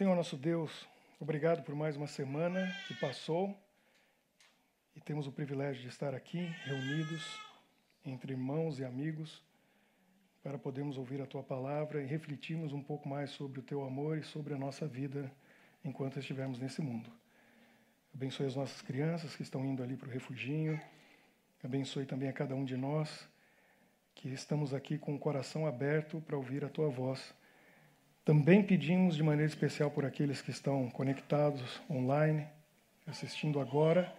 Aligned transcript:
Senhor 0.00 0.16
nosso 0.16 0.34
Deus, 0.34 0.88
obrigado 1.20 1.62
por 1.62 1.74
mais 1.74 1.94
uma 1.94 2.06
semana 2.06 2.74
que 2.88 2.94
passou 2.94 3.54
e 4.96 5.00
temos 5.02 5.26
o 5.26 5.30
privilégio 5.30 5.82
de 5.82 5.88
estar 5.88 6.14
aqui 6.14 6.38
reunidos 6.64 7.38
entre 8.06 8.32
irmãos 8.32 8.78
e 8.78 8.84
amigos 8.86 9.42
para 10.42 10.56
podermos 10.56 10.96
ouvir 10.96 11.20
a 11.20 11.26
tua 11.26 11.42
palavra 11.42 12.02
e 12.02 12.06
refletirmos 12.06 12.72
um 12.72 12.82
pouco 12.82 13.06
mais 13.06 13.28
sobre 13.32 13.60
o 13.60 13.62
teu 13.62 13.84
amor 13.84 14.16
e 14.16 14.22
sobre 14.22 14.54
a 14.54 14.56
nossa 14.56 14.86
vida 14.88 15.30
enquanto 15.84 16.18
estivermos 16.18 16.58
nesse 16.58 16.80
mundo. 16.80 17.12
Abençoe 18.14 18.46
as 18.46 18.56
nossas 18.56 18.80
crianças 18.80 19.36
que 19.36 19.42
estão 19.42 19.66
indo 19.66 19.82
ali 19.82 19.98
para 19.98 20.08
o 20.08 20.10
refuginho. 20.10 20.80
Abençoe 21.62 22.06
também 22.06 22.30
a 22.30 22.32
cada 22.32 22.54
um 22.54 22.64
de 22.64 22.74
nós 22.74 23.28
que 24.14 24.30
estamos 24.30 24.72
aqui 24.72 24.96
com 24.96 25.14
o 25.14 25.18
coração 25.18 25.66
aberto 25.66 26.22
para 26.22 26.38
ouvir 26.38 26.64
a 26.64 26.70
tua 26.70 26.88
voz. 26.88 27.38
Também 28.24 28.62
pedimos 28.62 29.16
de 29.16 29.22
maneira 29.22 29.48
especial 29.48 29.90
por 29.90 30.04
aqueles 30.04 30.42
que 30.42 30.50
estão 30.50 30.88
conectados 30.90 31.80
online, 31.90 32.46
assistindo 33.06 33.60
agora, 33.60 34.14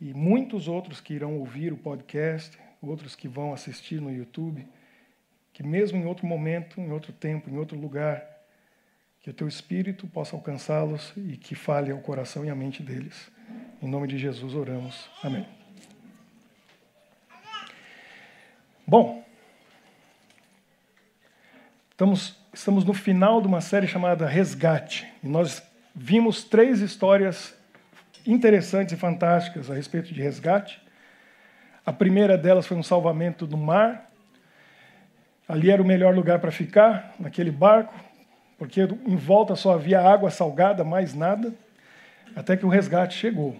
e 0.00 0.14
muitos 0.14 0.68
outros 0.68 1.00
que 1.00 1.14
irão 1.14 1.38
ouvir 1.38 1.72
o 1.72 1.76
podcast, 1.76 2.58
outros 2.80 3.16
que 3.16 3.26
vão 3.26 3.52
assistir 3.52 4.00
no 4.00 4.12
YouTube, 4.12 4.66
que 5.52 5.62
mesmo 5.62 5.98
em 5.98 6.06
outro 6.06 6.26
momento, 6.26 6.80
em 6.80 6.90
outro 6.92 7.12
tempo, 7.12 7.50
em 7.50 7.56
outro 7.56 7.78
lugar, 7.78 8.24
que 9.20 9.30
o 9.30 9.34
teu 9.34 9.48
espírito 9.48 10.06
possa 10.06 10.36
alcançá-los 10.36 11.12
e 11.16 11.36
que 11.36 11.54
fale 11.54 11.90
ao 11.90 11.98
coração 11.98 12.44
e 12.44 12.50
à 12.50 12.54
mente 12.54 12.82
deles. 12.82 13.30
Em 13.82 13.88
nome 13.88 14.06
de 14.06 14.18
Jesus 14.18 14.54
oramos. 14.54 15.10
Amém. 15.22 15.46
Bom, 18.86 19.24
estamos, 21.90 22.38
estamos 22.58 22.84
no 22.84 22.94
final 22.94 23.40
de 23.42 23.46
uma 23.46 23.60
série 23.60 23.86
chamada 23.86 24.26
Resgate. 24.26 25.06
E 25.22 25.28
nós 25.28 25.62
vimos 25.94 26.42
três 26.42 26.80
histórias 26.80 27.54
interessantes 28.26 28.94
e 28.94 28.96
fantásticas 28.96 29.70
a 29.70 29.74
respeito 29.74 30.12
de 30.12 30.22
resgate. 30.22 30.80
A 31.84 31.92
primeira 31.92 32.36
delas 32.38 32.66
foi 32.66 32.76
um 32.76 32.82
salvamento 32.82 33.46
do 33.46 33.58
mar. 33.58 34.10
Ali 35.46 35.70
era 35.70 35.82
o 35.82 35.86
melhor 35.86 36.14
lugar 36.14 36.38
para 36.38 36.50
ficar, 36.50 37.14
naquele 37.20 37.50
barco, 37.50 37.94
porque 38.58 38.80
em 39.06 39.16
volta 39.16 39.54
só 39.54 39.74
havia 39.74 40.00
água 40.00 40.30
salgada, 40.30 40.82
mais 40.82 41.14
nada, 41.14 41.54
até 42.34 42.56
que 42.56 42.64
o 42.64 42.70
resgate 42.70 43.16
chegou. 43.16 43.54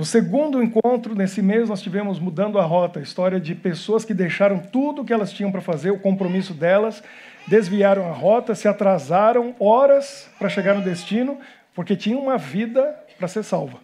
No 0.00 0.06
segundo 0.06 0.62
encontro, 0.62 1.14
nesse 1.14 1.42
mês, 1.42 1.68
nós 1.68 1.82
tivemos 1.82 2.18
mudando 2.18 2.58
a 2.58 2.64
rota, 2.64 3.00
a 3.00 3.02
história 3.02 3.38
de 3.38 3.54
pessoas 3.54 4.02
que 4.02 4.14
deixaram 4.14 4.58
tudo 4.58 5.02
o 5.02 5.04
que 5.04 5.12
elas 5.12 5.30
tinham 5.30 5.52
para 5.52 5.60
fazer, 5.60 5.90
o 5.90 5.98
compromisso 5.98 6.54
delas, 6.54 7.02
desviaram 7.46 8.08
a 8.08 8.10
rota, 8.10 8.54
se 8.54 8.66
atrasaram 8.66 9.54
horas 9.60 10.26
para 10.38 10.48
chegar 10.48 10.72
no 10.72 10.80
destino, 10.80 11.38
porque 11.74 11.94
tinham 11.94 12.18
uma 12.18 12.38
vida 12.38 12.98
para 13.18 13.28
ser 13.28 13.42
salva. 13.42 13.78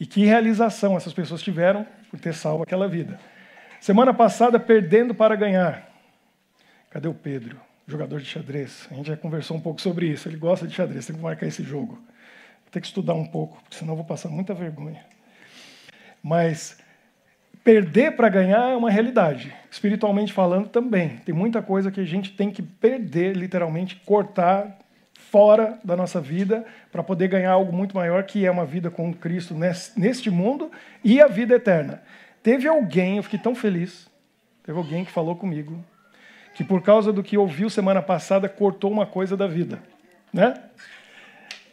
E 0.00 0.06
que 0.06 0.24
realização 0.24 0.96
essas 0.96 1.12
pessoas 1.12 1.42
tiveram 1.42 1.86
por 2.10 2.18
ter 2.18 2.32
salvo 2.32 2.62
aquela 2.62 2.88
vida. 2.88 3.20
Semana 3.82 4.14
passada, 4.14 4.58
perdendo 4.58 5.14
para 5.14 5.36
ganhar. 5.36 5.90
Cadê 6.88 7.06
o 7.06 7.12
Pedro, 7.12 7.60
jogador 7.86 8.18
de 8.18 8.24
xadrez? 8.24 8.88
A 8.90 8.94
gente 8.94 9.08
já 9.08 9.16
conversou 9.18 9.58
um 9.58 9.60
pouco 9.60 9.78
sobre 9.78 10.06
isso. 10.06 10.26
Ele 10.26 10.38
gosta 10.38 10.66
de 10.66 10.72
xadrez, 10.72 11.04
tem 11.04 11.14
que 11.14 11.20
marcar 11.20 11.46
esse 11.46 11.62
jogo 11.62 12.02
ter 12.72 12.80
que 12.80 12.86
estudar 12.86 13.14
um 13.14 13.26
pouco, 13.26 13.60
porque 13.62 13.76
senão 13.76 13.94
vou 13.94 14.04
passar 14.04 14.30
muita 14.30 14.54
vergonha. 14.54 15.04
Mas 16.22 16.78
perder 17.62 18.16
para 18.16 18.30
ganhar 18.30 18.70
é 18.70 18.76
uma 18.76 18.90
realidade. 18.90 19.54
Espiritualmente 19.70 20.32
falando 20.32 20.68
também. 20.68 21.18
Tem 21.18 21.34
muita 21.34 21.60
coisa 21.60 21.90
que 21.90 22.00
a 22.00 22.04
gente 22.04 22.32
tem 22.32 22.50
que 22.50 22.62
perder, 22.62 23.36
literalmente, 23.36 23.96
cortar 24.06 24.78
fora 25.12 25.78
da 25.84 25.96
nossa 25.96 26.20
vida 26.20 26.64
para 26.90 27.02
poder 27.02 27.28
ganhar 27.28 27.52
algo 27.52 27.72
muito 27.72 27.94
maior, 27.94 28.22
que 28.24 28.44
é 28.44 28.50
uma 28.50 28.64
vida 28.64 28.90
com 28.90 29.12
Cristo 29.12 29.54
neste 29.54 30.30
mundo 30.30 30.70
e 31.04 31.20
a 31.20 31.26
vida 31.26 31.54
eterna. 31.54 32.02
Teve 32.42 32.66
alguém, 32.66 33.18
eu 33.18 33.22
fiquei 33.22 33.38
tão 33.38 33.54
feliz, 33.54 34.08
teve 34.62 34.76
alguém 34.76 35.04
que 35.04 35.12
falou 35.12 35.36
comigo, 35.36 35.82
que 36.54 36.64
por 36.64 36.82
causa 36.82 37.12
do 37.12 37.22
que 37.22 37.38
ouviu 37.38 37.70
semana 37.70 38.02
passada, 38.02 38.48
cortou 38.48 38.90
uma 38.90 39.06
coisa 39.06 39.36
da 39.36 39.46
vida. 39.46 39.78
Né? 40.32 40.54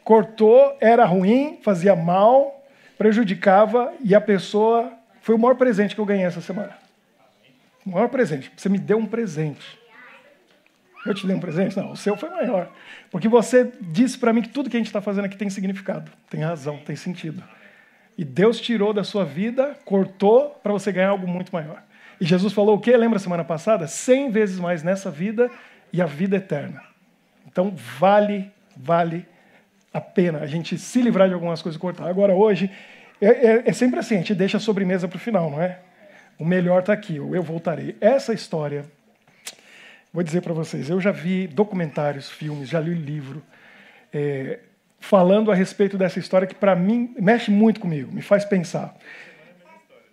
Cortou, 0.10 0.76
era 0.82 1.06
ruim, 1.06 1.60
fazia 1.62 1.96
mal, 1.96 2.66
prejudicava 2.98 3.94
e 4.04 4.16
a 4.16 4.20
pessoa. 4.20 4.92
Foi 5.22 5.36
o 5.36 5.38
maior 5.38 5.54
presente 5.54 5.94
que 5.94 6.02
eu 6.02 6.06
ganhei 6.06 6.26
essa 6.26 6.42
semana. 6.42 6.76
O 7.86 7.92
maior 7.92 8.10
presente. 8.10 8.52
Você 8.58 8.70
me 8.70 8.80
deu 8.80 8.98
um 8.98 9.06
presente. 9.06 9.78
Eu 11.06 11.14
te 11.14 11.28
dei 11.28 11.36
um 11.36 11.40
presente? 11.40 11.78
Não, 11.78 11.92
o 11.92 11.96
seu 11.96 12.18
foi 12.18 12.28
maior. 12.28 12.72
Porque 13.12 13.28
você 13.28 13.72
disse 13.82 14.18
para 14.18 14.34
mim 14.34 14.42
que 14.42 14.50
tudo 14.50 14.68
que 14.68 14.76
a 14.76 14.80
gente 14.80 14.88
está 14.88 15.00
fazendo 15.00 15.26
aqui 15.26 15.38
tem 15.38 15.48
significado, 15.48 16.12
tem 16.28 16.42
razão, 16.42 16.78
tem 16.80 16.96
sentido. 16.96 17.44
E 18.18 18.26
Deus 18.26 18.60
tirou 18.60 18.92
da 18.92 19.04
sua 19.04 19.24
vida, 19.24 19.78
cortou 19.86 20.60
para 20.64 20.74
você 20.74 20.92
ganhar 20.92 21.10
algo 21.10 21.28
muito 21.28 21.52
maior. 21.52 21.84
E 22.20 22.26
Jesus 22.26 22.52
falou 22.52 22.78
o 22.78 22.82
quê? 22.82 22.98
Lembra 22.98 23.20
semana 23.20 23.44
passada? 23.44 23.86
Cem 23.86 24.32
vezes 24.32 24.58
mais 24.58 24.82
nessa 24.82 25.12
vida 25.12 25.52
e 25.94 26.02
a 26.02 26.08
vida 26.08 26.38
eterna. 26.38 26.82
Então 27.46 27.72
vale, 28.00 28.52
vale 28.76 29.28
a 29.94 30.00
pena 30.00 30.40
a 30.40 30.48
gente 30.48 30.78
se 30.78 31.02
livrar 31.02 31.28
de 31.28 31.34
algumas 31.34 31.62
coisas 31.62 31.78
e 31.78 31.82
cortar. 31.82 32.08
Agora, 32.08 32.34
hoje, 32.34 32.70
é, 33.22 33.28
é, 33.28 33.64
é 33.66 33.74
sempre 33.74 34.00
assim, 34.00 34.16
a 34.16 34.18
gente 34.20 34.36
deixa 34.36 34.58
a 34.58 34.60
sobremesa 34.60 35.08
para 35.08 35.18
o 35.18 35.20
final, 35.20 35.50
não 35.50 35.62
é? 35.62 35.80
O 36.38 36.46
melhor 36.46 36.80
está 36.80 36.94
aqui, 36.94 37.18
eu 37.18 37.44
voltarei. 37.44 37.98
Essa 38.00 38.34
história, 38.34 38.86
vou 40.14 40.24
dizer 40.24 40.42
para 40.42 40.54
vocês, 40.54 40.90
eu 40.90 41.02
já 41.02 41.12
vi 41.12 41.48
documentários, 41.48 42.30
filmes, 42.30 42.70
já 42.70 42.80
li 42.80 42.94
livro, 42.94 43.44
é, 44.14 44.60
falando 45.00 45.52
a 45.52 45.56
respeito 45.56 45.98
dessa 45.98 46.20
história 46.20 46.48
que, 46.48 46.56
para 46.56 46.76
mim, 46.76 47.14
mexe 47.20 47.52
muito 47.52 47.80
comigo, 47.80 48.14
me 48.14 48.22
faz 48.22 48.46
pensar. 48.46 48.96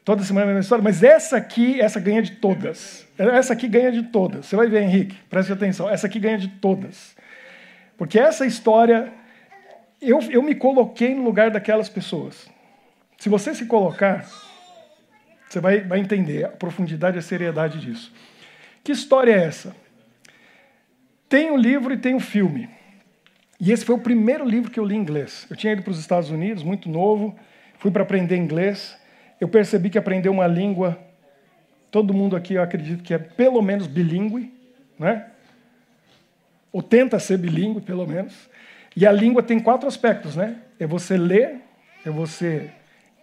Toda 0.04 0.22
semana 0.22 0.43
é 0.43 0.44
a 0.44 0.54
mesma 0.54 0.60
história, 0.60 0.84
mas 0.84 1.03
essa 1.03 1.37
aqui, 1.37 1.81
essa 1.81 1.98
ganha 1.98 2.22
de 2.22 2.32
todas. 2.37 3.04
Essa 3.19 3.54
aqui 3.54 3.66
ganha 3.66 3.91
de 3.91 4.04
todas. 4.04 4.47
Você 4.47 4.54
vai 4.54 4.69
ver, 4.69 4.82
Henrique, 4.82 5.16
preste 5.28 5.53
atenção. 5.53 5.91
Essa 5.91 6.06
aqui 6.06 6.20
ganha 6.20 6.38
de 6.38 6.47
todas. 6.47 7.16
Porque 7.98 8.16
essa 8.16 8.47
história 8.47 9.12
eu, 10.00 10.20
eu 10.30 10.42
me 10.42 10.54
coloquei 10.54 11.14
no 11.14 11.24
lugar 11.24 11.50
daquelas 11.50 11.88
pessoas. 11.88 12.48
Se 13.18 13.28
você 13.28 13.54
se 13.54 13.66
colocar, 13.66 14.26
você 15.48 15.60
vai, 15.60 15.80
vai 15.80 15.98
entender 15.98 16.44
a 16.44 16.48
profundidade 16.48 17.16
e 17.16 17.20
a 17.20 17.22
seriedade 17.22 17.80
disso. 17.80 18.12
Que 18.84 18.92
história 18.92 19.32
é 19.32 19.44
essa? 19.44 19.74
Tem 21.28 21.50
o 21.50 21.56
livro 21.56 21.92
e 21.92 21.96
tem 21.96 22.14
o 22.14 22.20
filme. 22.20 22.68
E 23.58 23.72
esse 23.72 23.84
foi 23.84 23.94
o 23.94 24.00
primeiro 24.00 24.44
livro 24.44 24.70
que 24.70 24.78
eu 24.78 24.84
li 24.84 24.94
em 24.94 24.98
inglês. 25.00 25.46
Eu 25.48 25.56
tinha 25.56 25.72
ido 25.72 25.82
para 25.82 25.90
os 25.90 25.98
Estados 25.98 26.30
Unidos, 26.30 26.62
muito 26.62 26.88
novo, 26.88 27.34
fui 27.78 27.90
para 27.90 28.02
aprender 28.02 28.36
inglês. 28.36 28.98
Eu 29.40 29.48
percebi 29.48 29.90
que 29.90 29.98
aprender 29.98 30.28
uma 30.28 30.46
língua, 30.46 30.98
todo 31.90 32.12
mundo 32.12 32.36
aqui 32.36 32.54
eu 32.54 32.62
acredito 32.62 33.02
que 33.02 33.14
é 33.14 33.18
pelo 33.18 33.62
menos 33.62 33.86
bilíngue, 33.86 34.52
né? 34.98 35.26
Ou 36.70 36.82
tenta 36.82 37.18
ser 37.18 37.38
bilíngue, 37.38 37.80
pelo 37.80 38.06
menos. 38.06 38.48
E 38.96 39.06
a 39.06 39.12
língua 39.12 39.42
tem 39.42 39.60
quatro 39.60 39.86
aspectos, 39.86 40.34
né? 40.34 40.56
É 40.80 40.86
você 40.86 41.18
ler, 41.18 41.60
é 42.04 42.08
você 42.10 42.70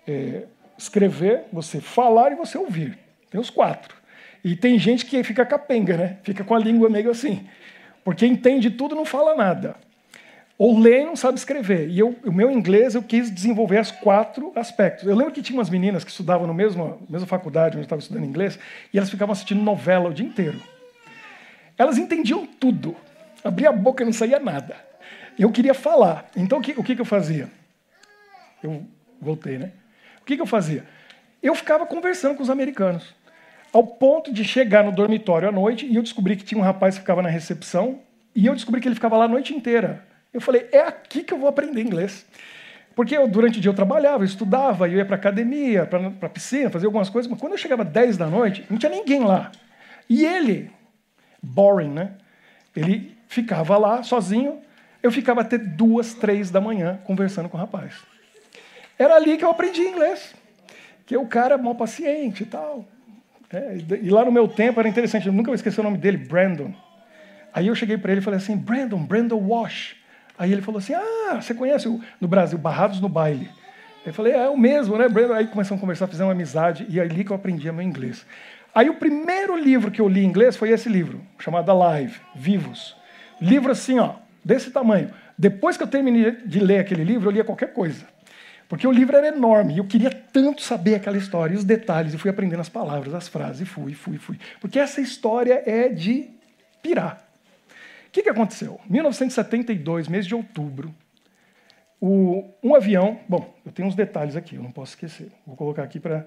é, 0.07 0.43
escrever, 0.77 1.45
você 1.51 1.81
falar 1.81 2.31
e 2.31 2.35
você 2.35 2.59
ouvir. 2.59 2.97
Tem 3.31 3.41
os 3.41 3.49
quatro. 3.49 3.95
E 4.43 4.55
tem 4.55 4.77
gente 4.77 5.05
que 5.05 5.23
fica 5.23 5.43
capenga, 5.43 5.97
né? 5.97 6.17
Fica 6.21 6.43
com 6.43 6.53
a 6.53 6.59
língua 6.59 6.89
meio 6.89 7.09
assim. 7.09 7.47
Porque 8.03 8.25
entende 8.25 8.69
tudo 8.69 8.93
e 8.93 8.97
não 8.97 9.05
fala 9.05 9.35
nada. 9.35 9.75
Ou 10.57 10.77
lê 10.77 11.01
e 11.01 11.05
não 11.05 11.15
sabe 11.15 11.39
escrever. 11.39 11.89
E 11.89 11.97
eu, 11.97 12.15
o 12.23 12.31
meu 12.31 12.51
inglês 12.51 12.93
eu 12.93 13.01
quis 13.01 13.31
desenvolver 13.31 13.81
os 13.81 13.89
quatro 13.89 14.51
aspectos. 14.55 15.07
Eu 15.07 15.15
lembro 15.15 15.33
que 15.33 15.41
tinha 15.41 15.57
umas 15.57 15.69
meninas 15.69 16.03
que 16.03 16.11
estudavam 16.11 16.45
na 16.45 16.53
mesma, 16.53 16.97
mesma 17.09 17.25
faculdade 17.25 17.75
onde 17.75 17.79
eu 17.79 17.83
estava 17.83 17.99
estudando 17.99 18.25
inglês, 18.25 18.59
e 18.93 18.97
elas 18.97 19.09
ficavam 19.09 19.33
assistindo 19.33 19.63
novela 19.63 20.09
o 20.09 20.13
dia 20.13 20.25
inteiro. 20.25 20.61
Elas 21.77 21.97
entendiam 21.97 22.45
tudo. 22.45 22.95
Abria 23.43 23.69
a 23.69 23.73
boca 23.73 24.03
e 24.03 24.05
não 24.05 24.13
saía 24.13 24.39
nada. 24.39 24.75
Eu 25.37 25.51
queria 25.51 25.73
falar. 25.73 26.29
Então, 26.35 26.59
o 26.59 26.61
que, 26.61 26.71
o 26.77 26.83
que, 26.83 26.99
eu 26.99 27.05
fazia? 27.05 27.49
Eu 28.61 28.85
voltei, 29.21 29.57
né? 29.57 29.71
O 30.21 30.25
que, 30.25 30.35
que 30.35 30.41
eu 30.41 30.45
fazia? 30.45 30.85
Eu 31.41 31.55
ficava 31.55 31.85
conversando 31.85 32.35
com 32.35 32.43
os 32.43 32.49
americanos, 32.49 33.13
ao 33.73 33.85
ponto 33.85 34.31
de 34.31 34.43
chegar 34.43 34.83
no 34.83 34.91
dormitório 34.91 35.49
à 35.49 35.51
noite 35.51 35.85
e 35.85 35.95
eu 35.95 36.03
descobri 36.03 36.35
que 36.35 36.43
tinha 36.43 36.59
um 36.59 36.63
rapaz 36.63 36.95
que 36.95 37.01
ficava 37.01 37.21
na 37.21 37.29
recepção 37.29 37.99
e 38.35 38.45
eu 38.45 38.53
descobri 38.53 38.79
que 38.79 38.87
ele 38.87 38.95
ficava 38.95 39.17
lá 39.17 39.25
a 39.25 39.27
noite 39.27 39.53
inteira. 39.53 40.05
Eu 40.33 40.39
falei, 40.39 40.67
é 40.71 40.79
aqui 40.79 41.23
que 41.23 41.33
eu 41.33 41.37
vou 41.37 41.49
aprender 41.49 41.81
inglês. 41.81 42.25
Porque 42.95 43.17
eu, 43.17 43.27
durante 43.27 43.57
o 43.57 43.61
dia 43.61 43.69
eu 43.69 43.75
trabalhava, 43.75 44.23
eu 44.23 44.25
estudava, 44.25 44.87
eu 44.87 44.97
ia 44.97 45.05
para 45.05 45.15
academia, 45.15 45.85
para 45.85 46.29
piscina, 46.29 46.69
fazer 46.69 46.85
algumas 46.85 47.09
coisas, 47.09 47.29
mas 47.29 47.39
quando 47.39 47.53
eu 47.53 47.57
chegava 47.57 47.83
10 47.83 48.17
da 48.17 48.27
noite, 48.27 48.65
não 48.69 48.77
tinha 48.77 48.91
ninguém 48.91 49.23
lá. 49.23 49.51
E 50.09 50.23
ele, 50.23 50.71
boring, 51.41 51.89
né? 51.89 52.11
Ele 52.75 53.15
ficava 53.27 53.77
lá 53.77 54.03
sozinho, 54.03 54.61
eu 55.03 55.11
ficava 55.11 55.41
até 55.41 55.57
duas, 55.57 56.13
três 56.13 56.49
da 56.49 56.61
manhã 56.61 56.99
conversando 57.03 57.49
com 57.49 57.57
o 57.57 57.59
rapaz. 57.59 57.93
Era 58.97 59.15
ali 59.15 59.37
que 59.37 59.43
eu 59.43 59.51
aprendi 59.51 59.81
inglês. 59.81 60.33
Que 61.05 61.17
o 61.17 61.27
cara 61.27 61.55
é 61.55 61.57
mal 61.57 61.75
paciente 61.75 62.43
e 62.43 62.45
tal. 62.45 62.85
É, 63.51 63.77
e 64.01 64.09
lá 64.09 64.23
no 64.23 64.31
meu 64.31 64.47
tempo 64.47 64.79
era 64.79 64.89
interessante, 64.89 65.27
eu 65.27 65.33
nunca 65.33 65.47
vou 65.47 65.55
esquecer 65.55 65.81
o 65.81 65.83
nome 65.83 65.97
dele, 65.97 66.17
Brandon. 66.17 66.73
Aí 67.53 67.67
eu 67.67 67.75
cheguei 67.75 67.97
para 67.97 68.11
ele 68.11 68.21
e 68.21 68.23
falei 68.23 68.37
assim, 68.37 68.55
Brandon, 68.55 68.97
Brandon 69.03 69.37
Wash. 69.37 69.95
Aí 70.37 70.51
ele 70.51 70.61
falou 70.61 70.79
assim: 70.79 70.93
Ah, 70.93 71.39
você 71.39 71.53
conhece 71.53 71.87
o, 71.87 72.01
no 72.19 72.27
Brasil, 72.27 72.57
Barrados 72.57 72.99
no 72.99 73.09
Baile? 73.09 73.49
Eu 74.05 74.13
falei: 74.13 74.33
É 74.33 74.49
o 74.49 74.57
mesmo, 74.57 74.97
né? 74.97 75.05
Aí 75.35 75.47
começamos 75.47 75.79
a 75.79 75.81
conversar, 75.81 76.07
fizemos 76.07 76.29
uma 76.29 76.33
amizade, 76.33 76.85
e 76.89 76.99
é 76.99 77.03
ali 77.03 77.23
que 77.23 77.31
eu 77.31 77.35
aprendi 77.35 77.71
meu 77.71 77.83
inglês. 77.83 78.25
Aí 78.73 78.89
o 78.89 78.95
primeiro 78.95 79.55
livro 79.55 79.91
que 79.91 80.01
eu 80.01 80.07
li 80.07 80.23
em 80.23 80.27
inglês 80.27 80.57
foi 80.57 80.69
esse 80.69 80.89
livro, 80.89 81.21
chamado 81.37 81.71
Alive, 81.71 82.19
Vivos. 82.33 82.95
Livro 83.39 83.71
assim, 83.71 83.99
ó, 83.99 84.15
desse 84.43 84.71
tamanho. 84.71 85.11
Depois 85.37 85.77
que 85.77 85.83
eu 85.83 85.87
terminei 85.87 86.31
de 86.45 86.59
ler 86.59 86.79
aquele 86.79 87.03
livro, 87.03 87.29
eu 87.29 87.33
lia 87.33 87.43
qualquer 87.43 87.73
coisa. 87.73 88.05
Porque 88.67 88.87
o 88.87 88.91
livro 88.91 89.15
era 89.15 89.27
enorme 89.27 89.75
e 89.75 89.77
eu 89.77 89.85
queria 89.85 90.09
tanto 90.09 90.61
saber 90.61 90.95
aquela 90.95 91.17
história 91.17 91.53
e 91.53 91.57
os 91.57 91.63
detalhes, 91.63 92.13
e 92.13 92.17
fui 92.17 92.29
aprendendo 92.29 92.59
as 92.61 92.69
palavras, 92.69 93.13
as 93.13 93.27
frases, 93.27 93.61
e 93.61 93.65
fui, 93.65 93.93
fui, 93.93 94.17
fui. 94.17 94.39
Porque 94.59 94.79
essa 94.79 94.99
história 94.99 95.61
é 95.65 95.89
de 95.89 96.29
pirar. 96.81 97.23
O 98.07 98.11
que, 98.11 98.23
que 98.23 98.29
aconteceu? 98.29 98.79
1972, 98.89 100.07
mês 100.07 100.25
de 100.25 100.35
outubro, 100.35 100.93
o, 101.99 102.43
um 102.61 102.75
avião. 102.75 103.19
Bom, 103.29 103.55
eu 103.65 103.71
tenho 103.71 103.87
uns 103.87 103.95
detalhes 103.95 104.35
aqui, 104.35 104.55
eu 104.55 104.63
não 104.63 104.71
posso 104.71 104.91
esquecer. 104.91 105.31
Vou 105.45 105.55
colocar 105.55 105.83
aqui 105.83 105.99
para 105.99 106.25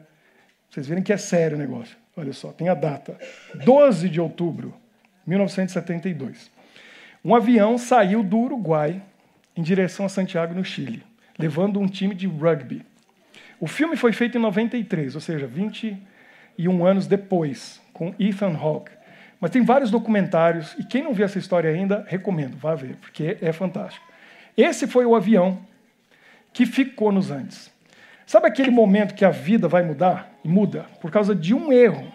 vocês 0.70 0.86
verem 0.86 1.02
que 1.02 1.12
é 1.12 1.16
sério 1.16 1.56
o 1.56 1.60
negócio. 1.60 1.96
Olha 2.16 2.32
só, 2.32 2.50
tem 2.50 2.68
a 2.68 2.74
data: 2.74 3.18
12 3.64 4.08
de 4.08 4.20
outubro, 4.20 4.74
1972. 5.26 6.50
Um 7.26 7.34
avião 7.34 7.76
saiu 7.76 8.22
do 8.22 8.38
Uruguai 8.38 9.02
em 9.56 9.60
direção 9.60 10.06
a 10.06 10.08
Santiago, 10.08 10.54
no 10.54 10.64
Chile, 10.64 11.02
levando 11.36 11.80
um 11.80 11.88
time 11.88 12.14
de 12.14 12.28
rugby. 12.28 12.86
O 13.58 13.66
filme 13.66 13.96
foi 13.96 14.12
feito 14.12 14.38
em 14.38 14.40
93, 14.40 15.16
ou 15.16 15.20
seja, 15.20 15.44
21 15.44 16.86
anos 16.86 17.08
depois, 17.08 17.82
com 17.92 18.14
Ethan 18.16 18.56
Hawke. 18.56 18.92
Mas 19.40 19.50
tem 19.50 19.64
vários 19.64 19.90
documentários, 19.90 20.76
e 20.78 20.84
quem 20.84 21.02
não 21.02 21.12
viu 21.12 21.24
essa 21.24 21.36
história 21.36 21.68
ainda, 21.68 22.06
recomendo, 22.06 22.56
vá 22.56 22.76
ver, 22.76 22.94
porque 23.00 23.36
é 23.42 23.52
fantástico. 23.52 24.06
Esse 24.56 24.86
foi 24.86 25.04
o 25.04 25.16
avião 25.16 25.58
que 26.52 26.64
ficou 26.64 27.10
nos 27.10 27.32
Andes. 27.32 27.72
Sabe 28.24 28.46
aquele 28.46 28.70
momento 28.70 29.16
que 29.16 29.24
a 29.24 29.30
vida 29.30 29.66
vai 29.66 29.82
mudar? 29.82 30.32
E 30.44 30.48
muda 30.48 30.86
por 31.00 31.10
causa 31.10 31.34
de 31.34 31.52
um 31.52 31.72
erro. 31.72 32.06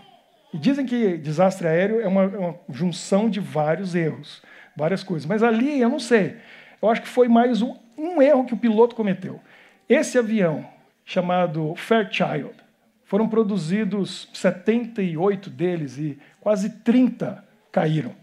E 0.54 0.58
dizem 0.58 0.86
que 0.86 1.18
desastre 1.18 1.68
aéreo 1.68 2.00
é 2.00 2.08
uma, 2.08 2.24
é 2.24 2.38
uma 2.38 2.56
junção 2.70 3.30
de 3.30 3.42
vários 3.42 3.94
erros, 3.94 4.42
várias 4.76 5.04
coisas. 5.04 5.26
Mas 5.26 5.44
ali, 5.44 5.80
eu 5.80 5.90
não 5.90 6.00
sei. 6.00 6.38
Eu 6.82 6.90
acho 6.90 7.02
que 7.02 7.08
foi 7.08 7.28
mais 7.28 7.62
um, 7.62 7.76
um 7.98 8.22
erro 8.22 8.46
que 8.46 8.54
o 8.54 8.58
piloto 8.58 8.96
cometeu. 8.96 9.40
Esse 9.88 10.18
avião, 10.18 10.66
chamado 11.06 11.76
Fairchild, 11.76 12.56
foram 13.04 13.28
produzidos 13.28 14.30
78 14.34 15.50
deles 15.50 15.98
e 15.98 16.18
quase 16.40 16.70
30 16.70 17.44
caíram. 17.72 18.16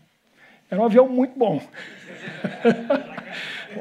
Era 0.71 0.81
um 0.81 0.85
avião 0.85 1.09
muito 1.09 1.39
bom. 1.39 1.63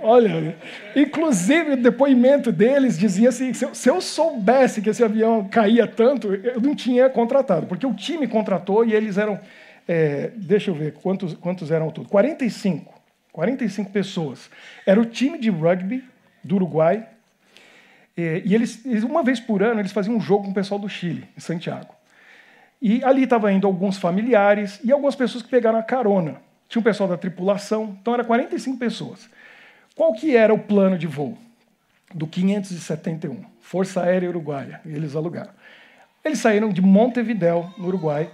Olha, 0.02 0.56
inclusive 0.96 1.72
o 1.72 1.78
depoimento 1.78 2.52
deles 2.52 2.98
dizia 2.98 3.30
assim: 3.30 3.54
se 3.54 3.66
eu, 3.66 3.74
se 3.74 3.90
eu, 3.90 4.02
soubesse 4.02 4.82
que 4.82 4.90
esse 4.90 5.04
avião 5.04 5.48
caía 5.48 5.88
tanto, 5.88 6.34
eu 6.34 6.62
não 6.62 6.76
tinha 6.76 7.10
contratado, 7.10 7.68
porque 7.68 7.86
o 7.86 7.94
time 7.94 8.28
contratou 8.28 8.86
e 8.86 8.94
eles 8.94 9.18
eram, 9.18 9.40
é, 9.88 10.32
deixa 10.36 10.70
eu 10.72 10.76
ver 10.76 10.94
quantos, 10.94 11.34
quantos 11.36 11.72
eram 11.72 11.90
todos: 11.90 12.10
45. 12.12 12.94
45 13.32 13.92
pessoas. 13.92 14.50
Era 14.86 15.00
o 15.00 15.06
time 15.06 15.38
de 15.38 15.50
rugby 15.50 16.04
do 16.44 16.56
Uruguai. 16.56 17.08
É, 18.16 18.42
e 18.44 18.56
eles, 18.56 18.84
uma 19.04 19.22
vez 19.22 19.40
por 19.40 19.62
ano, 19.62 19.80
eles 19.80 19.92
faziam 19.92 20.16
um 20.16 20.20
jogo 20.20 20.46
com 20.46 20.52
o 20.52 20.54
pessoal 20.54 20.80
do 20.80 20.90
Chile, 20.90 21.28
em 21.38 21.40
Santiago. 21.40 21.94
E 22.82 23.04
ali 23.04 23.24
estavam 23.24 23.50
indo 23.52 23.68
alguns 23.68 23.98
familiares 23.98 24.80
e 24.84 24.92
algumas 24.92 25.16
pessoas 25.16 25.44
que 25.44 25.50
pegaram 25.50 25.78
a 25.78 25.84
carona. 25.84 26.42
Tinha 26.68 26.80
o 26.80 26.84
pessoal 26.84 27.08
da 27.08 27.18
tripulação, 27.18 27.96
então 28.02 28.14
era 28.14 28.24
45 28.24 28.78
pessoas. 28.78 29.30
Qual 29.96 30.14
que 30.14 30.36
era 30.36 30.54
o 30.54 30.60
plano 30.60 30.98
de 30.98 31.08
voo 31.08 31.38
do 32.14 32.28
571? 32.28 33.44
Força 33.62 34.02
Aérea 34.02 34.30
Uruguaia, 34.30 34.82
eles 34.86 35.16
alugaram. 35.16 35.52
Eles 36.24 36.40
saíram 36.40 36.70
de 36.70 36.82
Montevidéu, 36.82 37.72
no 37.78 37.88
Uruguai, 37.88 38.30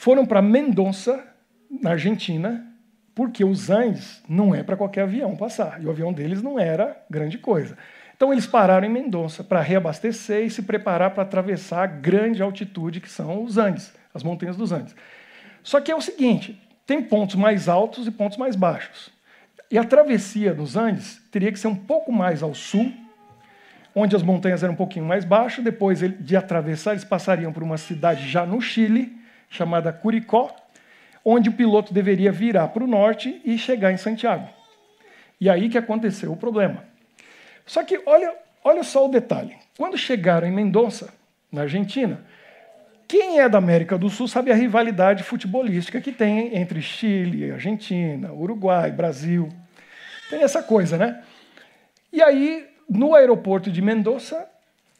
foram 0.00 0.24
para 0.24 0.40
Mendonça, 0.40 1.22
na 1.70 1.90
Argentina, 1.90 2.66
porque 3.14 3.44
os 3.44 3.68
Andes 3.68 4.22
não 4.26 4.54
é 4.54 4.62
para 4.62 4.74
qualquer 4.74 5.02
avião 5.02 5.36
passar, 5.36 5.78
e 5.78 5.84
o 5.84 5.90
avião 5.90 6.10
deles 6.10 6.40
não 6.42 6.58
era 6.58 7.04
grande 7.10 7.36
coisa. 7.36 7.76
Então 8.16 8.32
eles 8.32 8.46
pararam 8.46 8.86
em 8.86 8.90
Mendonça 8.90 9.44
para 9.44 9.60
reabastecer 9.60 10.46
e 10.46 10.50
se 10.50 10.62
preparar 10.62 11.10
para 11.10 11.22
atravessar 11.22 11.82
a 11.82 11.86
grande 11.86 12.42
altitude 12.42 12.98
que 12.98 13.10
são 13.10 13.44
os 13.44 13.58
Andes, 13.58 13.92
as 14.14 14.22
montanhas 14.22 14.56
dos 14.56 14.72
Andes. 14.72 14.96
Só 15.62 15.82
que 15.82 15.92
é 15.92 15.94
o 15.94 16.00
seguinte, 16.00 16.58
tem 16.86 17.02
pontos 17.02 17.36
mais 17.36 17.68
altos 17.68 18.06
e 18.06 18.10
pontos 18.10 18.38
mais 18.38 18.56
baixos. 18.56 19.12
E 19.70 19.76
a 19.76 19.84
travessia 19.84 20.54
nos 20.54 20.78
Andes 20.78 21.20
teria 21.30 21.52
que 21.52 21.58
ser 21.58 21.68
um 21.68 21.76
pouco 21.76 22.10
mais 22.10 22.42
ao 22.42 22.54
sul, 22.54 22.90
onde 23.94 24.16
as 24.16 24.22
montanhas 24.22 24.62
eram 24.62 24.72
um 24.72 24.78
pouquinho 24.78 25.04
mais 25.04 25.26
baixas. 25.26 25.62
Depois 25.62 26.00
de 26.00 26.36
atravessar, 26.38 26.92
eles 26.92 27.04
passariam 27.04 27.52
por 27.52 27.62
uma 27.62 27.76
cidade 27.76 28.26
já 28.26 28.46
no 28.46 28.62
Chile, 28.62 29.19
chamada 29.50 29.92
Curicó, 29.92 30.54
onde 31.24 31.50
o 31.50 31.52
piloto 31.52 31.92
deveria 31.92 32.32
virar 32.32 32.68
para 32.68 32.84
o 32.84 32.86
norte 32.86 33.42
e 33.44 33.58
chegar 33.58 33.92
em 33.92 33.96
Santiago. 33.98 34.48
E 35.38 35.50
aí 35.50 35.68
que 35.68 35.76
aconteceu 35.76 36.32
o 36.32 36.36
problema. 36.36 36.84
Só 37.66 37.84
que 37.84 38.00
olha, 38.06 38.34
olha 38.64 38.82
só 38.82 39.04
o 39.04 39.10
detalhe. 39.10 39.56
Quando 39.76 39.98
chegaram 39.98 40.46
em 40.46 40.52
Mendonça, 40.52 41.12
na 41.50 41.62
Argentina, 41.62 42.24
quem 43.08 43.40
é 43.40 43.48
da 43.48 43.58
América 43.58 43.98
do 43.98 44.08
Sul 44.08 44.28
sabe 44.28 44.52
a 44.52 44.54
rivalidade 44.54 45.24
futebolística 45.24 46.00
que 46.00 46.12
tem 46.12 46.56
entre 46.56 46.80
Chile, 46.80 47.50
Argentina, 47.50 48.32
Uruguai, 48.32 48.92
Brasil. 48.92 49.48
Tem 50.28 50.42
essa 50.42 50.62
coisa, 50.62 50.96
né? 50.96 51.22
E 52.12 52.22
aí, 52.22 52.68
no 52.88 53.14
aeroporto 53.14 53.70
de 53.70 53.82
Mendoza, 53.82 54.46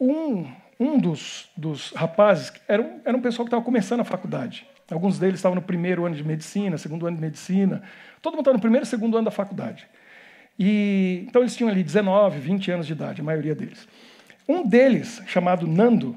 um, 0.00 0.50
um 0.81 0.99
dos, 0.99 1.50
dos 1.55 1.93
rapazes 1.93 2.50
era 2.67 2.81
um, 2.81 3.00
era 3.05 3.15
um 3.15 3.21
pessoal 3.21 3.44
que 3.44 3.49
estava 3.49 3.62
começando 3.62 4.00
a 4.00 4.05
faculdade. 4.05 4.67
Alguns 4.91 5.19
deles 5.19 5.37
estavam 5.37 5.55
no 5.55 5.62
primeiro 5.62 6.06
ano 6.06 6.17
de 6.17 6.25
medicina, 6.25 6.79
segundo 6.79 7.06
ano 7.06 7.17
de 7.17 7.23
medicina. 7.23 7.82
Todo 8.23 8.32
mundo 8.32 8.41
estava 8.41 8.56
no 8.56 8.61
primeiro 8.61 8.85
e 8.85 8.88
segundo 8.88 9.17
ano 9.17 9.27
da 9.27 9.31
faculdade. 9.31 9.87
E, 10.59 11.27
então 11.29 11.43
eles 11.43 11.55
tinham 11.55 11.71
ali 11.71 11.85
19, 11.85 12.41
20 12.41 12.71
anos 12.73 12.87
de 12.87 12.94
idade, 12.94 13.21
a 13.21 13.25
maioria 13.25 13.55
deles. 13.55 13.87
Um 14.49 14.67
deles, 14.67 15.23
chamado 15.27 15.67
Nando, 15.67 16.17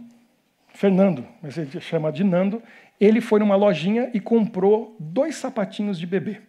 Fernando, 0.69 1.27
mas 1.41 1.57
ele 1.57 1.69
é 1.75 1.79
chamado 1.81 2.15
de 2.15 2.23
Nando, 2.23 2.63
ele 2.99 3.21
foi 3.21 3.39
numa 3.39 3.55
lojinha 3.55 4.09
e 4.13 4.19
comprou 4.19 4.95
dois 4.99 5.35
sapatinhos 5.35 5.99
de 5.99 6.07
bebê. 6.07 6.41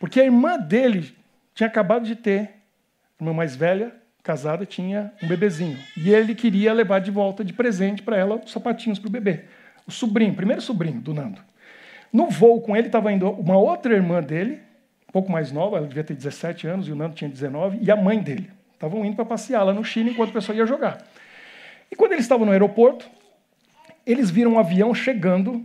Porque 0.00 0.20
a 0.20 0.24
irmã 0.24 0.58
dele 0.58 1.14
tinha 1.54 1.68
acabado 1.68 2.04
de 2.04 2.16
ter, 2.16 2.54
irmã 3.20 3.32
mais 3.32 3.54
velha, 3.54 3.94
casada, 4.28 4.66
tinha 4.66 5.12
um 5.22 5.26
bebezinho. 5.26 5.78
E 5.96 6.10
ele 6.10 6.34
queria 6.34 6.72
levar 6.72 6.98
de 6.98 7.10
volta 7.10 7.44
de 7.44 7.52
presente 7.52 8.02
para 8.02 8.16
ela 8.16 8.36
os 8.36 8.52
sapatinhos 8.52 8.98
para 8.98 9.08
o 9.08 9.10
bebê 9.10 9.44
o 9.88 9.90
sobrinho, 9.90 10.34
primeiro 10.34 10.60
sobrinho 10.60 11.00
do 11.00 11.14
Nando. 11.14 11.40
No 12.12 12.28
voo 12.28 12.60
com 12.60 12.76
ele 12.76 12.88
estava 12.88 13.10
indo 13.10 13.30
uma 13.30 13.56
outra 13.56 13.94
irmã 13.94 14.22
dele, 14.22 14.60
um 15.08 15.12
pouco 15.12 15.32
mais 15.32 15.50
nova, 15.50 15.78
ela 15.78 15.86
devia 15.86 16.04
ter 16.04 16.14
17 16.14 16.66
anos 16.66 16.86
e 16.86 16.92
o 16.92 16.94
Nando 16.94 17.14
tinha 17.14 17.30
19, 17.30 17.78
e 17.80 17.90
a 17.90 17.96
mãe 17.96 18.20
dele. 18.20 18.50
Estavam 18.74 19.04
indo 19.04 19.16
para 19.16 19.24
passear 19.24 19.64
lá 19.64 19.72
no 19.72 19.82
Chile 19.82 20.10
enquanto 20.10 20.28
o 20.28 20.32
pessoal 20.34 20.56
ia 20.56 20.66
jogar. 20.66 20.98
E 21.90 21.96
quando 21.96 22.12
eles 22.12 22.26
estavam 22.26 22.44
no 22.44 22.52
aeroporto, 22.52 23.08
eles 24.06 24.30
viram 24.30 24.52
um 24.52 24.58
avião 24.58 24.94
chegando, 24.94 25.64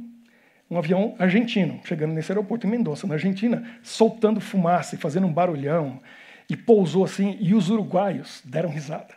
um 0.71 0.77
avião 0.77 1.15
argentino, 1.19 1.81
chegando 1.83 2.13
nesse 2.13 2.31
aeroporto 2.31 2.65
em 2.65 2.69
Mendoza, 2.69 3.05
na 3.05 3.15
Argentina, 3.15 3.61
soltando 3.83 4.39
fumaça 4.39 4.95
e 4.95 4.97
fazendo 4.97 5.27
um 5.27 5.33
barulhão. 5.33 5.99
E 6.49 6.57
pousou 6.57 7.05
assim, 7.05 7.37
e 7.39 7.53
os 7.53 7.69
uruguaios 7.69 8.41
deram 8.43 8.69
risada. 8.69 9.15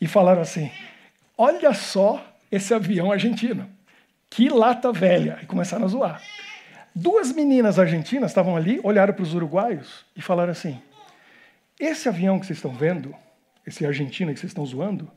E 0.00 0.06
falaram 0.06 0.42
assim: 0.42 0.70
Olha 1.36 1.72
só 1.74 2.24
esse 2.50 2.72
avião 2.74 3.10
argentino. 3.10 3.68
Que 4.28 4.48
lata 4.48 4.92
velha! 4.92 5.38
E 5.42 5.46
começaram 5.46 5.84
a 5.84 5.88
zoar. 5.88 6.22
Duas 6.94 7.32
meninas 7.32 7.78
argentinas 7.78 8.30
estavam 8.30 8.56
ali, 8.56 8.80
olharam 8.82 9.14
para 9.14 9.22
os 9.22 9.34
uruguaios 9.34 10.04
e 10.16 10.22
falaram 10.22 10.52
assim: 10.52 10.80
Esse 11.78 12.08
avião 12.08 12.38
que 12.38 12.46
vocês 12.46 12.58
estão 12.58 12.72
vendo, 12.72 13.14
esse 13.66 13.84
argentino 13.86 14.32
que 14.32 14.40
vocês 14.40 14.50
estão 14.50 14.66
zoando, 14.66 15.10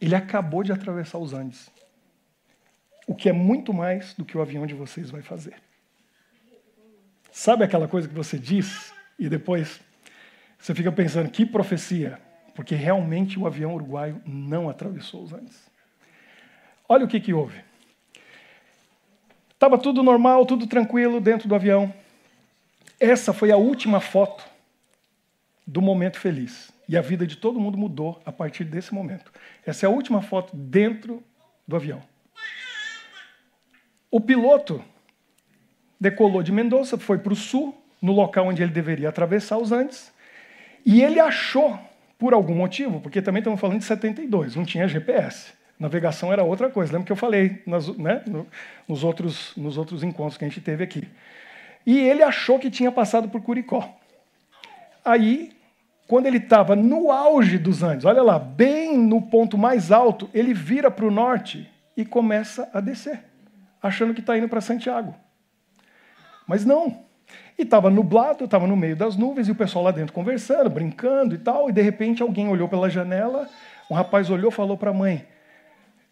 ele 0.00 0.14
acabou 0.14 0.62
de 0.62 0.72
atravessar 0.72 1.18
os 1.18 1.32
Andes. 1.32 1.70
O 3.06 3.14
que 3.14 3.28
é 3.28 3.32
muito 3.32 3.72
mais 3.72 4.14
do 4.14 4.24
que 4.24 4.36
o 4.36 4.40
avião 4.40 4.66
de 4.66 4.74
vocês 4.74 5.10
vai 5.10 5.22
fazer. 5.22 5.54
Sabe 7.30 7.64
aquela 7.64 7.86
coisa 7.86 8.08
que 8.08 8.14
você 8.14 8.38
diz 8.38 8.92
e 9.18 9.28
depois 9.28 9.80
você 10.64 10.74
fica 10.74 10.90
pensando 10.90 11.28
que 11.28 11.44
profecia? 11.44 12.18
Porque 12.54 12.74
realmente 12.74 13.38
o 13.38 13.46
avião 13.46 13.74
uruguaio 13.74 14.22
não 14.24 14.70
atravessou 14.70 15.22
os 15.22 15.30
Andes. 15.30 15.70
Olha 16.88 17.04
o 17.04 17.08
que, 17.08 17.20
que 17.20 17.34
houve. 17.34 17.62
Estava 19.50 19.76
tudo 19.76 20.02
normal, 20.02 20.46
tudo 20.46 20.66
tranquilo 20.66 21.20
dentro 21.20 21.46
do 21.46 21.54
avião. 21.54 21.92
Essa 22.98 23.34
foi 23.34 23.52
a 23.52 23.58
última 23.58 24.00
foto 24.00 24.42
do 25.66 25.82
momento 25.82 26.18
feliz. 26.18 26.72
E 26.88 26.96
a 26.96 27.02
vida 27.02 27.26
de 27.26 27.36
todo 27.36 27.60
mundo 27.60 27.76
mudou 27.76 28.22
a 28.24 28.32
partir 28.32 28.64
desse 28.64 28.94
momento. 28.94 29.30
Essa 29.66 29.84
é 29.84 29.86
a 29.86 29.92
última 29.92 30.22
foto 30.22 30.56
dentro 30.56 31.22
do 31.68 31.76
avião. 31.76 32.00
O 34.10 34.18
piloto 34.18 34.82
decolou 36.00 36.42
de 36.42 36.52
Mendoza, 36.52 36.96
foi 36.96 37.18
para 37.18 37.34
o 37.34 37.36
sul, 37.36 37.78
no 38.00 38.12
local 38.12 38.46
onde 38.46 38.62
ele 38.62 38.72
deveria 38.72 39.10
atravessar 39.10 39.58
os 39.58 39.70
Andes, 39.70 40.13
e 40.84 41.02
ele 41.02 41.18
achou, 41.18 41.78
por 42.18 42.34
algum 42.34 42.54
motivo, 42.54 43.00
porque 43.00 43.22
também 43.22 43.40
estamos 43.40 43.60
falando 43.60 43.78
de 43.78 43.84
72, 43.84 44.56
não 44.56 44.64
tinha 44.64 44.86
GPS. 44.86 45.52
Navegação 45.78 46.32
era 46.32 46.44
outra 46.44 46.70
coisa. 46.70 46.92
Lembra 46.92 47.06
que 47.06 47.12
eu 47.12 47.16
falei 47.16 47.62
nas, 47.66 47.88
né, 47.96 48.22
nos, 48.86 49.02
outros, 49.02 49.52
nos 49.56 49.76
outros 49.76 50.02
encontros 50.02 50.36
que 50.36 50.44
a 50.44 50.48
gente 50.48 50.60
teve 50.60 50.84
aqui. 50.84 51.08
E 51.84 51.98
ele 51.98 52.22
achou 52.22 52.58
que 52.58 52.70
tinha 52.70 52.92
passado 52.92 53.28
por 53.28 53.42
Curicó. 53.42 53.94
Aí, 55.04 55.52
quando 56.06 56.26
ele 56.26 56.38
estava 56.38 56.76
no 56.76 57.10
auge 57.10 57.58
dos 57.58 57.82
Andes, 57.82 58.04
olha 58.04 58.22
lá, 58.22 58.38
bem 58.38 58.96
no 58.96 59.20
ponto 59.20 59.58
mais 59.58 59.90
alto, 59.90 60.30
ele 60.32 60.54
vira 60.54 60.90
para 60.90 61.04
o 61.04 61.10
norte 61.10 61.68
e 61.96 62.04
começa 62.04 62.68
a 62.72 62.80
descer, 62.80 63.20
achando 63.82 64.14
que 64.14 64.20
está 64.20 64.36
indo 64.36 64.48
para 64.48 64.60
Santiago. 64.60 65.14
Mas 66.46 66.64
não. 66.64 67.04
E 67.58 67.62
estava 67.62 67.88
nublado, 67.88 68.44
estava 68.44 68.66
no 68.66 68.76
meio 68.76 68.96
das 68.96 69.16
nuvens, 69.16 69.48
e 69.48 69.52
o 69.52 69.54
pessoal 69.54 69.84
lá 69.84 69.90
dentro 69.90 70.12
conversando, 70.12 70.68
brincando 70.68 71.34
e 71.34 71.38
tal, 71.38 71.68
e 71.68 71.72
de 71.72 71.82
repente 71.82 72.22
alguém 72.22 72.48
olhou 72.48 72.68
pela 72.68 72.90
janela, 72.90 73.48
um 73.90 73.94
rapaz 73.94 74.28
olhou 74.30 74.50
e 74.50 74.54
falou 74.54 74.76
para 74.76 74.90
a 74.90 74.94
mãe: 74.94 75.26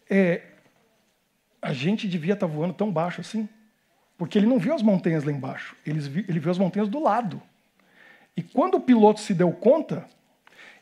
é, 0.09 0.41
a 1.61 1.73
gente 1.73 2.07
devia 2.07 2.33
estar 2.33 2.47
tá 2.47 2.53
voando 2.53 2.73
tão 2.73 2.91
baixo 2.91 3.21
assim? 3.21 3.47
Porque 4.17 4.37
ele 4.37 4.47
não 4.47 4.59
viu 4.59 4.73
as 4.73 4.81
montanhas 4.81 5.23
lá 5.23 5.31
embaixo, 5.31 5.75
ele 5.85 5.99
viu, 5.99 6.25
ele 6.27 6.39
viu 6.39 6.51
as 6.51 6.57
montanhas 6.57 6.87
do 6.87 7.01
lado. 7.01 7.41
E 8.35 8.41
quando 8.41 8.75
o 8.75 8.81
piloto 8.81 9.19
se 9.19 9.33
deu 9.33 9.51
conta, 9.51 10.05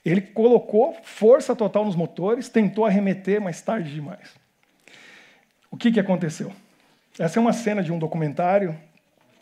ele 0.06 0.22
colocou 0.22 0.96
força 1.04 1.56
total 1.56 1.86
nos 1.86 1.96
motores, 1.96 2.50
tentou 2.50 2.86
arremeter, 2.86 3.42
mas 3.42 3.62
tarde 3.62 3.94
demais. 3.94 4.36
O 5.70 5.78
que, 5.78 5.92
que 5.92 6.00
aconteceu? 6.00 6.52
Essa 7.20 7.40
é 7.40 7.42
uma 7.42 7.54
cena 7.54 7.84
de 7.84 7.92
um 7.92 8.00
documentário, 8.00 8.78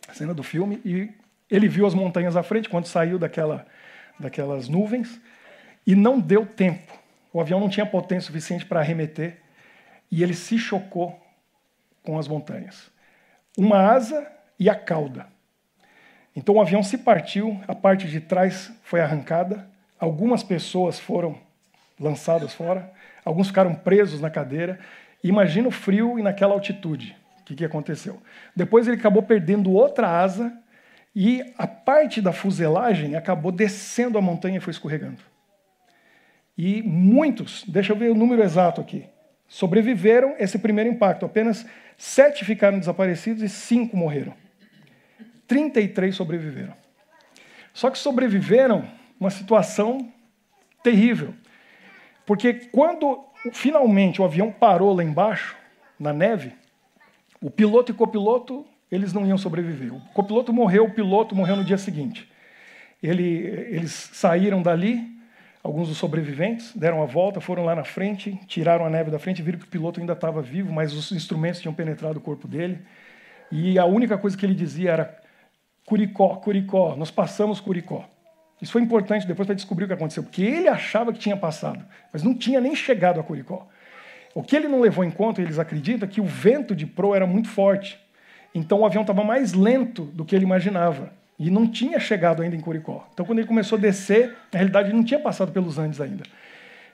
a 0.09 0.13
cena 0.13 0.33
do 0.33 0.43
filme, 0.43 0.81
e 0.83 1.09
ele 1.49 1.67
viu 1.67 1.85
as 1.85 1.93
montanhas 1.93 2.35
à 2.35 2.43
frente 2.43 2.69
quando 2.69 2.85
saiu 2.85 3.17
daquela, 3.17 3.65
daquelas 4.19 4.67
nuvens, 4.67 5.19
e 5.85 5.95
não 5.95 6.19
deu 6.19 6.45
tempo. 6.45 6.93
O 7.31 7.39
avião 7.39 7.59
não 7.59 7.69
tinha 7.69 7.85
potência 7.85 8.27
suficiente 8.27 8.65
para 8.65 8.79
arremeter, 8.79 9.37
e 10.11 10.23
ele 10.23 10.33
se 10.33 10.57
chocou 10.57 11.19
com 12.03 12.17
as 12.17 12.27
montanhas. 12.27 12.91
Uma 13.57 13.91
asa 13.91 14.27
e 14.59 14.69
a 14.69 14.75
cauda. 14.75 15.27
Então 16.35 16.55
o 16.55 16.61
avião 16.61 16.81
se 16.81 16.97
partiu, 16.97 17.59
a 17.67 17.75
parte 17.75 18.07
de 18.07 18.19
trás 18.19 18.71
foi 18.83 19.01
arrancada, 19.01 19.69
algumas 19.99 20.41
pessoas 20.41 20.99
foram 20.99 21.37
lançadas 21.99 22.53
fora, 22.53 22.91
alguns 23.25 23.47
ficaram 23.47 23.75
presos 23.75 24.21
na 24.21 24.29
cadeira. 24.29 24.79
Imagina 25.23 25.67
o 25.67 25.71
frio 25.71 26.17
e 26.17 26.23
naquela 26.23 26.53
altitude. 26.53 27.15
Que, 27.49 27.55
que 27.55 27.65
aconteceu? 27.65 28.21
Depois 28.55 28.87
ele 28.87 28.97
acabou 28.97 29.23
perdendo 29.23 29.71
outra 29.71 30.07
asa 30.07 30.55
e 31.15 31.43
a 31.57 31.65
parte 31.65 32.21
da 32.21 32.31
fuselagem 32.31 33.15
acabou 33.15 33.51
descendo 33.51 34.19
a 34.19 34.21
montanha 34.21 34.57
e 34.57 34.59
foi 34.59 34.69
escorregando. 34.69 35.19
E 36.55 36.83
muitos, 36.83 37.63
deixa 37.67 37.91
eu 37.91 37.97
ver 37.97 38.11
o 38.11 38.15
número 38.15 38.43
exato 38.43 38.79
aqui, 38.79 39.05
sobreviveram 39.47 40.35
esse 40.37 40.59
primeiro 40.59 40.91
impacto. 40.91 41.25
Apenas 41.25 41.65
sete 41.97 42.45
ficaram 42.45 42.77
desaparecidos 42.77 43.41
e 43.41 43.49
cinco 43.49 43.97
morreram. 43.97 44.35
33 45.47 46.15
sobreviveram. 46.15 46.75
Só 47.73 47.89
que 47.89 47.97
sobreviveram 47.97 48.87
uma 49.19 49.31
situação 49.31 50.13
terrível. 50.83 51.33
Porque 52.27 52.53
quando 52.53 53.25
finalmente 53.51 54.21
o 54.21 54.25
avião 54.25 54.51
parou 54.51 54.93
lá 54.93 55.03
embaixo, 55.03 55.57
na 55.99 56.13
neve, 56.13 56.53
o 57.41 57.49
piloto 57.49 57.91
e 57.91 57.95
copiloto, 57.95 58.65
eles 58.91 59.13
não 59.13 59.25
iam 59.25 59.37
sobreviver. 59.37 59.93
O 59.93 60.01
copiloto 60.13 60.51
morreu, 60.51 60.85
o 60.85 60.91
piloto 60.91 61.35
morreu 61.35 61.55
no 61.55 61.63
dia 61.63 61.77
seguinte. 61.77 62.29
Ele, 63.01 63.23
eles 63.23 63.91
saíram 64.13 64.61
dali, 64.61 65.07
alguns 65.63 65.87
dos 65.87 65.97
sobreviventes 65.97 66.75
deram 66.75 67.01
a 67.01 67.05
volta, 67.05 67.39
foram 67.39 67.63
lá 67.63 67.75
na 67.75 67.83
frente, 67.83 68.37
tiraram 68.47 68.85
a 68.85 68.89
neve 68.89 69.09
da 69.09 69.19
frente, 69.19 69.41
viram 69.41 69.59
que 69.59 69.65
o 69.65 69.69
piloto 69.69 69.99
ainda 69.99 70.13
estava 70.13 70.41
vivo, 70.41 70.73
mas 70.73 70.93
os 70.93 71.11
instrumentos 71.11 71.61
tinham 71.61 71.73
penetrado 71.73 72.17
o 72.17 72.21
corpo 72.21 72.47
dele. 72.47 72.79
E 73.51 73.79
a 73.79 73.85
única 73.85 74.17
coisa 74.17 74.37
que 74.37 74.45
ele 74.45 74.55
dizia 74.55 74.91
era: 74.91 75.21
Curicó, 75.85 76.35
Curicó, 76.37 76.95
nós 76.97 77.09
passamos 77.09 77.59
Curicó. 77.59 78.05
Isso 78.61 78.73
foi 78.73 78.81
importante 78.81 79.25
depois 79.25 79.45
para 79.45 79.55
descobrir 79.55 79.85
o 79.85 79.87
que 79.87 79.93
aconteceu, 79.93 80.23
porque 80.23 80.43
ele 80.43 80.67
achava 80.67 81.13
que 81.13 81.19
tinha 81.19 81.37
passado, 81.37 81.85
mas 82.11 82.21
não 82.21 82.35
tinha 82.35 82.59
nem 82.59 82.75
chegado 82.75 83.19
a 83.19 83.23
Curicó. 83.23 83.67
O 84.33 84.43
que 84.43 84.55
ele 84.55 84.67
não 84.67 84.79
levou 84.79 85.03
em 85.03 85.11
conta, 85.11 85.41
eles 85.41 85.59
acreditam, 85.59 86.07
é 86.07 86.11
que 86.11 86.21
o 86.21 86.25
vento 86.25 86.75
de 86.75 86.85
proa 86.85 87.15
era 87.15 87.27
muito 87.27 87.47
forte. 87.47 87.99
Então 88.53 88.79
o 88.79 88.85
avião 88.85 89.01
estava 89.01 89.23
mais 89.23 89.53
lento 89.53 90.03
do 90.03 90.25
que 90.25 90.35
ele 90.35 90.45
imaginava. 90.45 91.11
E 91.37 91.49
não 91.49 91.65
tinha 91.65 91.99
chegado 91.99 92.41
ainda 92.41 92.55
em 92.55 92.59
Curicó. 92.59 93.07
Então, 93.13 93.25
quando 93.25 93.39
ele 93.39 93.47
começou 93.47 93.77
a 93.77 93.81
descer, 93.81 94.35
na 94.51 94.59
realidade, 94.59 94.89
ele 94.89 94.97
não 94.97 95.05
tinha 95.05 95.19
passado 95.19 95.53
pelos 95.53 95.79
Andes 95.79 96.01
ainda. 96.01 96.23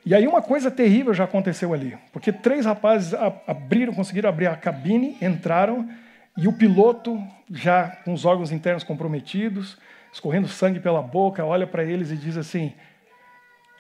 E 0.06 0.14
aí 0.14 0.28
uma 0.28 0.42
coisa 0.42 0.70
terrível 0.70 1.16
já 1.16 1.24
aconteceu 1.24 1.74
ali, 1.74 1.98
porque 2.14 2.32
três 2.32 2.64
rapazes 2.64 3.12
abriram, 3.48 3.92
conseguiram 3.92 4.30
abrir 4.30 4.46
a 4.46 4.56
cabine, 4.56 5.18
entraram 5.20 5.90
e 6.38 6.48
o 6.48 6.54
piloto, 6.54 7.20
já 7.52 7.88
com 8.04 8.14
os 8.14 8.24
órgãos 8.24 8.52
internos 8.52 8.84
comprometidos, 8.84 9.80
escorrendo 10.14 10.48
sangue 10.48 10.80
pela 10.80 11.02
boca, 11.02 11.44
olha 11.44 11.66
para 11.66 11.84
eles 11.84 12.12
e 12.12 12.18
diz 12.18 12.38
assim: 12.38 12.72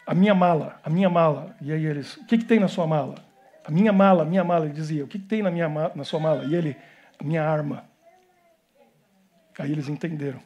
A 0.08 0.16
minha 0.16 0.34
mala, 0.34 0.80
a 0.84 0.90
minha 0.90 1.10
mala. 1.12 1.56
E 1.62 1.72
aí 1.72 1.86
eles: 1.86 2.18
O 2.18 2.26
que, 2.26 2.40
que 2.40 2.46
tem 2.46 2.60
na 2.60 2.68
sua 2.68 2.88
mala? 2.88 3.25
A 3.68 3.72
minha 3.72 3.92
mala, 3.92 4.24
a 4.24 4.26
minha 4.26 4.44
mala. 4.44 4.66
Ele 4.66 4.74
dizia: 4.74 5.04
O 5.04 5.08
que, 5.08 5.18
tem 5.18 5.42
na, 5.42 5.52
minha, 5.52 5.68
na 5.68 6.04
sua 6.04 6.20
mala? 6.20 6.46
E 6.46 6.56
ele: 6.56 6.76
A 7.20 7.24
minha 7.24 7.44
arma. 7.44 7.86
Aí 9.58 9.72
eles 9.72 9.90
entenderam. 9.90 10.40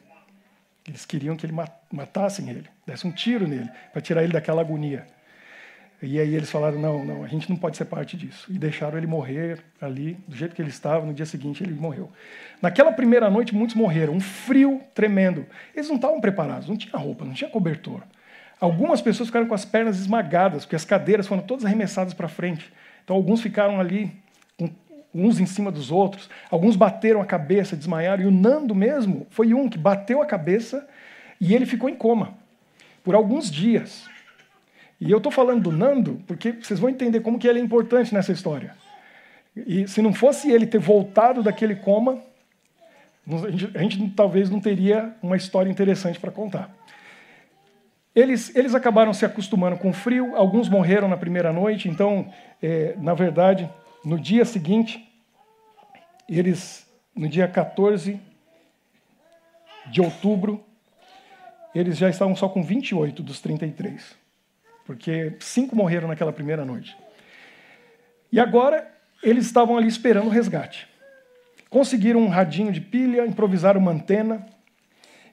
Eles 0.86 1.04
queriam 1.04 1.36
que 1.36 1.44
ele 1.44 1.54
matassem 1.92 2.48
ele, 2.48 2.68
desse 2.86 3.06
um 3.06 3.12
tiro 3.12 3.46
nele, 3.46 3.70
para 3.92 4.00
tirar 4.00 4.24
ele 4.24 4.32
daquela 4.32 4.62
agonia. 4.62 5.06
E 6.02 6.18
aí 6.18 6.34
eles 6.34 6.50
falaram: 6.50 6.78
não, 6.78 7.04
não, 7.04 7.22
a 7.22 7.28
gente 7.28 7.48
não 7.50 7.56
pode 7.56 7.76
ser 7.76 7.84
parte 7.84 8.16
disso. 8.16 8.46
E 8.50 8.58
deixaram 8.58 8.96
ele 8.96 9.06
morrer 9.06 9.62
ali, 9.80 10.16
do 10.26 10.34
jeito 10.34 10.54
que 10.54 10.62
ele 10.62 10.70
estava. 10.70 11.04
No 11.04 11.12
dia 11.12 11.26
seguinte 11.26 11.62
ele 11.62 11.74
morreu. 11.74 12.10
Naquela 12.62 12.92
primeira 12.92 13.28
noite, 13.28 13.54
muitos 13.54 13.76
morreram. 13.76 14.14
Um 14.14 14.20
frio 14.20 14.80
tremendo. 14.94 15.46
Eles 15.74 15.88
não 15.88 15.96
estavam 15.96 16.20
preparados, 16.20 16.68
não 16.68 16.76
tinha 16.76 16.96
roupa, 16.96 17.24
não 17.24 17.34
tinha 17.34 17.50
cobertor. 17.50 18.02
Algumas 18.58 19.00
pessoas 19.00 19.28
ficaram 19.28 19.46
com 19.46 19.54
as 19.54 19.64
pernas 19.64 19.98
esmagadas, 19.98 20.64
porque 20.64 20.76
as 20.76 20.84
cadeiras 20.84 21.26
foram 21.26 21.42
todas 21.42 21.64
arremessadas 21.64 22.14
para 22.14 22.28
frente. 22.28 22.70
Então 23.04 23.16
alguns 23.16 23.40
ficaram 23.40 23.80
ali, 23.80 24.12
uns 25.14 25.40
em 25.40 25.46
cima 25.46 25.70
dos 25.70 25.90
outros. 25.90 26.30
Alguns 26.50 26.76
bateram 26.76 27.20
a 27.20 27.26
cabeça, 27.26 27.76
desmaiaram. 27.76 28.22
E 28.22 28.26
o 28.26 28.30
Nando 28.30 28.74
mesmo 28.74 29.26
foi 29.30 29.52
um 29.54 29.68
que 29.68 29.78
bateu 29.78 30.22
a 30.22 30.26
cabeça 30.26 30.86
e 31.40 31.54
ele 31.54 31.66
ficou 31.66 31.88
em 31.88 31.94
coma 31.94 32.34
por 33.02 33.14
alguns 33.14 33.50
dias. 33.50 34.06
E 35.00 35.10
eu 35.10 35.18
estou 35.18 35.32
falando 35.32 35.62
do 35.62 35.72
Nando 35.72 36.20
porque 36.26 36.52
vocês 36.52 36.78
vão 36.78 36.90
entender 36.90 37.20
como 37.20 37.38
que 37.38 37.48
ele 37.48 37.58
é 37.58 37.62
importante 37.62 38.12
nessa 38.12 38.32
história. 38.32 38.74
E 39.56 39.88
se 39.88 40.00
não 40.00 40.12
fosse 40.12 40.50
ele 40.50 40.66
ter 40.66 40.78
voltado 40.78 41.42
daquele 41.42 41.74
coma, 41.74 42.22
a 43.26 43.50
gente, 43.50 43.70
a 43.76 43.82
gente 43.82 44.10
talvez 44.10 44.48
não 44.50 44.60
teria 44.60 45.14
uma 45.22 45.36
história 45.36 45.70
interessante 45.70 46.20
para 46.20 46.30
contar. 46.30 46.74
Eles, 48.14 48.54
eles 48.56 48.74
acabaram 48.74 49.12
se 49.14 49.24
acostumando 49.24 49.76
com 49.76 49.90
o 49.90 49.92
frio, 49.92 50.34
alguns 50.34 50.68
morreram 50.68 51.08
na 51.08 51.16
primeira 51.16 51.52
noite, 51.52 51.88
então, 51.88 52.32
é, 52.62 52.94
na 52.98 53.14
verdade, 53.14 53.70
no 54.04 54.18
dia 54.18 54.44
seguinte, 54.44 55.08
eles, 56.28 56.86
no 57.14 57.28
dia 57.28 57.46
14 57.46 58.20
de 59.86 60.00
outubro, 60.00 60.64
eles 61.74 61.96
já 61.96 62.10
estavam 62.10 62.34
só 62.34 62.48
com 62.48 62.62
28 62.62 63.22
dos 63.22 63.40
33 63.40 64.20
porque 64.90 65.36
cinco 65.38 65.76
morreram 65.76 66.08
naquela 66.08 66.32
primeira 66.32 66.64
noite. 66.64 66.96
E 68.32 68.40
agora 68.40 68.92
eles 69.22 69.46
estavam 69.46 69.78
ali 69.78 69.86
esperando 69.86 70.26
o 70.26 70.30
resgate. 70.30 70.88
Conseguiram 71.68 72.18
um 72.18 72.28
radinho 72.28 72.72
de 72.72 72.80
pilha, 72.80 73.24
improvisaram 73.24 73.80
uma 73.80 73.92
antena 73.92 74.44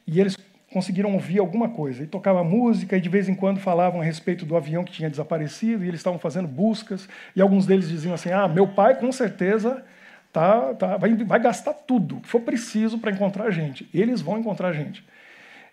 e 0.05 0.21
eles 0.21 0.37
conseguiram 0.71 1.13
ouvir 1.13 1.39
alguma 1.39 1.69
coisa. 1.69 2.03
E 2.03 2.07
tocava 2.07 2.43
música 2.43 2.97
e 2.97 3.01
de 3.01 3.09
vez 3.09 3.29
em 3.29 3.35
quando 3.35 3.59
falavam 3.59 4.01
a 4.01 4.03
respeito 4.03 4.45
do 4.45 4.55
avião 4.55 4.83
que 4.83 4.91
tinha 4.91 5.09
desaparecido 5.09 5.83
e 5.83 5.87
eles 5.87 5.99
estavam 5.99 6.19
fazendo 6.19 6.47
buscas. 6.47 7.07
E 7.35 7.41
alguns 7.41 7.65
deles 7.65 7.89
diziam 7.89 8.13
assim: 8.13 8.31
Ah, 8.31 8.47
meu 8.47 8.67
pai 8.67 8.95
com 8.95 9.11
certeza 9.11 9.83
tá, 10.31 10.73
tá, 10.73 10.97
vai, 10.97 11.13
vai 11.15 11.39
gastar 11.39 11.73
tudo 11.73 12.21
que 12.21 12.27
for 12.27 12.41
preciso 12.41 12.99
para 12.99 13.11
encontrar 13.11 13.45
a 13.45 13.51
gente. 13.51 13.89
Eles 13.93 14.21
vão 14.21 14.37
encontrar 14.37 14.69
a 14.69 14.73
gente. 14.73 15.03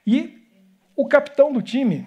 E 0.07 0.43
o 0.97 1.07
capitão 1.07 1.53
do 1.53 1.61
time, 1.61 2.07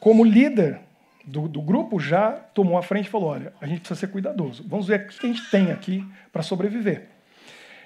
como 0.00 0.24
líder 0.24 0.80
do, 1.24 1.46
do, 1.46 1.60
grupo 1.60 2.00
já 2.00 2.32
tomou 2.32 2.78
a 2.78 2.82
frente 2.82 3.06
e 3.06 3.10
falou: 3.10 3.30
olha, 3.30 3.52
a 3.60 3.66
gente 3.66 3.80
precisa 3.80 4.00
ser 4.00 4.08
cuidadoso. 4.08 4.64
Vamos 4.66 4.88
ver 4.88 5.00
o 5.00 5.06
que 5.06 5.26
a 5.26 5.28
gente 5.28 5.50
tem 5.50 5.70
aqui 5.70 6.04
para 6.32 6.42
sobreviver. 6.42 7.08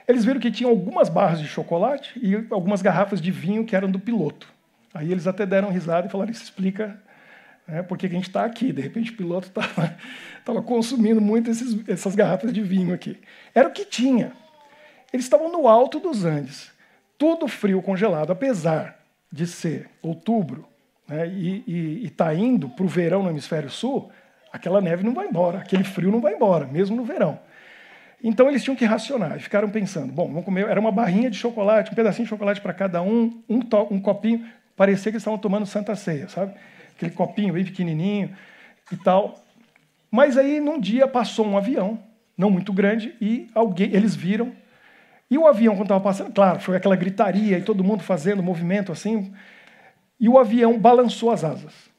Eles 0.06 0.24
viram 0.24 0.40
que 0.40 0.50
tinham 0.50 0.70
algumas 0.70 1.08
barras 1.08 1.40
de 1.40 1.46
chocolate 1.46 2.12
e 2.20 2.46
algumas 2.50 2.82
garrafas 2.82 3.20
de 3.20 3.30
vinho 3.30 3.64
que 3.64 3.76
eram 3.76 3.90
do 3.90 3.98
piloto. 3.98 4.52
Aí 4.92 5.10
eles 5.10 5.26
até 5.26 5.46
deram 5.46 5.70
risada 5.70 6.06
e 6.06 6.10
falaram: 6.10 6.30
Isso 6.30 6.42
explica 6.42 7.00
né, 7.66 7.82
por 7.82 7.96
que 7.96 8.06
a 8.06 8.08
gente 8.08 8.28
está 8.28 8.44
aqui. 8.44 8.72
De 8.72 8.82
repente 8.82 9.12
o 9.12 9.16
piloto 9.16 9.48
estava 9.48 10.62
consumindo 10.62 11.20
muito 11.20 11.50
esses, 11.50 11.76
essas 11.88 12.14
garrafas 12.14 12.52
de 12.52 12.62
vinho 12.62 12.94
aqui. 12.94 13.18
Era 13.54 13.68
o 13.68 13.72
que 13.72 13.84
tinha. 13.84 14.32
Eles 15.12 15.26
estavam 15.26 15.50
no 15.50 15.68
alto 15.68 16.00
dos 16.00 16.24
Andes. 16.24 16.70
tudo 17.18 17.46
frio, 17.46 17.82
congelado, 17.82 18.32
apesar 18.32 18.98
de 19.30 19.46
ser 19.46 19.88
outubro 20.02 20.66
né, 21.06 21.26
e 21.28 22.04
estar 22.04 22.26
tá 22.26 22.34
indo 22.34 22.68
para 22.68 22.84
o 22.84 22.88
verão 22.88 23.22
no 23.22 23.30
hemisfério 23.30 23.70
sul, 23.70 24.10
aquela 24.52 24.80
neve 24.80 25.02
não 25.02 25.14
vai 25.14 25.26
embora, 25.26 25.58
aquele 25.58 25.84
frio 25.84 26.10
não 26.10 26.20
vai 26.20 26.34
embora, 26.34 26.66
mesmo 26.66 26.96
no 26.96 27.04
verão. 27.04 27.38
Então 28.22 28.48
eles 28.48 28.62
tinham 28.62 28.76
que 28.76 28.84
racionar 28.84 29.36
e 29.36 29.40
ficaram 29.40 29.68
pensando: 29.68 30.12
bom, 30.12 30.28
vamos 30.28 30.44
comer. 30.44 30.68
Era 30.68 30.78
uma 30.78 30.92
barrinha 30.92 31.28
de 31.28 31.36
chocolate, 31.36 31.90
um 31.90 31.94
pedacinho 31.94 32.24
de 32.24 32.30
chocolate 32.30 32.60
para 32.60 32.72
cada 32.72 33.02
um, 33.02 33.42
um, 33.48 33.60
um 33.90 34.00
copinho. 34.00 34.46
Parecia 34.76 35.10
que 35.10 35.16
eles 35.16 35.22
estavam 35.22 35.38
tomando 35.38 35.66
Santa 35.66 35.94
Ceia, 35.96 36.28
sabe? 36.28 36.54
Aquele 36.94 37.10
copinho 37.10 37.52
bem 37.52 37.64
pequenininho 37.64 38.30
e 38.90 38.96
tal. 38.96 39.42
Mas 40.10 40.36
aí, 40.36 40.60
num 40.60 40.78
dia, 40.78 41.08
passou 41.08 41.46
um 41.46 41.56
avião, 41.56 41.98
não 42.36 42.50
muito 42.50 42.72
grande, 42.72 43.14
e 43.20 43.48
alguém, 43.54 43.94
eles 43.94 44.14
viram. 44.14 44.52
E 45.30 45.38
o 45.38 45.46
avião, 45.46 45.74
quando 45.74 45.84
estava 45.84 46.00
passando, 46.00 46.32
claro, 46.32 46.60
foi 46.60 46.76
aquela 46.76 46.94
gritaria 46.94 47.58
e 47.58 47.62
todo 47.62 47.82
mundo 47.82 48.02
fazendo 48.02 48.42
movimento 48.42 48.92
assim. 48.92 49.32
E 50.20 50.28
o 50.28 50.38
avião 50.38 50.78
balançou 50.78 51.30
as 51.30 51.42
asas. 51.42 51.91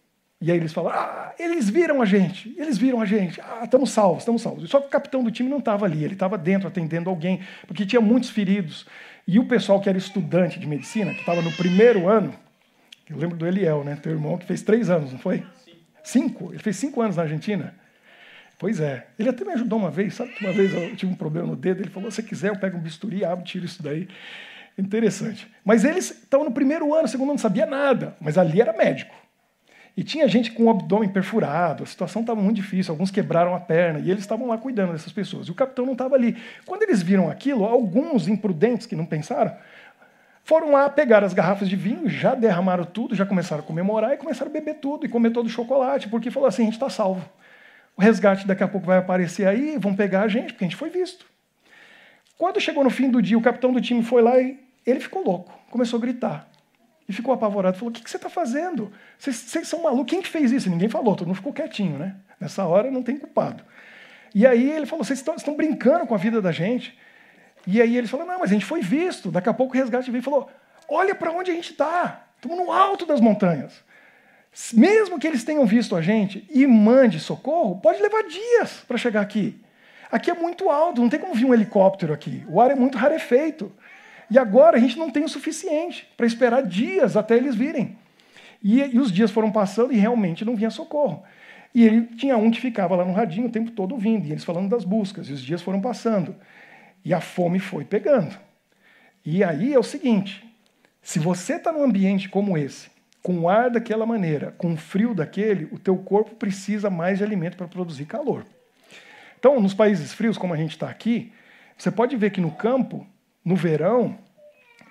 E 0.44 0.52
aí 0.52 0.58
eles 0.58 0.74
falaram: 0.74 1.00
ah, 1.00 1.34
eles 1.40 1.70
viram 1.70 2.02
a 2.02 2.06
gente, 2.06 2.54
eles 2.58 2.78
viram 2.78 3.00
a 3.00 3.06
gente, 3.06 3.40
ah, 3.40 3.62
estamos 3.64 3.92
salvos, 3.92 4.24
estamos 4.24 4.42
salvos. 4.42 4.70
Só 4.70 4.82
que 4.82 4.88
o 4.88 4.90
capitão 4.90 5.24
do 5.24 5.32
time 5.32 5.50
não 5.50 5.60
estava 5.60 5.86
ali, 5.86 6.04
ele 6.04 6.16
estava 6.16 6.38
dentro 6.38 6.68
atendendo 6.68 7.10
alguém, 7.10 7.40
porque 7.66 7.86
tinha 7.86 8.02
muitos 8.02 8.30
feridos. 8.30 8.86
E 9.26 9.40
o 9.40 9.46
pessoal 9.46 9.80
que 9.80 9.88
era 9.88 9.98
estudante 9.98 10.60
de 10.60 10.68
medicina, 10.68 11.14
que 11.14 11.22
estava 11.22 11.42
no 11.42 11.50
primeiro 11.54 12.10
ano, 12.10 12.34
eu 13.10 13.16
lembro 13.16 13.38
do 13.38 13.48
Eliel, 13.48 13.86
né, 13.86 13.96
teu 13.96 14.12
irmão, 14.12 14.38
que 14.38 14.46
fez 14.46 14.62
três 14.62 14.90
anos, 14.90 15.14
não 15.14 15.20
foi? 15.20 15.46
Cinco? 16.04 16.52
Ele 16.52 16.60
fez 16.60 16.76
cinco 16.76 17.02
anos 17.02 17.16
na 17.16 17.24
Argentina. 17.24 17.74
Pois 18.60 18.82
é. 18.82 19.08
Ele 19.18 19.30
até 19.30 19.46
me 19.46 19.54
ajudou 19.54 19.80
uma 19.80 19.90
vez, 19.90 20.14
sabe 20.14 20.34
que 20.34 20.44
uma 20.44 20.52
vez 20.54 20.74
eu 20.74 20.94
tive 20.94 21.10
um 21.10 21.16
problema 21.16 21.48
no 21.48 21.56
dedo, 21.56 21.82
ele 21.82 21.90
falou: 21.90 22.12
se 22.12 22.22
quiser, 22.22 22.50
eu 22.50 22.58
pego 22.58 22.78
um 22.78 22.82
bisturi, 22.82 23.24
abro, 23.24 23.46
tiro 23.46 23.64
isso 23.64 23.82
daí. 23.82 24.10
Interessante. 24.78 25.48
Mas 25.64 25.86
eles 25.86 26.12
estavam 26.12 26.46
no 26.46 26.52
primeiro 26.52 26.94
ano, 26.94 27.08
segundo 27.08 27.30
ano, 27.30 27.36
não 27.36 27.38
sabia 27.38 27.66
nada, 27.66 28.18
mas 28.20 28.38
ali 28.38 28.60
era 28.60 28.74
médico. 28.74 29.23
E 29.96 30.04
tinha 30.04 30.28
gente 30.28 30.52
com 30.52 30.64
o 30.64 30.70
abdômen 30.72 31.08
perfurado, 31.08 31.84
a 31.84 31.86
situação 31.86 32.22
estava 32.22 32.42
muito 32.42 32.56
difícil, 32.56 32.92
alguns 32.92 33.12
quebraram 33.12 33.54
a 33.54 33.60
perna, 33.60 34.00
e 34.00 34.10
eles 34.10 34.24
estavam 34.24 34.48
lá 34.48 34.58
cuidando 34.58 34.92
dessas 34.92 35.12
pessoas. 35.12 35.48
E 35.48 35.52
o 35.52 35.54
capitão 35.54 35.86
não 35.86 35.94
estava 35.94 36.16
ali. 36.16 36.36
Quando 36.66 36.82
eles 36.82 37.04
viram 37.04 37.30
aquilo, 37.30 37.64
alguns 37.64 38.28
imprudentes 38.28 38.88
que 38.88 38.96
não 38.96 39.06
pensaram, 39.06 39.56
foram 40.44 40.72
lá 40.72 40.90
pegar 40.90 41.24
as 41.24 41.34
garrafas 41.34 41.70
de 41.70 41.76
vinho, 41.76 42.10
já 42.10 42.34
derramaram 42.34 42.84
tudo, 42.84 43.16
já 43.16 43.26
começaram 43.26 43.64
a 43.64 43.66
comemorar 43.66 44.14
e 44.14 44.18
começaram 44.18 44.50
a 44.50 44.54
beber 44.54 44.76
tudo 44.76 45.06
e 45.06 45.10
comer 45.10 45.30
todo 45.30 45.46
o 45.46 45.50
chocolate, 45.50 46.10
porque 46.10 46.32
falou 46.32 46.50
assim: 46.50 46.64
a 46.64 46.66
gente 46.66 46.74
está 46.74 46.90
salvo. 46.90 47.24
O 47.96 48.02
resgate 48.02 48.48
daqui 48.48 48.64
a 48.64 48.68
pouco 48.68 48.88
vai 48.88 48.98
aparecer 48.98 49.48
aí, 49.48 49.78
vão 49.78 49.96
pegar 49.96 50.24
a 50.24 50.28
gente, 50.28 50.54
porque 50.54 50.66
a 50.66 50.68
gente 50.68 50.76
foi 50.76 50.90
visto. 50.90 51.26
Quando 52.36 52.60
chegou 52.60 52.84
no 52.84 52.90
fim 52.90 53.10
do 53.10 53.22
dia, 53.22 53.38
o 53.38 53.42
capitão 53.42 53.72
do 53.72 53.80
time 53.80 54.04
foi 54.04 54.22
lá 54.22 54.40
e 54.40 54.60
ele 54.86 55.00
ficou 55.00 55.24
louco, 55.24 55.54
começou 55.70 55.98
a 55.98 56.02
gritar. 56.02 56.53
E 57.08 57.14
ficou 57.14 57.34
apavorado, 57.34 57.78
falou: 57.78 57.90
O 57.90 57.94
que, 57.94 58.04
que 58.04 58.10
você 58.10 58.18
está 58.18 58.30
fazendo? 58.30 58.92
Vocês, 59.18 59.36
vocês, 59.36 59.68
são 59.68 59.84
malucos. 59.84 60.10
Quem 60.10 60.22
que 60.22 60.30
fez 60.30 60.52
isso? 60.52 60.70
Ninguém 60.70 60.90
falou, 60.90 61.16
todo 61.16 61.28
mundo 61.28 61.36
ficou 61.36 61.54
quietinho, 61.54 61.98
né? 61.98 62.16
Nessa 62.40 62.66
hora 62.66 62.90
não 62.90 63.04
tem 63.04 63.18
culpado. 63.18 63.64
E 64.34 64.48
aí 64.48 64.72
ele 64.72 64.86
falou: 64.86 65.04
Vocês 65.04 65.20
estão, 65.20 65.36
estão 65.36 65.56
brincando 65.56 66.08
com 66.08 66.16
a 66.16 66.18
vida 66.18 66.42
da 66.42 66.52
gente. 66.52 66.98
E 67.68 67.82
aí 67.82 67.98
ele 67.98 68.08
falou: 68.08 68.26
Não, 68.26 68.40
mas 68.40 68.52
a 68.52 68.54
gente 68.54 68.66
foi 68.66 68.82
visto. 68.82 69.32
Daqui 69.32 69.50
a 69.50 69.54
pouco 69.54 69.76
o 69.76 69.78
resgate 69.78 70.10
veio 70.10 70.22
e 70.22 70.24
falou: 70.24 70.50
Olha 70.88 71.14
para 71.14 71.32
onde 71.32 71.52
a 71.52 71.54
gente 71.54 71.72
está. 71.72 72.26
Estamos 72.36 72.58
no 72.58 72.72
alto 72.72 73.06
das 73.06 73.22
montanhas. 73.22 73.74
Mesmo 74.74 75.20
que 75.20 75.26
eles 75.26 75.44
tenham 75.44 75.66
visto 75.66 75.96
a 75.96 76.02
gente 76.02 76.46
e 76.50 76.68
mande 76.68 77.20
socorro, 77.20 77.80
pode 77.80 78.02
levar 78.02 78.24
dias 78.24 78.84
para 78.88 78.98
chegar 78.98 79.22
aqui. 79.22 79.60
Aqui 80.12 80.30
é 80.30 80.34
muito 80.36 80.70
alto, 80.70 81.02
não 81.02 81.10
tem 81.10 81.20
como 81.20 81.34
vir 81.34 81.46
um 81.46 81.54
helicóptero 81.54 82.14
aqui. 82.14 82.46
O 82.48 82.62
ar 82.62 82.70
é 82.70 82.76
muito 82.76 82.98
rarefeito. 82.98 83.72
E 84.34 84.40
agora 84.40 84.78
a 84.78 84.80
gente 84.80 84.98
não 84.98 85.12
tem 85.12 85.24
o 85.24 85.30
suficiente 85.30 86.10
para 86.18 86.26
esperar 86.26 86.66
dias 86.66 87.16
até 87.16 87.38
eles 87.38 87.54
virem. 87.54 87.96
E, 88.64 88.82
e, 88.82 89.00
os 89.00 89.12
dias 89.12 89.30
foram 89.30 89.52
passando 89.52 89.94
e 89.94 89.96
realmente 89.96 90.44
não 90.44 90.56
vinha 90.56 90.72
socorro. 90.72 91.22
E 91.72 91.86
ele 91.86 92.08
tinha 92.16 92.36
um 92.36 92.50
que 92.50 92.60
ficava 92.60 92.96
lá 92.96 93.06
no 93.06 93.14
radinho 93.14 93.46
o 93.46 93.52
tempo 93.52 93.70
todo 93.70 93.96
vindo, 93.96 94.26
e 94.26 94.32
eles 94.32 94.44
falando 94.44 94.70
das 94.70 94.84
buscas, 94.84 95.30
e 95.30 95.34
os 95.34 95.40
dias 95.40 95.62
foram 95.62 95.80
passando. 95.80 96.36
E 97.06 97.14
a 97.14 97.22
fome 97.22 97.60
foi 97.60 97.86
pegando. 97.86 98.36
E 99.24 99.44
aí 99.44 99.72
é 99.72 99.78
o 99.78 99.84
seguinte: 99.84 100.44
se 101.00 101.20
você 101.20 101.58
está 101.58 101.72
num 101.72 101.84
ambiente 101.84 102.28
como 102.28 102.58
esse, 102.58 102.90
com 103.22 103.48
ar 103.48 103.70
daquela 103.70 104.04
maneira, 104.04 104.52
com 104.58 104.76
frio 104.76 105.14
daquele, 105.14 105.66
o 105.72 105.78
teu 105.78 105.96
corpo 105.98 106.34
precisa 106.34 106.90
mais 106.90 107.20
de 107.20 107.24
alimento 107.24 107.56
para 107.56 107.68
produzir 107.68 108.06
calor. 108.06 108.48
Então, 109.38 109.62
nos 109.62 109.76
países 109.76 110.12
frios, 110.12 110.40
como 110.40 110.56
a 110.56 110.58
gente 110.58 110.72
está 110.72 110.90
aqui, 110.90 111.32
você 111.78 111.92
pode 111.92 112.16
ver 112.16 112.32
que 112.32 112.42
no 112.42 112.50
campo, 112.50 113.06
no 113.44 113.56
verão, 113.56 114.18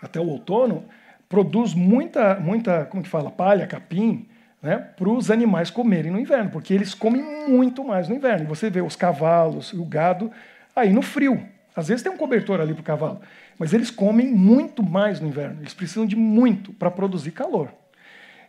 até 0.02 0.20
o 0.20 0.26
outono, 0.26 0.84
produz 1.28 1.72
muita, 1.72 2.34
muita 2.40 2.84
como 2.84 3.02
que 3.02 3.08
fala, 3.08 3.30
palha, 3.30 3.66
capim, 3.66 4.28
né, 4.60 4.76
para 4.76 5.08
os 5.08 5.30
animais 5.30 5.70
comerem 5.70 6.10
no 6.10 6.18
inverno, 6.18 6.50
porque 6.50 6.74
eles 6.74 6.92
comem 6.92 7.22
muito 7.48 7.84
mais 7.84 8.08
no 8.08 8.14
inverno. 8.14 8.46
Você 8.46 8.68
vê 8.68 8.82
os 8.82 8.96
cavalos 8.96 9.70
e 9.70 9.76
o 9.76 9.84
gado 9.84 10.30
aí 10.74 10.92
no 10.92 11.02
frio. 11.02 11.42
Às 11.74 11.88
vezes 11.88 12.02
tem 12.02 12.12
um 12.12 12.16
cobertor 12.16 12.60
ali 12.60 12.74
para 12.74 12.82
o 12.82 12.84
cavalo, 12.84 13.20
mas 13.58 13.72
eles 13.72 13.90
comem 13.90 14.26
muito 14.26 14.82
mais 14.82 15.20
no 15.20 15.28
inverno. 15.28 15.60
Eles 15.60 15.72
precisam 15.72 16.04
de 16.04 16.16
muito 16.16 16.72
para 16.72 16.90
produzir 16.90 17.30
calor. 17.30 17.72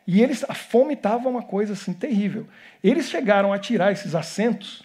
E 0.05 0.21
eles, 0.21 0.43
a 0.49 0.53
fome 0.53 0.93
estava 0.93 1.29
uma 1.29 1.41
coisa 1.41 1.73
assim 1.73 1.93
terrível. 1.93 2.45
Eles 2.83 3.09
chegaram 3.09 3.53
a 3.53 3.57
tirar 3.57 3.93
esses 3.93 4.13
assentos 4.13 4.83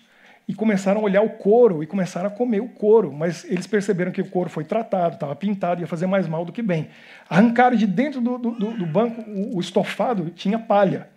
e 0.49 0.55
começaram 0.55 1.03
a 1.03 1.05
olhar 1.05 1.21
o 1.21 1.29
couro 1.29 1.83
e 1.83 1.87
começaram 1.87 2.29
a 2.29 2.31
comer 2.31 2.61
o 2.61 2.69
couro, 2.71 3.13
mas 3.13 3.45
eles 3.45 3.67
perceberam 3.67 4.11
que 4.11 4.23
o 4.23 4.31
couro 4.31 4.49
foi 4.49 4.65
tratado, 4.65 5.15
estava 5.15 5.37
pintado, 5.37 5.83
ia 5.83 5.87
fazer 5.87 6.07
mais 6.07 6.27
mal 6.27 6.43
do 6.43 6.53
que 6.53 6.63
bem. 6.63 6.89
Arrancaram 7.29 7.77
de 7.77 7.87
dentro 7.87 8.19
do, 8.19 8.39
do, 8.39 8.53
do 8.53 8.87
banco 8.87 9.21
o, 9.29 9.59
o 9.59 9.61
estofado, 9.61 10.31
tinha 10.31 10.59
palha, 10.59 11.11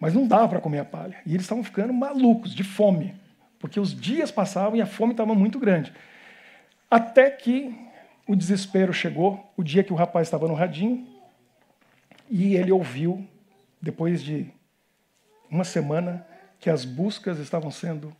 mas 0.00 0.12
não 0.12 0.26
dava 0.26 0.48
para 0.48 0.60
comer 0.60 0.80
a 0.80 0.84
palha. 0.84 1.16
E 1.24 1.30
eles 1.30 1.42
estavam 1.42 1.62
ficando 1.62 1.92
malucos, 1.92 2.52
de 2.52 2.64
fome, 2.64 3.14
porque 3.60 3.78
os 3.78 3.94
dias 3.94 4.32
passavam 4.32 4.76
e 4.76 4.82
a 4.82 4.86
fome 4.86 5.12
estava 5.12 5.36
muito 5.36 5.60
grande. 5.60 5.92
Até 6.90 7.30
que 7.30 7.72
o 8.26 8.34
desespero 8.34 8.92
chegou, 8.92 9.52
o 9.56 9.62
dia 9.62 9.84
que 9.84 9.92
o 9.92 9.96
rapaz 9.96 10.26
estava 10.26 10.48
no 10.48 10.54
radinho, 10.54 11.06
e 12.28 12.56
ele 12.56 12.72
ouviu, 12.72 13.24
depois 13.80 14.20
de 14.20 14.50
uma 15.48 15.62
semana, 15.62 16.26
que 16.58 16.68
as 16.68 16.84
buscas 16.84 17.38
estavam 17.38 17.70
sendo 17.70 18.12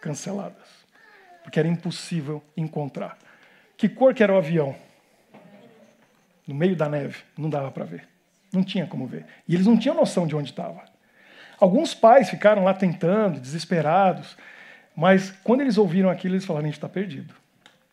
canceladas, 0.00 0.66
porque 1.42 1.58
era 1.58 1.68
impossível 1.68 2.42
encontrar. 2.56 3.18
Que 3.76 3.88
cor 3.88 4.14
que 4.14 4.22
era 4.22 4.34
o 4.34 4.38
avião? 4.38 4.74
No 6.46 6.54
meio 6.54 6.74
da 6.74 6.88
neve, 6.88 7.22
não 7.36 7.50
dava 7.50 7.70
para 7.70 7.84
ver. 7.84 8.08
Não 8.52 8.64
tinha 8.64 8.86
como 8.86 9.06
ver. 9.06 9.26
E 9.46 9.54
eles 9.54 9.66
não 9.66 9.78
tinham 9.78 9.94
noção 9.94 10.26
de 10.26 10.34
onde 10.34 10.50
estava. 10.50 10.82
Alguns 11.60 11.94
pais 11.94 12.30
ficaram 12.30 12.64
lá 12.64 12.72
tentando, 12.72 13.40
desesperados, 13.40 14.36
mas 14.96 15.30
quando 15.44 15.60
eles 15.60 15.76
ouviram 15.76 16.08
aquilo, 16.08 16.34
eles 16.34 16.44
falaram: 16.44 16.64
a 16.64 16.68
gente 16.68 16.78
está 16.78 16.88
perdido. 16.88 17.34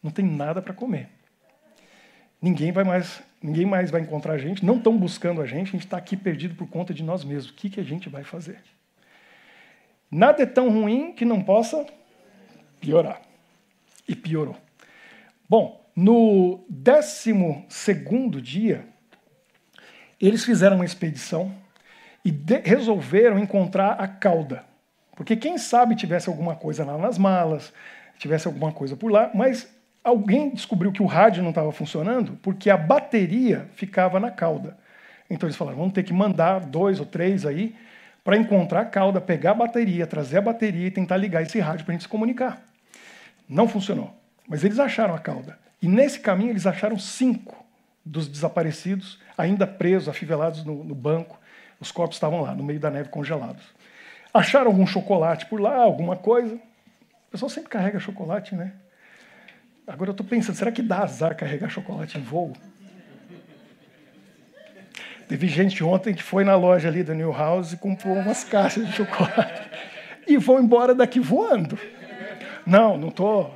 Não 0.01 0.11
tem 0.11 0.25
nada 0.25 0.61
para 0.61 0.73
comer. 0.73 1.09
Ninguém 2.41 2.71
vai 2.71 2.83
mais, 2.83 3.23
ninguém 3.41 3.65
mais 3.65 3.89
vai 3.89 4.01
encontrar 4.01 4.33
a 4.33 4.37
gente, 4.37 4.63
não 4.63 4.77
estão 4.77 4.95
buscando 4.97 5.41
a 5.41 5.45
gente, 5.45 5.69
a 5.69 5.71
gente 5.71 5.85
está 5.85 5.97
aqui 5.97 6.15
perdido 6.15 6.55
por 6.55 6.67
conta 6.67 6.93
de 6.93 7.03
nós 7.03 7.23
mesmos. 7.23 7.51
O 7.51 7.55
que, 7.55 7.69
que 7.69 7.79
a 7.79 7.83
gente 7.83 8.07
vai 8.07 8.23
fazer? 8.23 8.59
Nada 10.09 10.43
é 10.43 10.45
tão 10.45 10.69
ruim 10.69 11.13
que 11.13 11.25
não 11.25 11.41
possa 11.41 11.85
piorar. 12.79 13.21
E 14.07 14.15
piorou. 14.15 14.55
Bom, 15.49 15.83
no 15.95 16.63
12 16.69 17.33
dia, 18.41 18.85
eles 20.19 20.43
fizeram 20.43 20.77
uma 20.77 20.85
expedição 20.85 21.53
e 22.23 22.33
resolveram 22.63 23.39
encontrar 23.39 23.93
a 23.93 24.07
cauda. 24.07 24.63
Porque 25.15 25.35
quem 25.35 25.57
sabe 25.57 25.95
tivesse 25.95 26.27
alguma 26.27 26.55
coisa 26.55 26.83
lá 26.83 26.97
nas 26.97 27.17
malas, 27.17 27.71
tivesse 28.17 28.47
alguma 28.47 28.71
coisa 28.71 28.95
por 28.95 29.11
lá, 29.11 29.31
mas 29.33 29.73
alguém 30.03 30.49
descobriu 30.49 30.91
que 30.91 31.01
o 31.01 31.05
rádio 31.05 31.41
não 31.41 31.49
estava 31.49 31.71
funcionando 31.71 32.37
porque 32.41 32.69
a 32.69 32.77
bateria 32.77 33.67
ficava 33.75 34.19
na 34.19 34.31
cauda. 34.31 34.77
Então 35.29 35.47
eles 35.47 35.55
falaram: 35.55 35.77
vamos 35.77 35.93
ter 35.93 36.03
que 36.03 36.13
mandar 36.13 36.61
dois 36.61 36.99
ou 36.99 37.05
três 37.05 37.45
aí 37.45 37.75
para 38.25 38.35
encontrar 38.35 38.81
a 38.81 38.85
cauda, 38.85 39.21
pegar 39.21 39.51
a 39.51 39.53
bateria, 39.53 40.07
trazer 40.07 40.39
a 40.39 40.41
bateria 40.41 40.87
e 40.87 40.91
tentar 40.91 41.15
ligar 41.15 41.43
esse 41.43 41.59
rádio 41.59 41.85
para 41.85 41.91
a 41.91 41.95
gente 41.95 42.01
se 42.01 42.09
comunicar. 42.09 42.59
Não 43.47 43.67
funcionou. 43.67 44.19
Mas 44.47 44.63
eles 44.63 44.79
acharam 44.79 45.13
a 45.13 45.19
cauda. 45.19 45.59
E 45.79 45.87
nesse 45.87 46.19
caminho 46.19 46.49
eles 46.49 46.65
acharam 46.65 46.97
cinco 46.97 47.63
dos 48.03 48.27
desaparecidos, 48.27 49.19
ainda 49.37 49.67
presos, 49.67 50.09
afivelados 50.09 50.65
no, 50.65 50.83
no 50.83 50.95
banco. 50.95 51.39
Os 51.79 51.91
corpos 51.91 52.15
estavam 52.15 52.41
lá, 52.41 52.55
no 52.55 52.63
meio 52.63 52.79
da 52.79 52.89
neve, 52.89 53.09
congelados. 53.09 53.63
Acharam 54.33 54.71
algum 54.71 54.87
chocolate 54.87 55.45
por 55.45 55.61
lá, 55.61 55.75
alguma 55.75 56.15
coisa. 56.15 56.55
O 56.55 57.31
pessoal 57.31 57.49
sempre 57.49 57.69
carrega 57.69 57.99
chocolate, 57.99 58.55
né? 58.55 58.73
Agora 59.85 60.09
eu 60.09 60.13
estou 60.13 60.25
pensando, 60.25 60.55
será 60.55 60.71
que 60.71 60.81
dá 60.81 61.03
azar 61.03 61.37
carregar 61.37 61.69
chocolate 61.69 62.17
em 62.17 62.21
voo? 62.21 62.53
Teve 65.27 65.47
gente 65.47 65.83
ontem 65.83 66.13
que 66.13 66.21
foi 66.21 66.43
na 66.43 66.55
loja 66.55 66.87
ali 66.87 67.03
da 67.03 67.13
New 67.13 67.31
House 67.31 67.73
e 67.73 67.77
comprou 67.77 68.15
umas 68.15 68.43
caixas 68.43 68.85
de 68.87 68.93
chocolate 68.93 69.69
e 70.27 70.37
vão 70.37 70.59
embora 70.59 70.93
daqui 70.93 71.19
voando. 71.19 71.77
Não, 72.65 72.97
não 72.97 73.09
estou. 73.09 73.55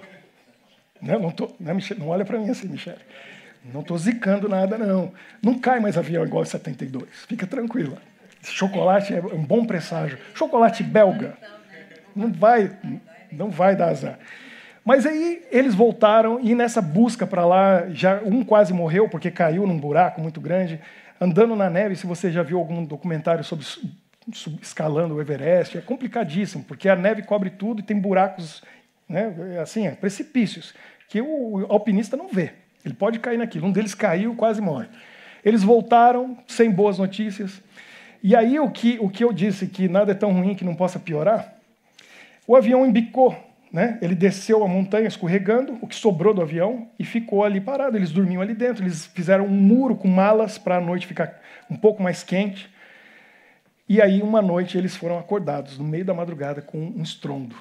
Não, 1.02 1.14
né, 1.14 1.20
não, 1.20 1.32
tô, 1.32 1.52
não, 1.60 1.74
né, 1.74 1.82
não 1.98 2.10
olha 2.10 2.26
para 2.26 2.38
mim 2.38 2.50
assim, 2.50 2.68
Michele. 2.68 2.98
Não 3.74 3.82
estou 3.82 3.98
zicando 3.98 4.50
nada, 4.50 4.78
não. 4.78 5.12
Não 5.42 5.58
cai 5.60 5.80
mais 5.80 5.98
avião 5.98 6.26
igual 6.26 6.44
em 6.44 6.48
72. 6.48 7.08
Fica 7.28 7.46
tranquila. 7.46 7.98
Chocolate 8.42 9.14
é 9.14 9.20
um 9.20 9.44
bom 9.44 9.66
presságio. 9.66 10.18
Chocolate 10.34 10.84
belga. 10.84 11.38
Não 12.16 12.32
vai, 12.32 12.72
não 13.32 13.50
vai 13.50 13.76
dar 13.76 13.90
azar. 13.90 14.18
Mas 14.84 15.06
aí 15.06 15.46
eles 15.52 15.76
voltaram 15.76 16.40
e 16.42 16.56
nessa 16.56 16.82
busca 16.82 17.28
para 17.28 17.46
lá, 17.46 17.90
já 17.90 18.22
um 18.26 18.44
quase 18.44 18.74
morreu 18.74 19.10
porque 19.10 19.30
caiu 19.30 19.68
num 19.68 19.78
buraco 19.78 20.22
muito 20.22 20.40
grande, 20.42 20.80
andando 21.20 21.56
na 21.56 21.70
neve. 21.70 21.96
Se 21.96 22.08
você 22.08 22.32
já 22.32 22.44
viu 22.44 22.58
algum 22.58 22.84
documentário 22.84 23.44
sobre 23.44 23.66
escalando 24.62 25.16
o 25.16 25.22
Everest, 25.22 25.78
é 25.78 25.82
complicadíssimo, 25.82 26.64
porque 26.64 26.88
a 26.88 26.96
neve 26.96 27.24
cobre 27.24 27.50
tudo 27.50 27.80
e 27.80 27.84
tem 27.84 28.00
buracos, 28.00 28.62
né, 29.08 29.34
assim, 29.62 29.88
é, 29.88 29.92
precipícios, 29.92 30.74
que 31.08 31.20
o 31.22 31.66
alpinista 31.70 32.16
não 32.16 32.28
vê. 32.28 32.54
Ele 32.86 32.94
pode 32.94 33.20
cair 33.20 33.38
naquilo. 33.38 33.68
Um 33.68 33.72
deles 33.72 33.96
caiu, 33.96 34.36
quase 34.36 34.62
morre. 34.62 34.88
Eles 35.44 35.64
voltaram 35.64 36.38
sem 36.48 36.70
boas 36.70 36.98
notícias. 36.98 37.62
E 38.22 38.36
aí 38.36 38.60
o 38.60 38.70
que, 38.70 38.98
o 39.02 39.10
que 39.10 39.24
eu 39.24 39.34
disse, 39.34 39.68
que 39.68 39.88
nada 39.88 40.12
é 40.12 40.16
tão 40.16 40.32
ruim 40.32 40.54
que 40.54 40.66
não 40.66 40.76
possa 40.76 41.00
piorar, 41.00 41.56
o 42.46 42.56
avião 42.56 42.86
embicou. 42.86 43.36
Né? 43.72 44.00
Ele 44.02 44.16
desceu 44.16 44.64
a 44.64 44.68
montanha 44.68 45.08
escorregando, 45.08 45.78
o 45.82 45.88
que 45.88 45.96
sobrou 45.96 46.34
do 46.34 46.42
avião, 46.42 46.90
e 46.98 47.06
ficou 47.06 47.44
ali 47.44 47.62
parado. 47.62 47.96
Eles 47.96 48.12
dormiam 48.12 48.42
ali 48.42 48.56
dentro. 48.56 48.84
Eles 48.84 49.06
fizeram 49.06 49.46
um 49.46 49.50
muro 49.50 49.96
com 49.96 50.08
malas 50.08 50.58
para 50.58 50.78
a 50.78 50.82
noite 50.82 51.06
ficar 51.06 51.40
um 51.70 51.76
pouco 51.76 52.02
mais 52.02 52.24
quente. 52.24 52.70
E 53.88 54.02
aí, 54.02 54.22
uma 54.22 54.42
noite, 54.42 54.78
eles 54.78 54.96
foram 54.96 55.18
acordados, 55.18 55.78
no 55.78 55.84
meio 55.84 56.06
da 56.06 56.14
madrugada, 56.14 56.62
com 56.62 56.78
um 56.78 57.02
estrondo, 57.02 57.56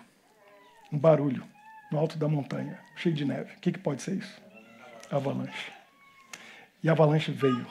um 0.92 0.99
barulho, 0.99 1.42
no 1.90 1.99
alto 1.99 2.18
da 2.18 2.29
montanha, 2.29 2.79
cheio 2.97 3.14
de 3.14 3.25
neve. 3.25 3.55
O 3.57 3.61
que, 3.61 3.73
que 3.73 3.79
pode 3.79 4.03
ser 4.03 4.16
isso? 4.16 4.38
Avalanche. 5.11 5.73
E 6.83 6.88
a 6.88 6.92
avalanche 6.92 7.33
veio, 7.33 7.66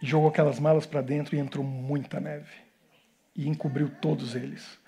jogou 0.00 0.28
aquelas 0.28 0.60
malas 0.60 0.86
para 0.86 1.02
dentro 1.02 1.34
e 1.34 1.40
entrou 1.40 1.64
muita 1.64 2.20
neve. 2.20 2.52
E 3.34 3.48
encobriu 3.48 3.90
todos 4.00 4.36
eles. 4.36 4.78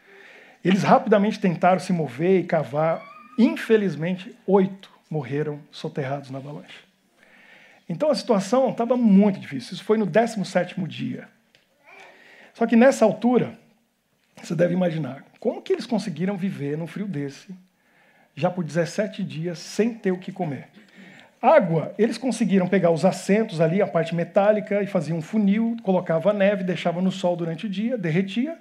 Eles 0.64 0.82
rapidamente 0.82 1.38
tentaram 1.38 1.78
se 1.78 1.92
mover 1.92 2.40
e 2.40 2.44
cavar. 2.44 3.02
Infelizmente, 3.38 4.34
oito 4.46 4.90
morreram 5.10 5.60
soterrados 5.70 6.30
na 6.30 6.38
avalanche. 6.38 6.80
Então 7.88 8.10
a 8.10 8.14
situação 8.14 8.70
estava 8.70 8.96
muito 8.96 9.40
difícil. 9.40 9.74
Isso 9.74 9.84
foi 9.84 9.96
no 9.96 10.04
17 10.04 10.80
dia. 10.86 11.28
Só 12.52 12.66
que 12.66 12.76
nessa 12.76 13.04
altura, 13.04 13.58
você 14.42 14.54
deve 14.54 14.74
imaginar, 14.74 15.24
como 15.40 15.62
que 15.62 15.72
eles 15.72 15.86
conseguiram 15.86 16.36
viver 16.36 16.76
num 16.76 16.86
frio 16.86 17.06
desse, 17.06 17.54
já 18.34 18.50
por 18.50 18.64
17 18.64 19.22
dias, 19.24 19.58
sem 19.58 19.94
ter 19.94 20.10
o 20.10 20.18
que 20.18 20.32
comer? 20.32 20.68
Água, 21.40 21.94
eles 21.96 22.18
conseguiram 22.18 22.66
pegar 22.66 22.90
os 22.90 23.04
assentos 23.04 23.60
ali, 23.60 23.80
a 23.80 23.86
parte 23.86 24.14
metálica, 24.14 24.82
e 24.82 24.86
faziam 24.88 25.18
um 25.18 25.22
funil, 25.22 25.76
colocava 25.84 26.32
neve, 26.32 26.64
deixava 26.64 27.00
no 27.00 27.12
sol 27.12 27.36
durante 27.36 27.66
o 27.66 27.68
dia, 27.68 27.96
derretia, 27.96 28.58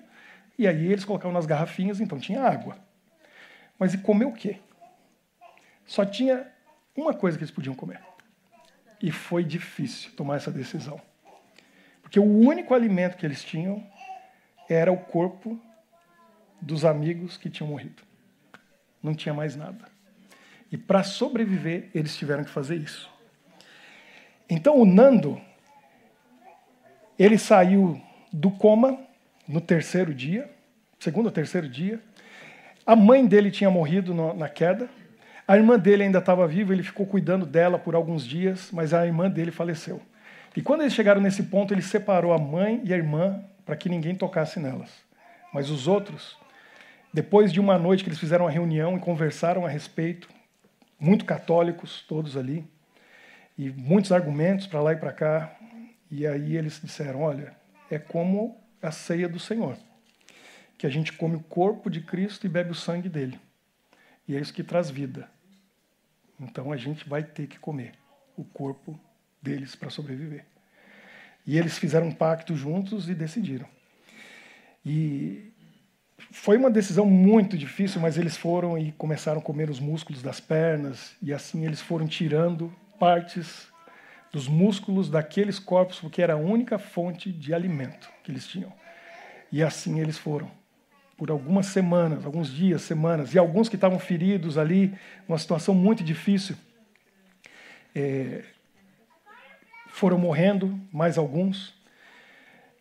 e 0.57 0.67
aí 0.67 0.91
eles 0.91 1.05
colocavam 1.05 1.33
nas 1.33 1.45
garrafinhas, 1.45 1.99
então 1.99 2.19
tinha 2.19 2.41
água. 2.41 2.77
Mas 3.77 3.93
e 3.93 3.97
comer 3.97 4.25
o 4.25 4.33
quê? 4.33 4.59
Só 5.85 6.03
tinha 6.03 6.51
uma 6.95 7.13
coisa 7.13 7.37
que 7.37 7.43
eles 7.43 7.53
podiam 7.53 7.75
comer. 7.75 8.01
E 9.01 9.11
foi 9.11 9.43
difícil 9.43 10.11
tomar 10.13 10.37
essa 10.37 10.51
decisão. 10.51 10.99
Porque 12.01 12.19
o 12.19 12.23
único 12.23 12.73
alimento 12.73 13.17
que 13.17 13.25
eles 13.25 13.43
tinham 13.43 13.85
era 14.67 14.91
o 14.91 14.97
corpo 14.97 15.59
dos 16.59 16.83
amigos 16.83 17.37
que 17.37 17.49
tinham 17.49 17.69
morrido. 17.69 18.01
Não 19.01 19.13
tinha 19.13 19.33
mais 19.33 19.55
nada. 19.55 19.85
E 20.71 20.77
para 20.77 21.03
sobreviver, 21.03 21.89
eles 21.93 22.17
tiveram 22.17 22.43
que 22.43 22.49
fazer 22.49 22.75
isso. 22.75 23.09
Então 24.49 24.77
o 24.77 24.85
Nando, 24.85 25.39
ele 27.19 27.37
saiu 27.37 28.01
do 28.33 28.49
coma 28.49 29.06
no 29.47 29.61
terceiro 29.61 30.13
dia, 30.13 30.49
segundo 30.99 31.27
ou 31.27 31.31
terceiro 31.31 31.69
dia. 31.69 31.99
A 32.85 32.95
mãe 32.95 33.25
dele 33.25 33.51
tinha 33.51 33.69
morrido 33.69 34.13
na 34.33 34.49
queda. 34.49 34.89
A 35.47 35.55
irmã 35.55 35.79
dele 35.79 36.03
ainda 36.03 36.19
estava 36.19 36.47
viva, 36.47 36.73
ele 36.73 36.83
ficou 36.83 37.05
cuidando 37.05 37.45
dela 37.45 37.79
por 37.79 37.95
alguns 37.95 38.25
dias, 38.25 38.69
mas 38.71 38.93
a 38.93 39.05
irmã 39.05 39.29
dele 39.29 39.51
faleceu. 39.51 40.01
E 40.55 40.61
quando 40.61 40.81
eles 40.81 40.93
chegaram 40.93 41.21
nesse 41.21 41.43
ponto, 41.43 41.73
ele 41.73 41.81
separou 41.81 42.33
a 42.33 42.37
mãe 42.37 42.81
e 42.83 42.93
a 42.93 42.97
irmã 42.97 43.43
para 43.65 43.75
que 43.75 43.87
ninguém 43.87 44.15
tocasse 44.15 44.59
nelas. 44.59 44.89
Mas 45.53 45.69
os 45.69 45.87
outros, 45.87 46.37
depois 47.13 47.53
de 47.53 47.59
uma 47.59 47.77
noite 47.77 48.03
que 48.03 48.09
eles 48.09 48.19
fizeram 48.19 48.45
uma 48.45 48.51
reunião 48.51 48.97
e 48.97 48.99
conversaram 48.99 49.65
a 49.65 49.69
respeito, 49.69 50.27
muito 50.99 51.25
católicos 51.25 52.03
todos 52.07 52.35
ali, 52.35 52.65
e 53.57 53.69
muitos 53.69 54.11
argumentos 54.11 54.67
para 54.67 54.81
lá 54.81 54.93
e 54.93 54.97
para 54.97 55.13
cá, 55.13 55.55
e 56.09 56.25
aí 56.25 56.55
eles 56.57 56.79
disseram: 56.81 57.21
olha, 57.21 57.53
é 57.89 57.99
como 57.99 58.57
a 58.81 58.91
ceia 58.91 59.27
do 59.27 59.39
Senhor, 59.39 59.77
que 60.77 60.85
a 60.85 60.89
gente 60.89 61.13
come 61.13 61.35
o 61.35 61.43
corpo 61.43 61.89
de 61.89 62.01
Cristo 62.01 62.45
e 62.45 62.49
bebe 62.49 62.71
o 62.71 62.75
sangue 62.75 63.09
dele. 63.09 63.39
E 64.27 64.35
é 64.35 64.39
isso 64.39 64.53
que 64.53 64.63
traz 64.63 64.89
vida. 64.89 65.29
Então 66.39 66.71
a 66.71 66.77
gente 66.77 67.07
vai 67.07 67.23
ter 67.23 67.47
que 67.47 67.57
comer 67.57 67.93
o 68.35 68.43
corpo 68.43 68.99
deles 69.41 69.75
para 69.75 69.89
sobreviver. 69.89 70.45
E 71.45 71.57
eles 71.57 71.77
fizeram 71.77 72.07
um 72.07 72.11
pacto 72.11 72.55
juntos 72.55 73.09
e 73.09 73.15
decidiram. 73.15 73.67
E 74.85 75.51
foi 76.31 76.57
uma 76.57 76.69
decisão 76.69 77.05
muito 77.05 77.57
difícil, 77.57 78.01
mas 78.01 78.17
eles 78.17 78.35
foram 78.35 78.77
e 78.77 78.91
começaram 78.91 79.39
a 79.39 79.43
comer 79.43 79.69
os 79.69 79.79
músculos 79.79 80.21
das 80.21 80.39
pernas, 80.39 81.15
e 81.21 81.33
assim 81.33 81.65
eles 81.65 81.81
foram 81.81 82.07
tirando 82.07 82.73
partes 82.99 83.67
dos 84.37 84.47
músculos 84.47 85.09
daqueles 85.09 85.57
corpos, 85.57 85.99
porque 85.99 86.21
era 86.21 86.33
a 86.33 86.37
única 86.37 86.77
fonte 86.77 87.31
de 87.31 87.55
alimento 87.55 88.07
que 88.23 88.31
eles 88.31 88.45
tinham. 88.45 88.71
E 89.51 89.63
assim 89.63 89.99
eles 89.99 90.15
foram, 90.15 90.51
por 91.17 91.31
algumas 91.31 91.65
semanas, 91.65 92.23
alguns 92.23 92.53
dias, 92.53 92.83
semanas, 92.83 93.33
e 93.33 93.39
alguns 93.39 93.67
que 93.67 93.73
estavam 93.75 93.97
feridos 93.97 94.55
ali, 94.55 94.95
uma 95.27 95.39
situação 95.39 95.73
muito 95.73 96.03
difícil. 96.03 96.55
É, 97.95 98.43
foram 99.87 100.19
morrendo, 100.19 100.79
mais 100.93 101.17
alguns. 101.17 101.73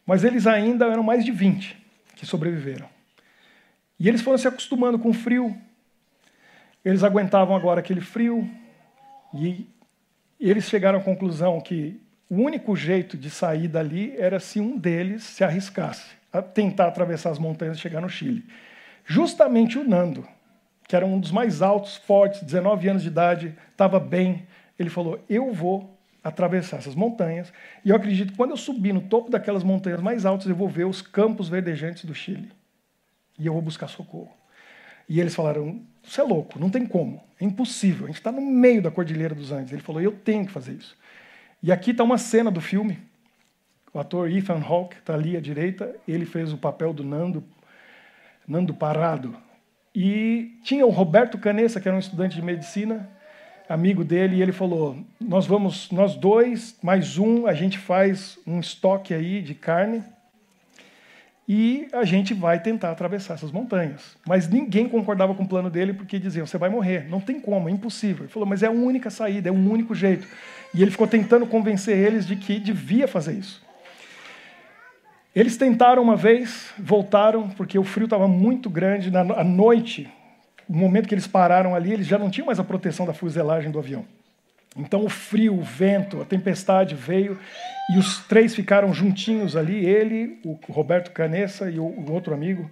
Mas 0.05 0.25
eles 0.25 0.47
ainda 0.47 0.85
eram 0.85 1.03
mais 1.03 1.25
de 1.25 1.33
20 1.33 1.75
que 2.16 2.27
sobreviveram. 2.27 2.87
E 3.99 4.11
eles 4.11 4.21
foram 4.21 4.37
se 4.37 4.47
acostumando 4.47 4.99
com 4.99 5.09
o 5.09 5.14
frio. 5.14 5.57
Eles 6.85 7.03
aguentavam 7.03 7.57
agora 7.57 7.81
aquele 7.81 8.03
frio. 8.03 8.47
E 9.33 9.66
eles 10.40 10.64
chegaram 10.64 10.99
à 10.99 11.03
conclusão 11.03 11.61
que 11.61 12.01
o 12.29 12.37
único 12.37 12.75
jeito 12.77 13.16
de 13.16 13.31
sair 13.31 13.68
dali 13.68 14.14
era 14.18 14.40
se 14.40 14.61
um 14.61 14.77
deles 14.77 15.22
se 15.22 15.44
arriscasse 15.44 16.16
a 16.33 16.42
tentar 16.42 16.88
atravessar 16.88 17.31
as 17.31 17.38
montanhas 17.38 17.79
e 17.79 17.81
chegar 17.81 18.01
no 18.01 18.09
Chile. 18.09 18.44
Justamente 19.05 19.79
o 19.79 19.88
Nando, 19.88 20.27
que 20.88 20.94
era 20.94 21.07
um 21.07 21.18
dos 21.18 21.31
mais 21.31 21.62
altos, 21.62 21.96
fortes, 21.96 22.42
19 22.42 22.88
anos 22.88 23.03
de 23.03 23.09
idade, 23.09 23.55
estava 23.70 23.99
bem. 23.99 24.46
Ele 24.79 24.90
falou: 24.90 25.25
Eu 25.29 25.53
vou 25.53 25.96
atravessar 26.22 26.79
essas 26.79 26.94
montanhas. 26.94 27.53
E 27.85 27.90
eu 27.90 27.96
acredito 27.96 28.33
que 28.33 28.37
quando 28.37 28.51
eu 28.51 28.57
subir 28.57 28.92
no 28.92 29.03
topo 29.03 29.31
daquelas 29.31 29.62
montanhas 29.62 30.01
mais 30.01 30.27
altas, 30.27 30.49
eu 30.49 30.57
vou 30.57 30.68
ver 30.68 30.85
os 30.85 31.01
campos 31.01 31.49
verdejantes 31.49 32.05
do 32.05 32.14
Chile. 32.14 32.51
E 33.38 33.46
eu 33.46 33.53
vou 33.53 33.62
buscar 33.62 33.87
socorro. 33.87 34.33
E 35.09 35.21
eles 35.21 35.35
falaram: 35.35 35.81
Você 36.03 36.21
é 36.21 36.25
louco, 36.25 36.59
não 36.59 36.71
tem 36.71 36.85
como, 36.87 37.23
é 37.40 37.45
impossível. 37.45 38.05
A 38.05 38.09
gente 38.09 38.19
está 38.19 38.33
no 38.33 38.40
meio 38.40 38.83
da 38.83 38.90
Cordilheira 38.90 39.35
dos 39.35 39.53
Andes. 39.53 39.73
Ele 39.73 39.83
falou: 39.83 40.01
Eu 40.01 40.12
tenho 40.12 40.47
que 40.47 40.53
fazer 40.53 40.73
isso. 40.73 40.97
E 41.62 41.73
aqui 41.73 41.90
está 41.90 42.05
uma 42.05 42.19
cena 42.19 42.51
do 42.51 42.61
filme. 42.61 42.99
O 43.92 43.99
ator 43.99 44.31
Ethan 44.31 44.61
Hawke 44.61 44.97
está 44.97 45.14
ali 45.14 45.37
à 45.37 45.40
direita. 45.40 45.95
Ele 46.07 46.27
fez 46.27 46.53
o 46.53 46.59
papel 46.59 46.92
do 46.92 47.03
Nando, 47.03 47.42
Nando 48.47 48.75
Parado. 48.75 49.37
E 49.95 50.59
tinha 50.62 50.87
o 50.87 50.90
Roberto 50.90 51.38
Canessa, 51.38 51.81
que 51.81 51.88
era 51.88 51.97
um 51.97 52.01
estudante 52.01 52.37
de 52.37 52.42
medicina, 52.42 53.09
amigo 53.69 54.05
dele, 54.05 54.37
e 54.37 54.42
ele 54.42 54.53
falou: 54.53 54.99
Nós 55.21 55.47
vamos, 55.47 55.90
nós 55.90 56.16
dois, 56.16 56.77
mais 56.83 57.16
um, 57.16 57.47
a 57.47 57.55
gente 57.55 57.79
faz 57.79 58.38
um 58.47 58.61
estoque 58.61 59.14
aí 59.14 59.40
de 59.40 59.55
carne 59.55 60.05
e 61.48 61.87
a 61.92 62.04
gente 62.04 62.35
vai 62.35 62.61
tentar 62.61 62.90
atravessar 62.90 63.35
essas 63.35 63.52
montanhas. 63.52 64.16
Mas 64.26 64.48
ninguém 64.48 64.88
concordava 64.88 65.35
com 65.35 65.44
o 65.44 65.48
plano 65.48 65.70
dele 65.70 65.92
porque 65.92 66.18
diziam: 66.18 66.46
Você 66.46 66.59
vai 66.59 66.68
morrer, 66.68 67.09
não 67.09 67.20
tem 67.20 67.38
como, 67.38 67.68
é 67.68 67.72
impossível. 67.72 68.24
Ele 68.24 68.32
falou: 68.32 68.48
Mas 68.48 68.62
é 68.62 68.66
a 68.66 68.70
única 68.70 69.11
saída, 69.11 69.48
é 69.48 69.52
o 69.52 69.54
único 69.54 69.94
jeito. 69.94 70.26
E 70.74 70.82
ele 70.82 70.90
ficou 70.90 71.06
tentando 71.06 71.46
convencer 71.46 71.96
eles 71.96 72.26
de 72.26 72.35
que 72.35 72.59
devia 72.59 73.06
fazer 73.06 73.35
isso. 73.35 73.64
Eles 75.35 75.56
tentaram 75.56 76.02
uma 76.02 76.16
vez, 76.16 76.72
voltaram, 76.78 77.50
porque 77.50 77.78
o 77.78 77.85
frio 77.85 78.06
estava 78.06 78.26
muito 78.26 78.68
grande. 78.68 79.11
Na 79.11 79.22
noite, 79.44 80.11
no 80.68 80.78
momento 80.78 81.06
que 81.06 81.14
eles 81.14 81.26
pararam 81.26 81.74
ali, 81.74 81.92
eles 81.92 82.06
já 82.06 82.18
não 82.18 82.30
tinham 82.30 82.46
mais 82.46 82.59
a 82.59 82.64
proteção 82.64 83.06
da 83.06 83.12
fuselagem 83.12 83.70
do 83.70 83.78
avião. 83.78 84.04
Então 84.76 85.04
o 85.04 85.08
frio, 85.08 85.54
o 85.54 85.62
vento, 85.62 86.20
a 86.20 86.24
tempestade 86.24 86.94
veio 86.94 87.38
e 87.94 87.98
os 87.98 88.18
três 88.26 88.54
ficaram 88.54 88.92
juntinhos 88.92 89.56
ali, 89.56 89.84
ele, 89.84 90.38
o 90.44 90.58
Roberto 90.68 91.12
Canessa 91.12 91.70
e 91.70 91.78
o 91.78 92.12
outro 92.12 92.34
amigo, 92.34 92.70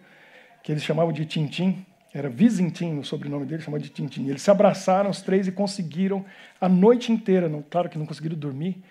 que 0.62 0.72
eles 0.72 0.82
chamavam 0.82 1.12
de 1.12 1.24
Tintim, 1.24 1.84
era 2.12 2.28
Vizintim, 2.28 2.98
o 2.98 3.04
sobrenome 3.04 3.44
dele, 3.44 3.62
chamado 3.62 3.82
de 3.82 3.88
Tintim. 3.88 4.28
Eles 4.28 4.42
se 4.42 4.50
abraçaram, 4.50 5.10
os 5.10 5.20
três, 5.20 5.48
e 5.48 5.52
conseguiram 5.52 6.24
a 6.60 6.68
noite 6.68 7.10
inteira, 7.10 7.48
não, 7.48 7.62
claro 7.62 7.88
que 7.88 7.98
não 7.98 8.06
conseguiram 8.06 8.36
dormir, 8.36 8.82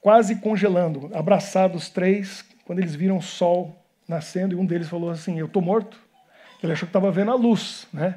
quase 0.00 0.36
congelando, 0.36 1.10
abraçados 1.14 1.84
os 1.84 1.90
três, 1.90 2.44
quando 2.64 2.78
eles 2.78 2.94
viram 2.94 3.18
o 3.18 3.22
sol 3.22 3.76
nascendo, 4.08 4.54
e 4.54 4.58
um 4.58 4.64
deles 4.64 4.88
falou 4.88 5.10
assim: 5.10 5.38
Eu 5.38 5.46
estou 5.46 5.60
morto. 5.60 6.00
Ele 6.62 6.72
achou 6.72 6.86
que 6.86 6.90
estava 6.90 7.10
vendo 7.10 7.30
a 7.30 7.34
luz, 7.34 7.86
né? 7.92 8.16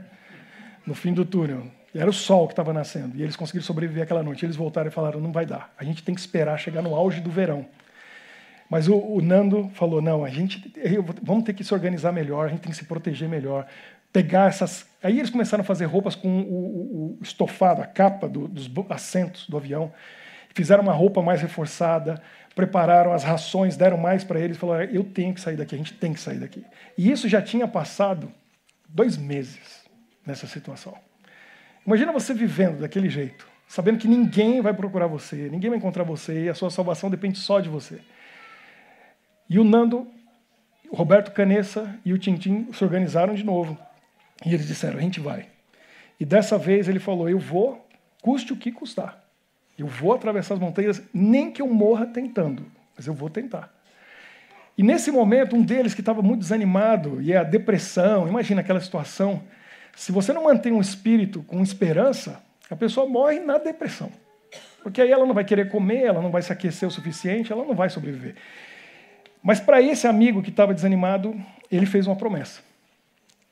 No 0.86 0.96
fim 0.96 1.14
do 1.14 1.26
túnel. 1.26 1.68
E 1.94 2.00
era 2.00 2.10
o 2.10 2.14
sol 2.14 2.48
que 2.48 2.54
estava 2.54 2.72
nascendo. 2.72 3.18
E 3.18 3.24
eles 3.24 3.36
conseguiram 3.36 3.66
sobreviver 3.66 4.04
aquela 4.04 4.22
noite. 4.22 4.46
Eles 4.46 4.56
voltaram 4.56 4.88
e 4.88 4.92
falaram: 4.92 5.20
Não 5.20 5.32
vai 5.32 5.46
dar. 5.46 5.74
A 5.78 5.84
gente 5.84 6.04
tem 6.04 6.14
que 6.14 6.22
esperar 6.22 6.58
chegar 6.60 6.82
no 6.82 6.96
auge 6.96 7.20
do 7.22 7.30
verão. 7.30 7.66
Mas 8.70 8.88
o, 8.88 8.96
o 8.96 9.22
Nando 9.22 9.70
falou: 9.74 10.02
Não, 10.02 10.24
a 10.24 10.30
gente 10.30 10.72
vamos 11.22 11.44
ter 11.44 11.54
que 11.54 11.64
se 11.64 11.74
organizar 11.74 12.12
melhor, 12.12 12.46
a 12.46 12.50
gente 12.50 12.62
tem 12.62 12.72
que 12.72 12.78
se 12.78 12.86
proteger 12.86 13.28
melhor 13.28 13.66
pegar 14.12 14.48
essas. 14.48 14.88
Aí 15.02 15.18
eles 15.18 15.30
começaram 15.30 15.62
a 15.62 15.66
fazer 15.66 15.86
roupas 15.86 16.16
com 16.16 16.42
o, 16.42 16.54
o, 16.54 17.18
o 17.20 17.24
estofado, 17.24 17.82
a 17.82 17.86
capa 17.86 18.28
do, 18.28 18.48
dos 18.48 18.70
assentos 18.90 19.48
do 19.48 19.58
avião. 19.58 19.92
Fizeram 20.54 20.84
uma 20.84 20.94
roupa 20.94 21.22
mais 21.22 21.42
reforçada, 21.42 22.22
prepararam 22.56 23.14
as 23.14 23.24
rações, 23.24 23.78
deram 23.78 23.98
mais 23.98 24.24
para 24.24 24.40
eles, 24.40 24.58
falaram: 24.58 24.86
eu 24.86 25.04
tenho 25.04 25.34
que 25.34 25.42
sair 25.42 25.56
daqui, 25.56 25.76
a 25.76 25.78
gente 25.78 25.94
tem 25.94 26.14
que 26.14 26.20
sair 26.20 26.40
daqui. 26.40 26.66
E 26.98 27.12
isso 27.12 27.30
já 27.30 27.42
tinha 27.42 27.68
passado 27.68 28.32
dois 28.88 29.16
meses 29.18 29.84
nessa 30.26 30.48
situação. 30.48 30.98
Imagina 31.90 32.12
você 32.12 32.36
vivendo 32.36 32.82
daquele 32.82 33.10
jeito, 33.10 33.48
sabendo 33.68 33.98
que 33.98 34.08
ninguém 34.08 34.62
vai 34.62 34.76
procurar 34.76 35.08
você, 35.08 35.50
ninguém 35.50 35.72
vai 35.72 35.80
encontrar 35.80 36.04
você 36.04 36.44
e 36.44 36.48
a 36.48 36.54
sua 36.54 36.70
salvação 36.70 37.10
depende 37.10 37.40
só 37.40 37.60
de 37.60 37.68
você. 37.68 38.00
E 39.50 39.58
o 39.58 39.64
Nando, 39.64 40.08
o 40.92 40.96
Roberto 40.96 41.32
Canessa 41.32 42.00
e 42.06 42.14
o 42.14 42.20
Tintim 42.20 42.72
se 42.72 42.84
organizaram 42.84 43.34
de 43.34 43.44
novo 43.44 43.76
e 44.46 44.54
eles 44.54 44.68
disseram: 44.68 45.00
a 45.00 45.02
gente 45.02 45.20
vai. 45.20 45.48
E 46.20 46.26
dessa 46.26 46.60
vez 46.60 46.88
ele 46.88 47.00
falou: 47.00 47.28
eu 47.28 47.40
vou, 47.40 47.84
custe 48.22 48.54
o 48.54 48.56
que 48.56 48.72
custar. 48.72 49.24
Eu 49.76 49.88
vou 49.88 50.14
atravessar 50.14 50.54
as 50.54 50.60
montanhas, 50.60 51.02
nem 51.12 51.52
que 51.52 51.60
eu 51.60 51.68
morra 51.68 52.06
tentando, 52.06 52.68
mas 52.96 53.08
eu 53.08 53.16
vou 53.16 53.32
tentar. 53.32 53.74
E 54.78 54.84
nesse 54.84 55.10
momento, 55.10 55.56
um 55.56 55.64
deles 55.64 55.96
que 55.96 56.02
estava 56.02 56.22
muito 56.22 56.42
desanimado, 56.42 57.20
e 57.20 57.34
é 57.34 57.38
a 57.38 57.44
depressão, 57.44 58.28
imagina 58.28 58.62
aquela 58.62 58.80
situação. 58.80 59.42
Se 60.00 60.14
você 60.14 60.32
não 60.32 60.46
mantém 60.46 60.72
um 60.72 60.80
espírito 60.80 61.44
com 61.44 61.62
esperança, 61.62 62.42
a 62.70 62.76
pessoa 62.76 63.06
morre 63.06 63.42
na 63.42 63.58
depressão. 63.58 64.10
Porque 64.82 65.02
aí 65.02 65.12
ela 65.12 65.26
não 65.26 65.34
vai 65.34 65.44
querer 65.44 65.70
comer, 65.70 66.04
ela 66.06 66.22
não 66.22 66.32
vai 66.32 66.42
se 66.42 66.54
aquecer 66.54 66.88
o 66.88 66.92
suficiente, 66.92 67.52
ela 67.52 67.66
não 67.66 67.76
vai 67.76 67.90
sobreviver. 67.90 68.38
Mas 69.44 69.60
para 69.60 69.82
esse 69.82 70.08
amigo 70.08 70.42
que 70.42 70.52
estava 70.52 70.74
desanimado, 70.74 71.36
ele 71.70 71.86
fez 71.86 72.08
uma 72.08 72.16
promessa. 72.16 72.62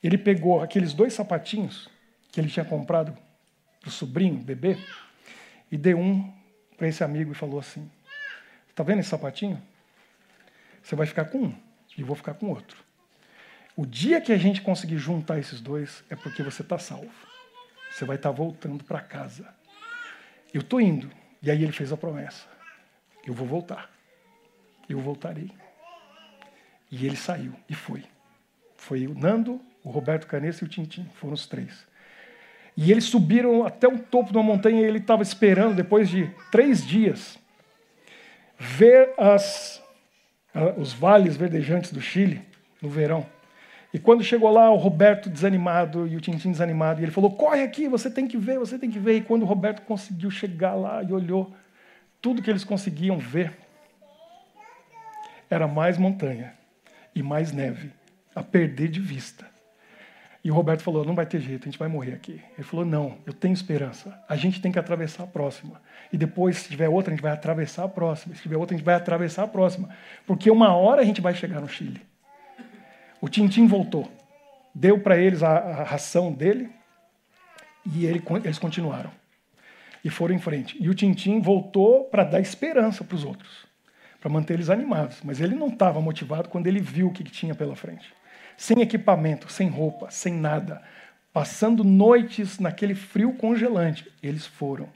Ele 0.02 0.18
pegou 0.18 0.64
aqueles 0.64 0.94
dois 0.94 1.12
sapatinhos 1.12 1.90
que 2.32 2.40
ele 2.40 2.48
tinha 2.48 2.64
comprado 2.64 3.12
para 3.82 3.90
o 3.90 3.92
sobrinho, 3.92 4.38
bebê, 4.38 4.78
e 5.70 5.76
deu 5.76 6.00
um 6.00 6.34
para 6.78 6.88
esse 6.88 7.04
amigo 7.04 7.34
e 7.34 7.36
falou 7.36 7.60
assim: 7.60 7.92
Está 8.70 8.84
vendo 8.84 9.02
esse 9.02 9.10
sapatinho? 9.10 9.62
Você 10.82 10.96
vai 10.96 11.08
ficar 11.08 11.26
com 11.26 11.40
um 11.40 11.56
e 11.98 12.00
eu 12.00 12.08
vou 12.08 12.16
ficar 12.16 12.36
com 12.36 12.48
outro. 12.48 12.87
O 13.78 13.86
dia 13.86 14.20
que 14.20 14.34
a 14.34 14.38
gente 14.38 14.60
conseguir 14.60 14.98
juntar 14.98 15.38
esses 15.38 15.62
dois 15.62 16.04
é 16.10 16.16
porque 16.16 16.42
você 16.42 16.64
está 16.64 16.80
salvo. 16.80 17.12
Você 17.92 18.06
vai 18.06 18.16
estar 18.16 18.30
tá 18.30 18.36
voltando 18.36 18.84
para 18.84 19.00
casa. 19.00 19.48
Eu 20.52 20.62
estou 20.62 20.82
indo. 20.82 21.12
E 21.44 21.52
aí 21.52 21.62
ele 21.62 21.72
fez 21.72 21.94
a 21.94 21.98
promessa: 21.98 22.48
Eu 23.24 23.36
vou 23.36 23.46
voltar. 23.46 23.88
Eu 24.90 25.00
voltarei. 25.00 25.52
E 26.90 27.06
ele 27.06 27.16
saiu 27.16 27.54
e 27.70 27.76
foi. 27.76 28.04
Foi 28.76 29.06
o 29.06 29.14
Nando, 29.14 29.62
o 29.84 29.92
Roberto 29.92 30.26
Canessa 30.26 30.64
e 30.64 30.68
o 30.68 30.70
Tintim, 30.70 31.08
foram 31.14 31.36
os 31.36 31.46
três. 31.46 31.86
E 32.76 32.92
eles 32.92 33.04
subiram 33.04 33.64
até 33.64 33.88
o 33.88 34.00
topo 34.00 34.32
de 34.32 34.38
uma 34.38 34.44
montanha 34.44 34.82
e 34.82 34.86
ele 34.86 34.98
estava 34.98 35.22
esperando, 35.22 35.76
depois 35.76 36.10
de 36.10 36.32
três 36.52 36.84
dias, 36.84 37.38
ver 38.58 39.14
as, 39.20 39.84
os 40.78 40.94
vales 40.94 41.38
verdejantes 41.38 41.92
do 41.92 42.02
Chile 42.02 42.42
no 42.82 42.90
verão. 42.90 43.37
E 43.94 44.00
quando 44.00 44.24
chegou 44.24 44.52
lá, 44.52 44.70
o 44.70 44.76
Roberto 44.76 45.30
desanimado 45.30 46.08
e 46.08 46.16
o 46.16 46.22
Tintim 46.22 46.52
desanimado, 46.52 47.00
e 47.00 47.06
ele 47.06 47.12
falou: 47.12 47.32
Corre 47.32 47.64
aqui, 47.64 47.88
você 47.88 48.10
tem 48.10 48.28
que 48.28 48.38
ver, 48.38 48.60
você 48.60 48.78
tem 48.78 48.92
que 48.92 49.00
ver. 49.00 49.18
E 49.18 49.22
quando 49.22 49.44
o 49.44 49.46
Roberto 49.46 49.82
conseguiu 49.84 50.30
chegar 50.30 50.76
lá 50.76 51.02
e 51.04 51.14
olhou, 51.14 51.54
tudo 52.22 52.42
que 52.42 52.50
eles 52.50 52.64
conseguiam 52.64 53.18
ver 53.18 53.54
era 55.50 55.68
mais 55.68 55.98
montanha 55.98 56.54
e 57.16 57.24
mais 57.24 57.52
neve, 57.52 57.92
a 58.36 58.44
perder 58.44 58.90
de 58.90 59.00
vista. 59.00 59.46
E 60.44 60.52
o 60.52 60.54
Roberto 60.54 60.82
falou: 60.82 61.06
não 61.06 61.16
vai 61.16 61.26
ter 61.26 61.40
jeito, 61.40 61.64
a 61.64 61.72
gente 61.72 61.80
vai 61.80 61.88
morrer 61.88 62.14
aqui. 62.14 62.42
Ele 62.58 62.64
falou: 62.64 62.86
não, 62.86 63.18
eu 63.26 63.34
tenho 63.34 63.54
esperança. 63.54 64.18
A 64.28 64.36
gente 64.36 64.62
tem 64.62 64.72
que 64.72 64.80
atravessar 64.80 65.24
a 65.24 65.28
próxima. 65.28 65.82
E 66.12 66.18
depois, 66.18 66.58
se 66.58 66.70
tiver 66.70 66.90
outra, 66.90 67.12
a 67.12 67.16
gente 67.16 67.24
vai 67.24 67.32
atravessar 67.32 67.86
a 67.86 67.90
próxima. 67.90 68.36
Se 68.36 68.42
tiver 68.42 68.58
outra, 68.58 68.76
a 68.76 68.78
gente 68.78 68.86
vai 68.86 68.96
atravessar 68.96 69.44
a 69.44 69.48
próxima. 69.48 69.90
Porque 70.26 70.52
uma 70.52 70.76
hora 70.76 71.02
a 71.02 71.06
gente 71.06 71.22
vai 71.22 71.34
chegar 71.34 71.60
no 71.60 71.68
Chile. 71.68 72.02
O 73.22 73.28
Tintim 73.28 73.68
voltou, 73.68 74.12
deu 74.74 75.00
para 75.00 75.18
eles 75.18 75.44
a, 75.44 75.58
a, 75.58 75.84
ração 75.84 76.32
dele 76.32 76.70
e 77.86 78.06
ele, 78.06 78.24
eles 78.44 78.60
continuaram. 78.60 79.12
E 80.04 80.10
foram 80.10 80.36
em 80.36 80.40
frente. 80.40 80.78
E 80.80 80.90
o 80.90 80.94
Tintim 80.94 81.42
voltou 81.42 82.06
para 82.06 82.24
dar 82.24 82.40
esperança 82.40 83.04
para 83.04 83.16
os 83.16 83.26
outros, 83.26 83.66
para 84.20 84.30
manter 84.30 84.54
eles 84.54 84.70
animados. 84.70 85.20
Mas 85.24 85.42
ele 85.42 85.56
não 85.56 85.68
estava 85.68 86.00
motivado 86.00 86.50
quando 86.50 86.68
ele 86.68 86.80
viu 86.80 87.08
o 87.08 87.12
que, 87.12 87.24
que 87.24 87.32
tinha 87.32 87.56
pela 87.56 87.76
frente 87.76 88.14
sem 88.58 88.82
equipamento, 88.82 89.50
sem 89.52 89.70
roupa, 89.70 90.10
sem 90.10 90.34
nada, 90.34 90.82
passando 91.32 91.84
noites 91.84 92.58
naquele 92.58 92.96
frio 92.96 93.34
congelante. 93.34 94.12
Eles 94.22 94.48
foram. 94.48 94.90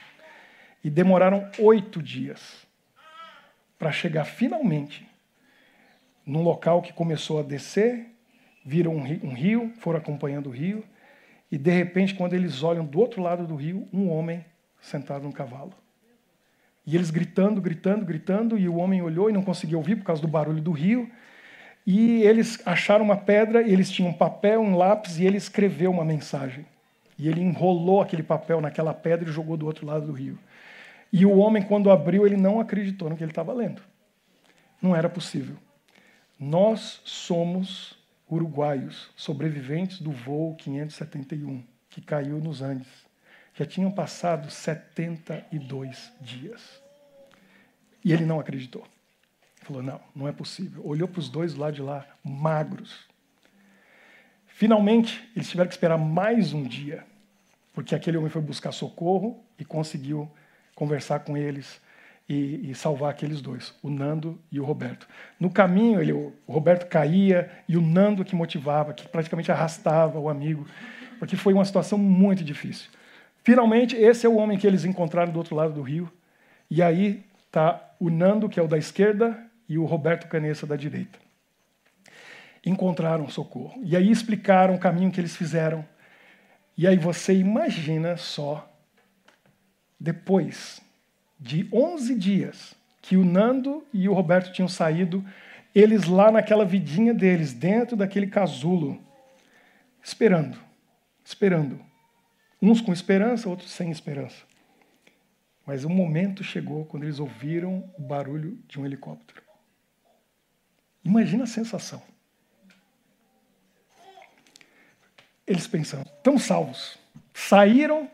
E 0.82 0.90
demoraram 0.90 1.48
oito 1.60 2.02
dias 2.02 2.66
para 3.78 3.92
chegar 3.92 4.24
finalmente 4.24 5.08
num 6.26 6.42
local 6.42 6.82
que 6.82 6.92
começou 6.92 7.38
a 7.38 7.42
descer, 7.42 8.06
viram 8.64 8.94
um 8.94 9.34
rio, 9.34 9.72
foram 9.78 9.98
acompanhando 9.98 10.48
o 10.48 10.52
rio, 10.52 10.84
e 11.50 11.58
de 11.58 11.70
repente, 11.70 12.14
quando 12.14 12.32
eles 12.32 12.62
olham 12.62 12.84
do 12.84 12.98
outro 12.98 13.20
lado 13.20 13.46
do 13.46 13.54
rio, 13.54 13.86
um 13.92 14.08
homem 14.08 14.42
sentado 14.80 15.24
num 15.24 15.32
cavalo. 15.32 15.74
E 16.86 16.96
eles 16.96 17.10
gritando, 17.10 17.60
gritando, 17.60 18.04
gritando, 18.06 18.58
e 18.58 18.68
o 18.68 18.76
homem 18.76 19.02
olhou 19.02 19.28
e 19.28 19.32
não 19.32 19.42
conseguia 19.42 19.76
ouvir 19.76 19.96
por 19.96 20.04
causa 20.04 20.22
do 20.22 20.26
barulho 20.26 20.62
do 20.62 20.72
rio. 20.72 21.10
E 21.86 22.22
eles 22.22 22.60
acharam 22.66 23.04
uma 23.04 23.16
pedra, 23.16 23.60
eles 23.60 23.90
tinham 23.90 24.10
um 24.10 24.14
papel, 24.14 24.60
um 24.60 24.76
lápis, 24.76 25.18
e 25.18 25.26
ele 25.26 25.36
escreveu 25.36 25.90
uma 25.90 26.04
mensagem. 26.04 26.64
E 27.18 27.28
ele 27.28 27.40
enrolou 27.40 28.00
aquele 28.00 28.22
papel 28.22 28.60
naquela 28.60 28.94
pedra 28.94 29.28
e 29.28 29.32
jogou 29.32 29.56
do 29.56 29.66
outro 29.66 29.86
lado 29.86 30.06
do 30.06 30.12
rio. 30.12 30.38
E 31.12 31.26
o 31.26 31.36
homem, 31.36 31.62
quando 31.62 31.90
abriu, 31.90 32.26
ele 32.26 32.36
não 32.36 32.58
acreditou 32.58 33.10
no 33.10 33.16
que 33.16 33.22
ele 33.22 33.30
estava 33.30 33.52
lendo. 33.52 33.82
Não 34.80 34.96
era 34.96 35.08
possível. 35.08 35.56
Nós 36.40 37.00
somos 37.04 38.01
uruguaios, 38.32 39.10
sobreviventes 39.14 40.00
do 40.00 40.10
voo 40.10 40.56
571, 40.56 41.62
que 41.90 42.00
caiu 42.00 42.38
nos 42.38 42.62
Andes. 42.62 42.88
Já 43.54 43.66
tinham 43.66 43.90
passado 43.90 44.50
72 44.50 46.10
dias. 46.18 46.82
E 48.02 48.12
ele 48.12 48.24
não 48.24 48.40
acreditou. 48.40 48.86
Falou: 49.60 49.82
não, 49.82 50.00
não 50.16 50.26
é 50.26 50.32
possível. 50.32 50.84
Olhou 50.84 51.06
para 51.06 51.20
os 51.20 51.28
dois 51.28 51.52
do 51.52 51.60
lado 51.60 51.74
de 51.74 51.82
lá, 51.82 52.06
magros. 52.24 53.06
Finalmente, 54.46 55.28
eles 55.36 55.50
tiveram 55.50 55.68
que 55.68 55.74
esperar 55.74 55.98
mais 55.98 56.54
um 56.54 56.62
dia, 56.62 57.04
porque 57.72 57.94
aquele 57.94 58.16
homem 58.16 58.30
foi 58.30 58.40
buscar 58.40 58.72
socorro 58.72 59.44
e 59.58 59.64
conseguiu 59.64 60.30
conversar 60.74 61.20
com 61.20 61.36
eles 61.36 61.80
e, 62.28 62.70
e 62.70 62.74
salvar 62.74 63.10
aqueles 63.10 63.40
dois, 63.40 63.74
o 63.82 63.90
Nando 63.90 64.40
e 64.50 64.60
o 64.60 64.64
Roberto. 64.64 65.06
No 65.38 65.50
caminho, 65.50 66.00
ele, 66.00 66.12
o 66.12 66.32
Roberto 66.46 66.86
caía 66.88 67.50
e 67.68 67.76
o 67.76 67.80
Nando 67.80 68.24
que 68.24 68.34
motivava, 68.34 68.92
que 68.92 69.06
praticamente 69.08 69.50
arrastava 69.50 70.18
o 70.18 70.28
amigo, 70.28 70.66
porque 71.18 71.36
foi 71.36 71.52
uma 71.52 71.64
situação 71.64 71.98
muito 71.98 72.42
difícil. 72.42 72.90
Finalmente, 73.44 73.96
esse 73.96 74.26
é 74.26 74.28
o 74.28 74.36
homem 74.36 74.58
que 74.58 74.66
eles 74.66 74.84
encontraram 74.84 75.32
do 75.32 75.38
outro 75.38 75.54
lado 75.54 75.72
do 75.72 75.82
rio. 75.82 76.10
E 76.70 76.82
aí 76.82 77.24
está 77.46 77.94
o 77.98 78.08
Nando, 78.08 78.48
que 78.48 78.58
é 78.58 78.62
o 78.62 78.68
da 78.68 78.78
esquerda, 78.78 79.38
e 79.68 79.78
o 79.78 79.84
Roberto 79.84 80.28
Canessa 80.28 80.66
da 80.66 80.76
direita. 80.76 81.18
Encontraram 82.64 83.28
socorro. 83.28 83.80
E 83.82 83.96
aí 83.96 84.10
explicaram 84.10 84.74
o 84.74 84.78
caminho 84.78 85.10
que 85.10 85.20
eles 85.20 85.36
fizeram. 85.36 85.84
E 86.76 86.86
aí 86.86 86.96
você 86.96 87.34
imagina 87.34 88.16
só, 88.16 88.68
depois 89.98 90.81
de 91.42 91.68
11 91.72 92.14
dias 92.14 92.74
que 93.00 93.16
o 93.16 93.24
Nando 93.24 93.84
e 93.92 94.08
o 94.08 94.14
Roberto 94.14 94.52
tinham 94.52 94.68
saído, 94.68 95.24
eles 95.74 96.04
lá 96.04 96.30
naquela 96.30 96.64
vidinha 96.64 97.12
deles, 97.12 97.52
dentro 97.52 97.96
daquele 97.96 98.26
casulo, 98.26 99.02
esperando, 100.02 100.58
esperando. 101.24 101.80
Uns 102.60 102.80
com 102.80 102.92
esperança, 102.92 103.48
outros 103.48 103.72
sem 103.72 103.90
esperança. 103.90 104.44
Mas 105.66 105.84
o 105.84 105.90
momento 105.90 106.44
chegou 106.44 106.84
quando 106.84 107.02
eles 107.02 107.18
ouviram 107.18 107.90
o 107.98 108.02
barulho 108.02 108.58
de 108.68 108.78
um 108.78 108.86
helicóptero. 108.86 109.42
Imagina 111.04 111.44
a 111.44 111.48
sensação. 111.48 112.02
eles 115.46 115.66
pensando, 115.66 116.08
estamos 116.16 116.44
salvos. 116.44 116.98
Saíram 117.34 118.10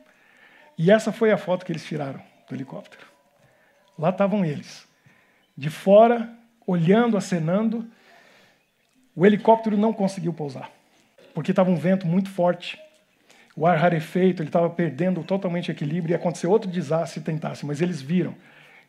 e 0.76 0.90
essa 0.90 1.12
foi 1.12 1.30
a 1.30 1.38
foto 1.38 1.64
que 1.64 1.72
eles 1.72 1.84
tiraram 1.84 2.22
do 2.48 2.54
helicóptero. 2.54 3.06
Lá 3.98 4.10
estavam 4.10 4.44
eles, 4.44 4.86
de 5.56 5.68
fora, 5.70 6.32
olhando, 6.66 7.16
acenando. 7.16 7.84
O 9.16 9.26
helicóptero 9.26 9.76
não 9.76 9.92
conseguiu 9.92 10.32
pousar, 10.32 10.70
porque 11.34 11.50
estava 11.50 11.70
um 11.70 11.76
vento 11.76 12.06
muito 12.06 12.30
forte. 12.30 12.78
O 13.56 13.66
ar 13.66 13.76
rarefeito, 13.76 14.40
ele 14.40 14.50
estava 14.50 14.70
perdendo 14.70 15.24
totalmente 15.24 15.70
o 15.70 15.72
equilíbrio 15.72 16.12
e 16.12 16.14
acontecer 16.14 16.46
outro 16.46 16.70
desastre 16.70 17.18
se 17.18 17.26
tentasse, 17.26 17.66
mas 17.66 17.80
eles 17.80 18.00
viram 18.00 18.34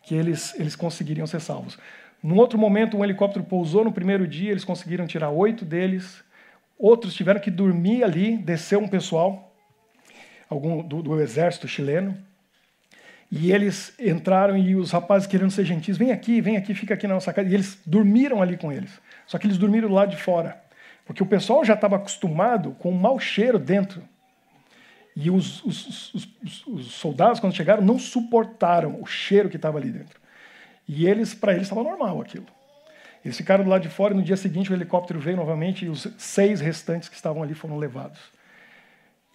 que 0.04 0.14
eles, 0.14 0.54
eles 0.60 0.76
conseguiriam 0.76 1.26
ser 1.26 1.42
salvos. 1.42 1.78
Num 2.22 2.38
outro 2.38 2.60
momento, 2.60 2.96
um 2.96 3.04
helicóptero 3.04 3.44
pousou 3.44 3.84
no 3.84 3.92
primeiro 3.92 4.28
dia, 4.28 4.52
eles 4.52 4.64
conseguiram 4.64 5.08
tirar 5.08 5.30
oito 5.30 5.66
deles. 5.66 6.24
Outros 6.78 7.16
tiveram 7.16 7.40
que 7.40 7.50
dormir 7.50 8.04
ali, 8.04 8.38
desceu 8.38 8.80
um 8.80 8.88
pessoal, 8.88 9.56
algum 10.50 10.84
do, 10.84 11.02
do 11.02 11.20
exército 11.20 11.68
chileno. 11.68 12.18
E 13.32 13.52
eles 13.52 13.94
entraram 14.00 14.58
e 14.58 14.76
os 14.76 14.92
rapazes 14.92 15.28
querendo 15.28 15.52
ser 15.52 15.64
gentis, 15.64 15.98
vem 15.98 16.12
aqui, 16.12 16.42
vem 16.42 16.58
aqui, 16.58 16.74
fica 16.74 16.96
aqui 16.96 17.08
na 17.08 17.14
nossa 17.14 17.32
casa. 17.32 17.48
E 17.48 17.54
eles 17.54 17.80
dormiram 17.86 18.42
ali 18.42 18.58
com 18.58 18.72
eles. 18.72 19.00
Só 19.28 19.38
que 19.38 19.46
eles 19.46 19.58
dormiram 19.58 19.88
do 19.88 19.94
lado 19.94 20.10
de 20.10 20.18
fora. 20.18 20.60
Porque 21.06 21.22
o 21.22 21.26
pessoal 21.26 21.64
já 21.64 21.76
estava 21.76 21.96
acostumado 21.96 22.72
com 22.80 22.90
um 22.92 22.98
mau 22.98 23.20
cheiro 23.20 23.60
dentro. 23.60 24.04
E 25.16 25.30
os, 25.30 25.64
os, 25.64 26.14
os, 26.14 26.68
os, 26.68 26.92
soldados, 26.94 27.40
quando 27.40 27.56
chegaram, 27.56 27.84
não 27.84 28.00
suportaram 28.00 29.00
o 29.02 29.06
cheiro 29.06 29.50
que 29.50 29.58
estava 29.58 29.78
ali 29.78 29.92
dentro. 29.92 30.20
E 30.88 31.06
eles, 31.08 31.36
para 31.36 31.52
eles, 31.52 31.64
estava 31.64 31.84
normal 31.84 32.22
aquilo. 32.22 32.48
Eles 33.24 33.38
ficaram 33.38 33.64
do 33.64 33.70
lado 33.70 33.82
de 33.82 33.90
fora 33.90 34.14
e 34.14 34.18
no 34.18 34.24
dia 34.24 34.38
seguinte 34.38 34.72
o 34.72 34.76
helicóptero 34.76 35.20
veio 35.20 35.36
novamente 35.38 35.86
e 35.86 35.90
os 35.90 36.08
seis 36.18 36.62
restantes 36.62 37.10
que 37.10 37.16
estavam 37.16 37.44
ali 37.44 37.54
foram 37.54 37.78
levados. 37.78 38.20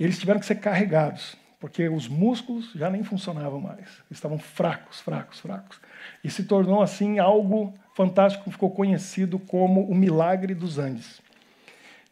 Eles 0.01 0.19
tiveram 0.19 0.41
que 0.41 0.47
ser 0.47 0.57
carregados 0.57 1.37
porque 1.65 1.89
os 1.89 2.07
músculos 2.07 2.73
já 2.75 2.91
nem 2.91 3.03
funcionavam 3.03 3.59
mais. 3.59 3.89
Estavam 4.11 4.39
fracos, 4.39 5.01
fracos, 5.01 5.41
fracos. 5.41 5.81
E 6.23 6.29
se 6.29 6.45
tornou 6.45 6.83
assim 6.83 7.19
algo 7.19 7.73
fantástico, 7.95 8.51
ficou 8.51 8.71
conhecido 8.71 9.39
como 9.39 9.81
o 9.81 9.95
milagre 9.95 10.55
dos 10.55 10.79
Andes. 10.79 11.23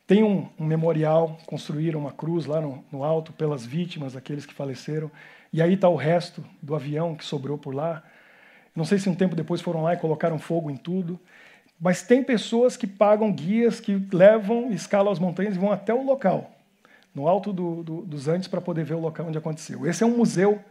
Tem 0.06 0.22
um, 0.22 0.48
um 0.58 0.64
memorial, 0.64 1.36
construíram 1.44 2.00
uma 2.00 2.12
cruz 2.12 2.46
lá 2.46 2.62
no, 2.62 2.82
no, 2.90 3.04
alto 3.04 3.30
pelas 3.34 3.66
vítimas, 3.66 4.16
aqueles 4.16 4.46
que 4.46 4.54
faleceram, 4.54 5.10
e 5.52 5.60
aí 5.60 5.74
está 5.74 5.86
o 5.86 5.96
resto 5.96 6.42
do 6.62 6.74
avião 6.74 7.14
que 7.14 7.22
sobrou 7.22 7.58
por 7.58 7.74
lá. 7.74 8.02
Não 8.74 8.86
sei 8.86 8.98
se 8.98 9.10
um 9.10 9.14
tempo 9.14 9.36
depois 9.36 9.60
foram 9.60 9.82
lá 9.82 9.92
e 9.92 9.98
colocaram 9.98 10.38
fogo 10.38 10.70
em 10.70 10.78
tudo, 10.78 11.20
mas 11.78 12.00
tem 12.00 12.24
pessoas 12.24 12.74
que 12.74 12.86
pagam 12.86 13.30
guias 13.30 13.80
que 13.80 14.02
levam, 14.10 14.72
escalam 14.72 15.12
as 15.12 15.18
montanhas 15.18 15.56
e 15.56 15.58
vão 15.58 15.70
até 15.70 15.92
o 15.92 16.02
local 16.02 16.50
no 17.14 17.28
alto 17.28 17.52
do, 17.52 17.82
do, 17.82 18.02
dos 18.02 18.28
Andes, 18.28 18.48
para 18.48 18.60
poder 18.60 18.84
ver 18.84 18.94
o 18.94 19.00
local 19.00 19.26
onde 19.26 19.38
aconteceu. 19.38 19.86
Esse 19.86 20.02
é 20.02 20.06
um 20.06 20.16
museu 20.16 20.62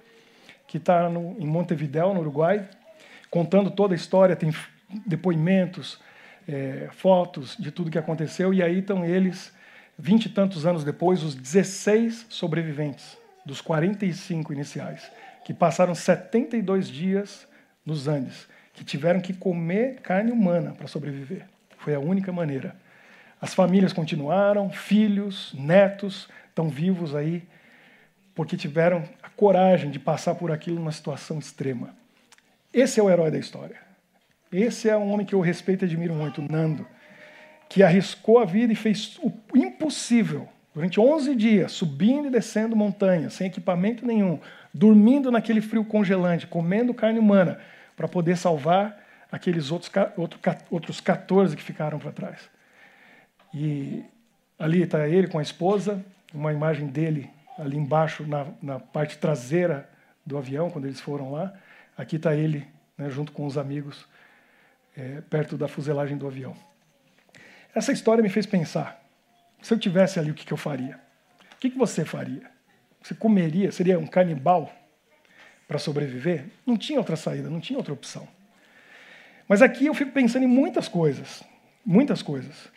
que 0.68 0.78
está 0.78 1.10
em 1.38 1.46
Montevidéu, 1.46 2.14
no 2.14 2.22
Uruguai, 2.22 2.68
contando 3.30 3.70
toda 3.70 3.94
a 3.94 3.96
história, 3.96 4.36
tem 4.36 4.54
depoimentos, 5.06 6.00
é, 6.48 6.90
fotos 6.92 7.56
de 7.58 7.72
tudo 7.72 7.92
que 7.92 7.98
aconteceu, 7.98 8.54
e 8.54 8.64
aí 8.64 8.80
estão 8.80 9.06
eles, 9.06 9.54
vinte 9.98 10.26
e 10.26 10.30
tantos 10.30 10.66
anos 10.66 10.84
depois, 10.84 11.24
os 11.24 11.36
16 11.36 12.28
sobreviventes 12.30 13.18
dos 13.46 13.62
45 13.62 14.54
iniciais, 14.54 15.12
que 15.46 15.54
passaram 15.54 15.94
72 15.94 16.88
dias 16.88 17.48
nos 17.86 18.08
Andes, 18.08 18.48
que 18.74 18.84
tiveram 18.84 19.20
que 19.20 19.34
comer 19.34 20.00
carne 20.02 20.32
humana 20.32 20.74
para 20.74 20.88
sobreviver. 20.88 21.46
Foi 21.78 21.94
a 21.96 22.00
única 22.00 22.32
maneira. 22.32 22.76
As 23.42 23.56
famílias 23.56 23.92
continuaram, 23.92 24.70
filhos, 24.70 25.52
netos 25.58 26.30
estão 26.48 26.70
vivos 26.70 27.16
aí, 27.16 27.42
porque 28.36 28.56
tiveram 28.56 29.04
a 29.24 29.30
coragem 29.30 29.90
de 29.90 29.98
passar 29.98 30.36
por 30.36 30.52
aquilo 30.52 30.76
numa 30.76 30.92
situação 30.92 31.40
extrema. 31.40 31.96
Esse 32.72 33.00
é 33.00 33.04
o 33.04 33.10
herói 33.10 33.32
da 33.32 33.40
história. 33.40 33.78
Esse 34.52 34.88
é 34.90 34.96
um 34.96 35.12
homem 35.12 35.26
que 35.26 35.34
eu 35.34 35.42
respeito 35.42 35.84
e 35.84 35.88
admiro 35.88 36.14
muito, 36.14 36.40
Nando, 36.40 36.86
que 37.68 37.82
arriscou 37.82 38.38
a 38.38 38.46
vida 38.46 38.74
e 38.74 38.76
fez 38.76 39.18
o 39.24 39.32
impossível 39.58 40.48
durante 40.72 41.00
11 41.00 41.34
dias, 41.34 41.72
subindo 41.72 42.28
e 42.28 42.32
descendo 42.32 42.76
montanhas, 42.76 43.34
sem 43.34 43.48
equipamento 43.48 44.06
nenhum, 44.06 44.40
dormindo 44.72 45.32
naquele 45.32 45.62
frio 45.62 45.84
congelante, 45.84 46.46
comendo 46.46 46.94
carne 46.94 47.18
humana, 47.18 47.60
para 47.98 48.08
poder 48.08 48.38
salvar 48.38 49.02
aqueles 49.32 49.72
outros, 49.72 49.92
outros 50.70 51.02
14 51.02 51.58
que 51.58 51.64
ficaram 51.64 51.98
para 51.98 52.12
trás. 52.12 52.61
E 53.54 54.04
ali 54.58 54.84
está 54.84 55.08
ele 55.08 55.28
com 55.28 55.40
a 55.40 55.42
esposa, 55.42 56.04
uma 56.34 56.54
imagem 56.54 56.88
dele 56.88 57.30
ali 57.58 57.78
embaixo, 57.78 58.26
na, 58.26 58.48
na 58.62 58.80
parte 58.80 59.18
traseira 59.18 59.90
do 60.26 60.38
avião, 60.38 60.70
quando 60.70 60.86
eles 60.86 61.00
foram 61.00 61.32
lá. 61.32 61.54
Aqui 61.98 62.16
está 62.16 62.36
ele, 62.36 62.68
né, 62.98 63.10
junto 63.10 63.32
com 63.32 63.46
os 63.46 63.58
amigos, 63.58 64.08
é, 64.96 65.22
perto 65.22 65.58
da 65.58 65.68
fuselagem 65.68 66.18
do 66.18 66.28
avião. 66.28 66.56
Essa 67.74 67.92
história 67.92 68.22
me 68.22 68.30
fez 68.30 68.46
pensar: 68.46 69.04
se 69.62 69.74
eu 69.74 69.80
tivesse 69.80 70.20
ali, 70.20 70.32
o 70.32 70.34
que, 70.34 70.46
que 70.46 70.54
eu 70.54 70.58
faria? 70.58 71.00
O 71.54 71.58
que, 71.60 71.70
que 71.70 71.78
você 71.78 72.04
faria? 72.04 72.50
Você 73.02 73.14
comeria? 73.14 73.72
Seria 73.72 74.00
um 74.00 74.08
canibal 74.08 74.72
para 75.68 75.78
sobreviver? 75.78 76.46
Não 76.66 76.78
tinha 76.78 77.00
outra 77.00 77.16
saída, 77.16 77.50
não 77.50 77.60
tinha 77.60 77.78
outra 77.78 77.94
opção. 77.94 78.28
Mas 79.48 79.62
aqui 79.62 79.86
eu 79.86 79.94
fico 79.94 80.12
pensando 80.12 80.44
em 80.44 80.48
muitas 80.48 80.88
coisas, 80.88 81.44
muitas 81.86 82.22
coisas. 82.22 82.70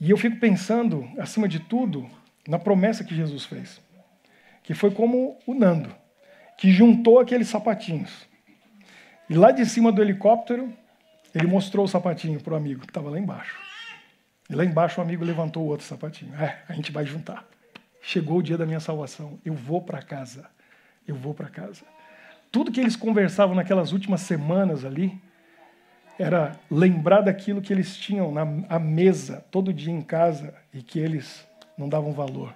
E 0.00 0.10
eu 0.10 0.16
fico 0.16 0.36
pensando, 0.36 1.06
acima 1.18 1.46
de 1.46 1.60
tudo, 1.60 2.08
na 2.48 2.58
promessa 2.58 3.04
que 3.04 3.14
Jesus 3.14 3.44
fez, 3.44 3.80
que 4.62 4.72
foi 4.72 4.90
como 4.90 5.38
o 5.46 5.54
Nando, 5.54 5.94
que 6.56 6.72
juntou 6.72 7.20
aqueles 7.20 7.48
sapatinhos. 7.48 8.26
E 9.28 9.34
lá 9.34 9.50
de 9.50 9.66
cima 9.66 9.92
do 9.92 10.00
helicóptero, 10.00 10.72
ele 11.34 11.46
mostrou 11.46 11.84
o 11.84 11.88
sapatinho 11.88 12.40
para 12.40 12.54
o 12.54 12.56
amigo 12.56 12.80
que 12.80 12.90
estava 12.90 13.10
lá 13.10 13.18
embaixo. 13.18 13.58
E 14.48 14.54
lá 14.54 14.64
embaixo 14.64 15.00
o 15.00 15.04
amigo 15.04 15.24
levantou 15.24 15.64
o 15.64 15.66
outro 15.66 15.86
sapatinho. 15.86 16.34
É, 16.34 16.62
a 16.68 16.72
gente 16.72 16.90
vai 16.90 17.04
juntar. 17.06 17.46
Chegou 18.02 18.38
o 18.38 18.42
dia 18.42 18.58
da 18.58 18.66
minha 18.66 18.80
salvação. 18.80 19.38
Eu 19.44 19.54
vou 19.54 19.80
para 19.82 20.02
casa. 20.02 20.50
Eu 21.06 21.14
vou 21.14 21.34
para 21.34 21.48
casa. 21.48 21.84
Tudo 22.50 22.72
que 22.72 22.80
eles 22.80 22.96
conversavam 22.96 23.54
naquelas 23.54 23.92
últimas 23.92 24.22
semanas 24.22 24.84
ali, 24.84 25.20
era 26.20 26.52
lembrar 26.70 27.22
daquilo 27.22 27.62
que 27.62 27.72
eles 27.72 27.96
tinham 27.96 28.30
na 28.30 28.42
à 28.68 28.78
mesa 28.78 29.42
todo 29.50 29.72
dia 29.72 29.92
em 29.92 30.02
casa 30.02 30.54
e 30.72 30.82
que 30.82 30.98
eles 30.98 31.46
não 31.78 31.88
davam 31.88 32.12
valor. 32.12 32.54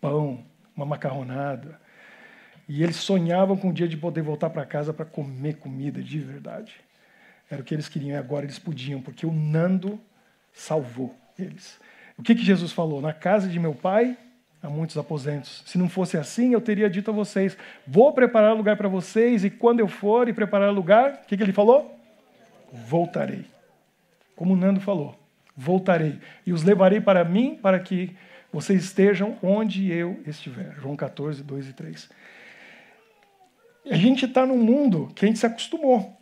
Pão, 0.00 0.44
uma 0.76 0.86
macarronada. 0.86 1.80
E 2.68 2.82
eles 2.82 2.96
sonhavam 2.96 3.56
com 3.56 3.70
o 3.70 3.72
dia 3.72 3.88
de 3.88 3.96
poder 3.96 4.22
voltar 4.22 4.48
para 4.50 4.64
casa 4.64 4.92
para 4.92 5.04
comer 5.04 5.56
comida 5.56 6.00
de 6.00 6.20
verdade. 6.20 6.72
Era 7.50 7.62
o 7.62 7.64
que 7.64 7.74
eles 7.74 7.88
queriam 7.88 8.14
e 8.14 8.16
agora 8.16 8.46
eles 8.46 8.58
podiam, 8.58 9.02
porque 9.02 9.26
o 9.26 9.32
Nando 9.32 10.00
salvou 10.52 11.14
eles. 11.38 11.80
O 12.16 12.22
que, 12.22 12.34
que 12.34 12.44
Jesus 12.44 12.72
falou? 12.72 13.02
Na 13.02 13.12
casa 13.12 13.48
de 13.48 13.58
meu 13.58 13.74
pai 13.74 14.16
há 14.62 14.70
muitos 14.70 14.96
aposentos. 14.96 15.64
Se 15.66 15.76
não 15.76 15.88
fosse 15.88 16.16
assim, 16.16 16.52
eu 16.52 16.60
teria 16.60 16.88
dito 16.88 17.10
a 17.10 17.14
vocês: 17.14 17.56
vou 17.86 18.12
preparar 18.12 18.56
lugar 18.56 18.76
para 18.76 18.88
vocês, 18.88 19.44
e 19.44 19.50
quando 19.50 19.80
eu 19.80 19.88
for 19.88 20.28
e 20.28 20.32
preparar 20.32 20.72
lugar, 20.72 21.22
o 21.24 21.26
que, 21.26 21.36
que 21.36 21.42
ele 21.42 21.52
falou? 21.52 22.03
Voltarei. 22.74 23.44
Como 24.34 24.54
o 24.54 24.56
Nando 24.56 24.80
falou, 24.80 25.16
voltarei 25.56 26.18
e 26.44 26.52
os 26.52 26.64
levarei 26.64 27.00
para 27.00 27.24
mim 27.24 27.58
para 27.60 27.78
que 27.78 28.16
vocês 28.52 28.84
estejam 28.84 29.38
onde 29.42 29.90
eu 29.90 30.20
estiver. 30.26 30.74
João 30.80 30.96
14, 30.96 31.42
2 31.42 31.68
e 31.68 31.72
3. 31.72 32.10
A 33.90 33.96
gente 33.96 34.24
está 34.24 34.44
num 34.44 34.58
mundo 34.58 35.10
que 35.14 35.24
a 35.24 35.28
gente 35.28 35.38
se 35.38 35.46
acostumou. 35.46 36.16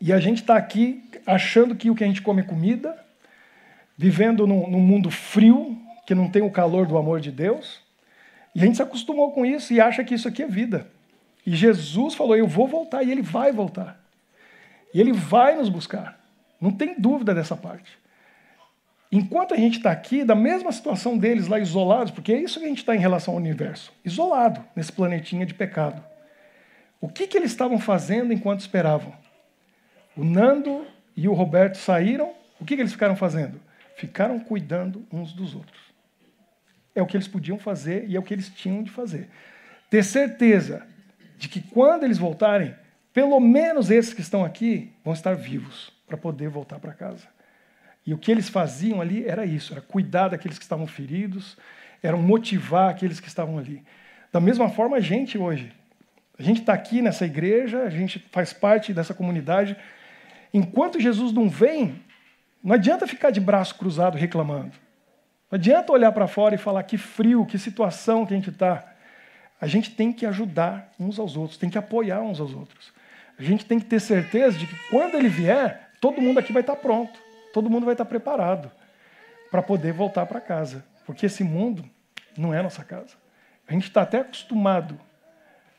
E 0.00 0.12
a 0.12 0.20
gente 0.20 0.40
está 0.40 0.56
aqui 0.56 1.04
achando 1.26 1.74
que 1.74 1.90
o 1.90 1.94
que 1.94 2.04
a 2.04 2.06
gente 2.06 2.22
come 2.22 2.40
é 2.40 2.44
comida, 2.44 2.98
vivendo 3.96 4.46
num, 4.46 4.68
num 4.68 4.80
mundo 4.80 5.10
frio, 5.10 5.76
que 6.06 6.14
não 6.14 6.30
tem 6.30 6.42
o 6.42 6.50
calor 6.50 6.86
do 6.86 6.96
amor 6.96 7.20
de 7.20 7.30
Deus. 7.30 7.80
E 8.54 8.62
a 8.62 8.64
gente 8.64 8.76
se 8.76 8.82
acostumou 8.82 9.32
com 9.32 9.44
isso 9.44 9.72
e 9.72 9.80
acha 9.80 10.02
que 10.02 10.14
isso 10.14 10.26
aqui 10.26 10.42
é 10.42 10.46
vida. 10.46 10.90
E 11.46 11.54
Jesus 11.54 12.14
falou: 12.14 12.36
Eu 12.36 12.46
vou 12.46 12.66
voltar, 12.66 13.02
e 13.02 13.10
ele 13.10 13.22
vai 13.22 13.52
voltar. 13.52 13.99
E 14.92 15.00
ele 15.00 15.12
vai 15.12 15.56
nos 15.56 15.68
buscar. 15.68 16.18
Não 16.60 16.70
tem 16.70 17.00
dúvida 17.00 17.34
dessa 17.34 17.56
parte. 17.56 17.98
Enquanto 19.12 19.54
a 19.54 19.56
gente 19.56 19.78
está 19.78 19.90
aqui, 19.90 20.22
da 20.22 20.36
mesma 20.36 20.70
situação 20.70 21.18
deles 21.18 21.48
lá 21.48 21.58
isolados, 21.58 22.12
porque 22.12 22.32
é 22.32 22.40
isso 22.40 22.60
que 22.60 22.66
a 22.66 22.68
gente 22.68 22.78
está 22.78 22.94
em 22.94 23.00
relação 23.00 23.34
ao 23.34 23.40
universo, 23.40 23.92
isolado 24.04 24.64
nesse 24.76 24.92
planetinha 24.92 25.44
de 25.44 25.54
pecado. 25.54 26.02
O 27.00 27.08
que, 27.08 27.26
que 27.26 27.36
eles 27.36 27.50
estavam 27.50 27.78
fazendo 27.78 28.32
enquanto 28.32 28.60
esperavam? 28.60 29.12
O 30.16 30.24
Nando 30.24 30.86
e 31.16 31.26
o 31.26 31.32
Roberto 31.32 31.76
saíram, 31.76 32.32
o 32.60 32.64
que, 32.64 32.76
que 32.76 32.82
eles 32.82 32.92
ficaram 32.92 33.16
fazendo? 33.16 33.60
Ficaram 33.96 34.38
cuidando 34.38 35.04
uns 35.10 35.32
dos 35.32 35.54
outros. 35.54 35.80
É 36.94 37.02
o 37.02 37.06
que 37.06 37.16
eles 37.16 37.28
podiam 37.28 37.58
fazer 37.58 38.08
e 38.08 38.14
é 38.14 38.18
o 38.18 38.22
que 38.22 38.34
eles 38.34 38.48
tinham 38.48 38.82
de 38.82 38.90
fazer. 38.90 39.28
Ter 39.88 40.04
certeza 40.04 40.86
de 41.36 41.48
que 41.48 41.60
quando 41.60 42.04
eles 42.04 42.18
voltarem, 42.18 42.74
pelo 43.12 43.40
menos 43.40 43.90
esses 43.90 44.14
que 44.14 44.20
estão 44.20 44.44
aqui 44.44 44.92
vão 45.04 45.12
estar 45.12 45.34
vivos 45.34 45.92
para 46.06 46.16
poder 46.16 46.48
voltar 46.48 46.78
para 46.78 46.92
casa. 46.92 47.26
E 48.06 48.14
o 48.14 48.18
que 48.18 48.30
eles 48.30 48.48
faziam 48.48 49.00
ali 49.00 49.26
era 49.26 49.44
isso, 49.44 49.72
era 49.72 49.80
cuidar 49.80 50.28
daqueles 50.28 50.58
que 50.58 50.64
estavam 50.64 50.86
feridos, 50.86 51.56
eram 52.02 52.20
motivar 52.20 52.90
aqueles 52.90 53.20
que 53.20 53.28
estavam 53.28 53.58
ali. 53.58 53.82
Da 54.32 54.40
mesma 54.40 54.68
forma, 54.70 54.96
a 54.96 55.00
gente 55.00 55.36
hoje. 55.36 55.72
A 56.38 56.42
gente 56.42 56.60
está 56.60 56.72
aqui 56.72 57.02
nessa 57.02 57.26
igreja, 57.26 57.82
a 57.82 57.90
gente 57.90 58.18
faz 58.32 58.52
parte 58.52 58.94
dessa 58.94 59.12
comunidade. 59.12 59.76
Enquanto 60.54 60.98
Jesus 60.98 61.32
não 61.32 61.48
vem, 61.48 62.02
não 62.62 62.74
adianta 62.74 63.06
ficar 63.06 63.30
de 63.30 63.40
braço 63.40 63.74
cruzado 63.74 64.16
reclamando. 64.16 64.72
Não 65.50 65.56
adianta 65.56 65.92
olhar 65.92 66.12
para 66.12 66.26
fora 66.26 66.54
e 66.54 66.58
falar 66.58 66.82
que 66.84 66.96
frio, 66.96 67.44
que 67.44 67.58
situação 67.58 68.24
que 68.24 68.32
a 68.32 68.36
gente 68.36 68.50
está. 68.50 68.86
A 69.60 69.66
gente 69.66 69.90
tem 69.90 70.12
que 70.12 70.24
ajudar 70.24 70.92
uns 70.98 71.18
aos 71.18 71.36
outros, 71.36 71.58
tem 71.58 71.68
que 71.68 71.76
apoiar 71.76 72.22
uns 72.22 72.40
aos 72.40 72.54
outros. 72.54 72.92
A 73.40 73.42
gente 73.42 73.64
tem 73.64 73.80
que 73.80 73.86
ter 73.86 73.98
certeza 73.98 74.58
de 74.58 74.66
que 74.66 74.76
quando 74.90 75.14
ele 75.14 75.30
vier, 75.30 75.88
todo 75.98 76.20
mundo 76.20 76.38
aqui 76.38 76.52
vai 76.52 76.60
estar 76.60 76.76
pronto, 76.76 77.18
todo 77.54 77.70
mundo 77.70 77.86
vai 77.86 77.94
estar 77.94 78.04
preparado 78.04 78.70
para 79.50 79.62
poder 79.62 79.94
voltar 79.94 80.26
para 80.26 80.42
casa. 80.42 80.84
Porque 81.06 81.24
esse 81.24 81.42
mundo 81.42 81.82
não 82.36 82.52
é 82.52 82.60
nossa 82.62 82.84
casa. 82.84 83.14
A 83.66 83.72
gente 83.72 83.84
está 83.84 84.02
até 84.02 84.18
acostumado 84.18 85.00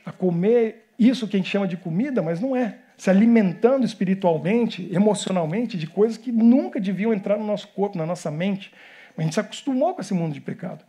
a 0.04 0.12
comer 0.12 0.90
isso 0.98 1.28
que 1.28 1.36
a 1.36 1.40
gente 1.40 1.52
chama 1.52 1.68
de 1.68 1.78
comida, 1.78 2.24
mas 2.24 2.40
não 2.40 2.56
é. 2.56 2.80
Se 2.98 3.12
alimentando 3.12 3.86
espiritualmente, 3.86 4.90
emocionalmente, 4.92 5.78
de 5.78 5.86
coisas 5.86 6.18
que 6.18 6.32
nunca 6.32 6.80
deviam 6.80 7.14
entrar 7.14 7.38
no 7.38 7.46
nosso 7.46 7.68
corpo, 7.68 7.96
na 7.96 8.08
nossa 8.08 8.32
mente. 8.32 8.74
A 9.16 9.22
gente 9.22 9.36
se 9.36 9.40
acostumou 9.40 9.94
com 9.94 10.02
esse 10.02 10.16
mundo 10.16 10.34
de 10.34 10.42
pecado. 10.42 10.84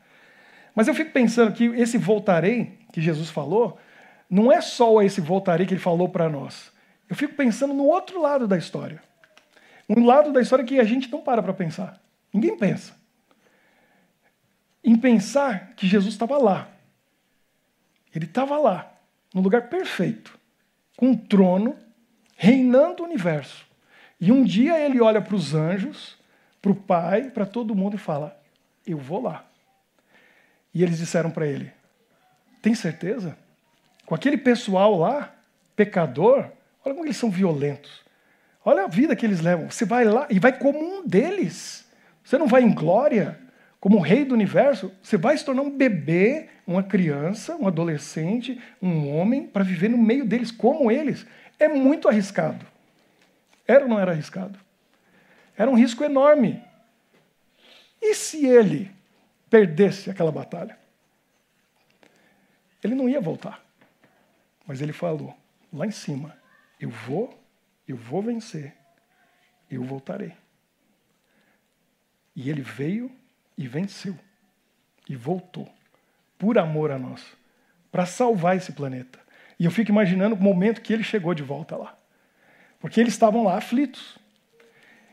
Mas 0.75 0.89
eu 0.89 0.95
fico 0.95 1.11
pensando 1.13 1.53
que 1.53 1.65
esse 1.65 1.99
voltarei 1.99 2.79
que 2.91 3.03
Jesus 3.03 3.29
falou, 3.29 3.79
não 4.33 4.51
é 4.51 4.63
só 4.63 5.03
esse 5.03 5.21
voltarei 5.21 5.67
que 5.67 5.75
ele 5.75 5.81
falou 5.81 6.09
para 6.09 6.27
nós. 6.27 6.73
Eu 7.07 7.15
fico 7.15 7.35
pensando 7.35 7.75
no 7.75 7.85
outro 7.85 8.19
lado 8.19 8.49
da 8.49 8.57
história. 8.57 9.03
Um 9.87 10.07
lado 10.07 10.33
da 10.33 10.41
história 10.41 10.65
que 10.65 10.81
a 10.81 10.85
gente 10.85 11.11
não 11.13 11.21
para 11.21 11.43
para 11.43 11.53
pensar. 11.53 12.01
Ninguém 12.33 12.57
pensa. 12.57 12.97
Em 14.83 14.97
pensar 14.97 15.75
que 15.77 15.87
Jesus 15.87 16.15
estava 16.15 16.39
lá. 16.39 16.67
Ele 18.15 18.25
estava 18.25 18.57
lá, 18.57 18.91
no 19.35 19.43
lugar 19.43 19.69
perfeito, 19.69 20.39
com 20.97 21.09
um 21.09 21.17
trono, 21.17 21.77
reinando 22.35 23.03
o 23.03 23.07
universo. 23.07 23.67
E 24.19 24.33
um 24.33 24.43
dia 24.43 24.79
ele 24.79 24.99
olha 24.99 25.21
para 25.21 25.37
os 25.37 25.55
anjos 25.55 26.17
para 26.63 26.73
o 26.73 26.75
pai, 26.75 27.31
para 27.31 27.45
todo 27.45 27.75
mundo 27.75 27.97
e 27.97 27.99
fala: 27.99 28.41
Eu 28.87 28.97
vou 28.97 29.21
lá. 29.21 29.45
E 30.73 30.83
eles 30.83 30.97
disseram 30.97 31.31
para 31.31 31.47
ele: 31.47 31.71
Tem 32.63 32.75
certeza? 32.75 33.37
Com 34.07 34.15
aquele 34.15 34.37
pessoal 34.37 34.99
lá, 34.99 35.35
pecador, 35.77 36.51
olha 36.85 36.95
como 36.95 37.05
eles 37.05 37.17
são 37.17 37.31
violentos. 37.31 38.03
Olha 38.65 38.85
a 38.85 38.89
vida 38.89 39.17
que 39.17 39.27
eles 39.27 39.41
levam. 39.41 39.71
Você 39.71 39.85
vai 39.85 40.05
lá 40.05 40.27
e 40.31 40.39
vai 40.39 40.57
como 40.57 40.79
um 40.79 41.07
deles. 41.07 41.87
Você 42.23 42.39
não 42.39 42.47
vai 42.47 42.63
em 42.63 42.73
glória, 42.73 43.39
como 43.81 43.99
o 43.99 44.01
rei 44.01 44.25
do 44.25 44.35
universo. 44.35 44.93
Você 45.03 45.17
vai 45.17 45.37
se 45.37 45.45
tornar 45.45 45.63
um 45.63 45.77
bebê, 45.77 46.49
uma 46.67 46.83
criança, 46.83 47.57
um 47.57 47.67
adolescente, 47.67 48.61
um 48.81 49.09
homem, 49.17 49.47
para 49.47 49.65
viver 49.65 49.89
no 49.89 49.99
meio 49.99 50.25
deles, 50.25 50.51
como 50.51 50.91
eles. 50.91 51.27
É 51.59 51.69
muito 51.69 52.09
arriscado. 52.09 52.65
Era 53.67 53.85
ou 53.85 53.89
não 53.89 53.99
era 53.99 54.13
arriscado? 54.13 54.59
Era 55.57 55.71
um 55.71 55.75
risco 55.75 56.05
enorme. 56.05 56.63
E 58.01 58.15
se 58.15 58.47
ele 58.47 58.91
perdesse 59.49 60.11
aquela 60.11 60.33
batalha? 60.33 60.77
Ele 62.83 62.95
não 62.95 63.09
ia 63.09 63.21
voltar. 63.21 63.62
Mas 64.67 64.81
ele 64.81 64.93
falou, 64.93 65.37
lá 65.73 65.87
em 65.87 65.91
cima, 65.91 66.37
eu 66.81 66.91
vou, 66.91 67.43
eu 67.87 67.97
vou 67.97 68.23
vencer, 68.23 68.75
eu 69.71 69.83
voltarei. 69.83 70.33
E 72.35 72.49
ele 72.49 72.63
veio 72.63 73.11
e 73.57 73.67
venceu. 73.67 74.17
E 75.09 75.17
voltou, 75.17 75.69
por 76.39 76.59
amor 76.59 76.91
a 76.91 76.99
nós, 76.99 77.37
para 77.91 78.07
salvar 78.07 78.57
esse 78.57 78.73
planeta. 78.73 79.19
E 79.59 79.65
eu 79.65 79.71
fico 79.71 79.91
imaginando 79.91 80.35
o 80.35 80.41
momento 80.41 80.81
que 80.81 80.93
ele 80.93 81.03
chegou 81.03 81.35
de 81.35 81.43
volta 81.43 81.77
lá. 81.77 81.97
Porque 82.81 83.01
eles 83.01 83.13
estavam 83.13 83.45
lá 83.45 83.59
aflitos. 83.59 84.19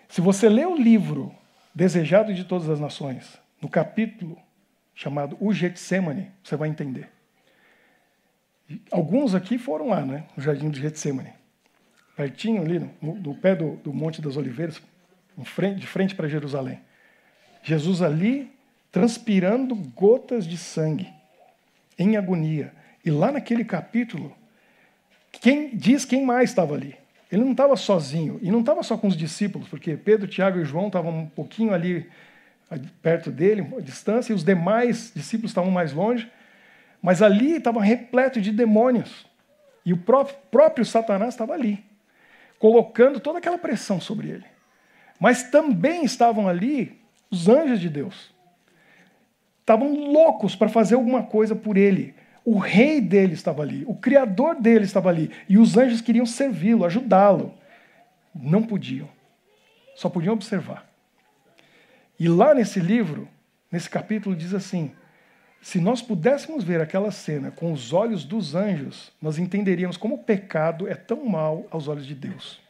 Se 0.07 0.21
você 0.21 0.47
lê 0.49 0.65
o 0.65 0.75
livro 0.75 1.35
Desejado 1.73 2.33
de 2.33 2.43
Todas 2.43 2.69
as 2.69 2.79
Nações, 2.79 3.39
no 3.61 3.69
capítulo 3.69 4.37
chamado 4.95 5.37
O 5.39 5.53
Getsemane, 5.53 6.31
você 6.43 6.55
vai 6.55 6.69
entender. 6.69 7.09
Alguns 8.91 9.33
aqui 9.33 9.57
foram 9.57 9.89
lá, 9.89 10.05
né, 10.05 10.25
no 10.35 10.43
Jardim 10.43 10.69
do 10.69 10.77
Getsemane, 10.77 11.33
pertinho 12.15 12.61
ali, 12.61 12.79
no, 12.79 13.15
no 13.15 13.35
pé 13.35 13.55
do, 13.55 13.77
do, 13.77 13.93
Monte 13.93 14.21
das 14.21 14.37
Oliveiras, 14.37 14.81
frente, 15.43 15.79
de 15.79 15.87
frente 15.87 16.13
para 16.13 16.27
Jerusalém. 16.27 16.79
Jesus 17.63 18.01
ali, 18.01 18.51
transpirando 18.91 19.73
gotas 19.75 20.45
de 20.45 20.57
sangue, 20.57 21.09
em 21.97 22.15
agonia. 22.15 22.73
E 23.03 23.09
lá 23.09 23.31
naquele 23.31 23.63
capítulo, 23.63 24.35
quem 25.31 25.75
diz 25.75 26.05
quem 26.05 26.25
mais 26.25 26.49
estava 26.49 26.75
ali? 26.75 26.95
Ele 27.31 27.43
não 27.43 27.51
estava 27.51 27.75
sozinho, 27.75 28.39
e 28.41 28.51
não 28.51 28.61
estava 28.61 28.81
só 28.83 28.97
com 28.97 29.07
os 29.07 29.15
discípulos, 29.15 29.67
porque 29.67 29.95
Pedro, 29.95 30.27
Tiago 30.27 30.59
e 30.59 30.65
João 30.65 30.87
estavam 30.87 31.19
um 31.19 31.27
pouquinho 31.27 31.73
ali 31.73 32.09
perto 33.01 33.31
dele, 33.31 33.67
a 33.77 33.81
distância, 33.81 34.31
e 34.31 34.35
os 34.35 34.43
demais 34.43 35.11
discípulos 35.15 35.51
estavam 35.51 35.71
mais 35.71 35.93
longe, 35.93 36.29
mas 37.01 37.21
ali 37.21 37.55
estava 37.55 37.81
repleto 37.81 38.41
de 38.41 38.51
demônios. 38.51 39.25
E 39.85 39.93
o 39.93 39.97
próprio, 39.97 40.37
próprio 40.51 40.85
Satanás 40.85 41.33
estava 41.33 41.53
ali, 41.53 41.83
colocando 42.57 43.19
toda 43.19 43.39
aquela 43.39 43.57
pressão 43.57 43.99
sobre 43.99 44.29
ele. 44.29 44.45
Mas 45.19 45.43
também 45.43 46.03
estavam 46.03 46.47
ali 46.47 46.99
os 47.31 47.47
anjos 47.47 47.79
de 47.79 47.89
Deus. 47.89 48.33
Estavam 49.61 49.93
loucos 49.93 50.55
para 50.55 50.69
fazer 50.69 50.95
alguma 50.95 51.23
coisa 51.23 51.55
por 51.55 51.77
ele, 51.77 52.15
o 52.43 52.57
rei 52.57 52.99
dele 52.99 53.33
estava 53.33 53.61
ali, 53.61 53.83
o 53.85 53.93
criador 53.93 54.55
dele 54.55 54.85
estava 54.85 55.09
ali, 55.09 55.29
e 55.47 55.57
os 55.57 55.77
anjos 55.77 56.01
queriam 56.01 56.25
servi-lo, 56.25 56.85
ajudá-lo. 56.85 57.53
Não 58.33 58.63
podiam, 58.63 59.07
só 59.95 60.09
podiam 60.09 60.33
observar. 60.33 60.89
E 62.19 62.27
lá 62.27 62.53
nesse 62.53 62.79
livro, 62.79 63.27
nesse 63.71 63.89
capítulo, 63.89 64.35
diz 64.35 64.53
assim: 64.53 64.91
se 65.61 65.79
nós 65.79 66.01
pudéssemos 66.01 66.63
ver 66.63 66.79
aquela 66.81 67.11
cena 67.11 67.51
com 67.51 67.73
os 67.73 67.91
olhos 67.91 68.23
dos 68.23 68.55
anjos, 68.55 69.11
nós 69.21 69.37
entenderíamos 69.37 69.97
como 69.97 70.15
o 70.15 70.23
pecado 70.23 70.87
é 70.87 70.95
tão 70.95 71.25
mal 71.25 71.67
aos 71.69 71.87
olhos 71.87 72.05
de 72.05 72.15
Deus. 72.15 72.61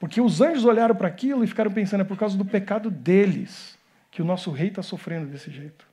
Porque 0.00 0.20
os 0.20 0.40
anjos 0.40 0.64
olharam 0.64 0.96
para 0.96 1.06
aquilo 1.06 1.44
e 1.44 1.46
ficaram 1.46 1.70
pensando, 1.70 2.00
é 2.00 2.04
por 2.04 2.18
causa 2.18 2.36
do 2.36 2.44
pecado 2.44 2.90
deles 2.90 3.78
que 4.10 4.20
o 4.20 4.24
nosso 4.24 4.50
rei 4.50 4.68
está 4.68 4.82
sofrendo 4.82 5.26
desse 5.26 5.50
jeito. 5.50 5.86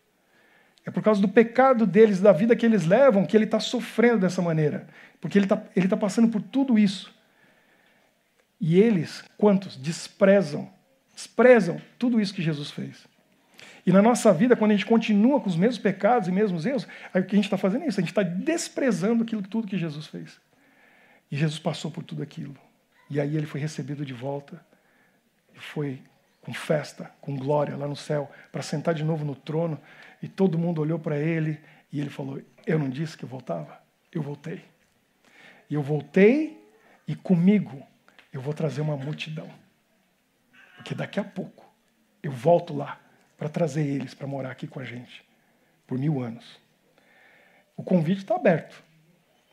É 0.86 0.90
por 0.90 1.04
causa 1.04 1.22
do 1.22 1.28
pecado 1.28 1.86
deles, 1.86 2.20
da 2.20 2.32
vida 2.32 2.56
que 2.56 2.66
eles 2.66 2.86
levam, 2.86 3.26
que 3.26 3.38
ele 3.38 3.46
está 3.46 3.60
sofrendo 3.60 4.20
dessa 4.20 4.42
maneira. 4.42 4.88
Porque 5.22 5.38
ele 5.38 5.46
está 5.46 5.62
ele 5.76 5.88
tá 5.88 5.96
passando 5.96 6.30
por 6.30 6.42
tudo 6.42 6.80
isso. 6.80 7.14
E 8.60 8.80
eles, 8.80 9.24
quantos? 9.38 9.78
Desprezam, 9.78 10.70
desprezam 11.14 11.80
tudo 11.98 12.20
isso 12.20 12.34
que 12.34 12.42
Jesus 12.42 12.72
fez. 12.72 13.09
E 13.90 13.92
na 13.92 14.04
nossa 14.04 14.32
vida, 14.32 14.56
quando 14.56 14.70
a 14.70 14.76
gente 14.76 14.86
continua 14.86 15.42
com 15.42 15.50
os 15.50 15.56
mesmos 15.56 15.80
pecados 15.80 16.28
e 16.28 16.32
mesmos 16.32 16.64
erros, 16.64 16.88
aí 17.12 17.24
o 17.24 17.26
que 17.26 17.34
a 17.34 17.38
gente 17.38 17.46
está 17.46 17.58
fazendo 17.58 17.86
é 17.86 17.88
isso, 17.88 18.00
a 18.00 18.04
gente 18.04 18.12
está 18.12 18.22
desprezando 18.22 19.24
aquilo, 19.24 19.42
tudo 19.42 19.68
que 19.68 19.80
Jesus 19.80 20.06
fez. 20.06 20.40
E 21.32 21.36
Jesus 21.36 21.58
passou 21.58 21.90
por 21.90 22.04
tudo 22.04 22.22
aquilo. 22.22 22.56
E 23.10 23.20
aí 23.20 23.36
ele 23.36 23.48
foi 23.48 23.60
recebido 23.60 24.06
de 24.06 24.14
volta. 24.14 24.64
E 25.56 25.58
foi 25.58 26.04
com 26.40 26.54
festa, 26.54 27.10
com 27.20 27.36
glória 27.36 27.76
lá 27.76 27.88
no 27.88 27.96
céu, 27.96 28.32
para 28.52 28.62
sentar 28.62 28.94
de 28.94 29.04
novo 29.04 29.26
no 29.26 29.34
trono 29.36 29.82
e 30.22 30.28
todo 30.28 30.56
mundo 30.56 30.82
olhou 30.82 31.00
para 31.00 31.18
ele 31.18 31.60
e 31.92 32.00
ele 32.00 32.12
falou: 32.12 32.40
Eu 32.68 32.78
não 32.78 32.92
disse 32.92 33.18
que 33.18 33.26
eu 33.26 33.30
voltava? 33.30 33.82
Eu 34.12 34.22
voltei. 34.22 34.64
E 35.68 35.74
eu 35.74 35.82
voltei 35.82 36.64
e 37.08 37.16
comigo 37.16 37.82
eu 38.32 38.40
vou 38.40 38.54
trazer 38.54 38.82
uma 38.82 38.96
multidão. 38.96 39.50
Porque 40.76 40.94
daqui 40.94 41.20
a 41.20 41.24
pouco 41.24 41.68
eu 42.22 42.32
volto 42.32 42.72
lá 42.76 43.09
para 43.40 43.50
trazer 43.50 43.88
eles 43.88 44.14
para 44.14 44.28
morar 44.28 44.52
aqui 44.52 44.68
com 44.68 44.82
a 44.82 44.84
gente 44.84 45.24
por 45.88 45.98
mil 45.98 46.22
anos. 46.22 46.60
O 47.76 47.82
convite 47.82 48.20
está 48.20 48.36
aberto 48.36 48.84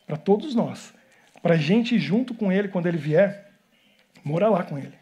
para 0.06 0.16
todos 0.16 0.54
nós, 0.54 0.92
para 1.40 1.54
a 1.54 1.56
gente 1.56 1.94
ir 1.94 2.00
junto 2.00 2.34
com 2.34 2.50
ele 2.50 2.68
quando 2.68 2.86
ele 2.86 2.98
vier, 2.98 3.52
morar 4.24 4.50
lá 4.50 4.64
com 4.64 4.76
ele. 4.76 4.98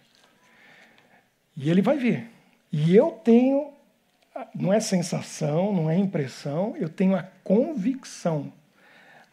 E 1.56 1.70
ele 1.70 1.80
vai 1.80 1.96
vir. 1.96 2.30
E 2.70 2.94
eu 2.94 3.10
tenho 3.10 3.72
não 4.54 4.72
é 4.72 4.80
sensação, 4.80 5.72
não 5.72 5.88
é 5.88 5.96
impressão, 5.96 6.76
eu 6.76 6.88
tenho 6.88 7.16
a 7.16 7.22
convicção. 7.22 8.52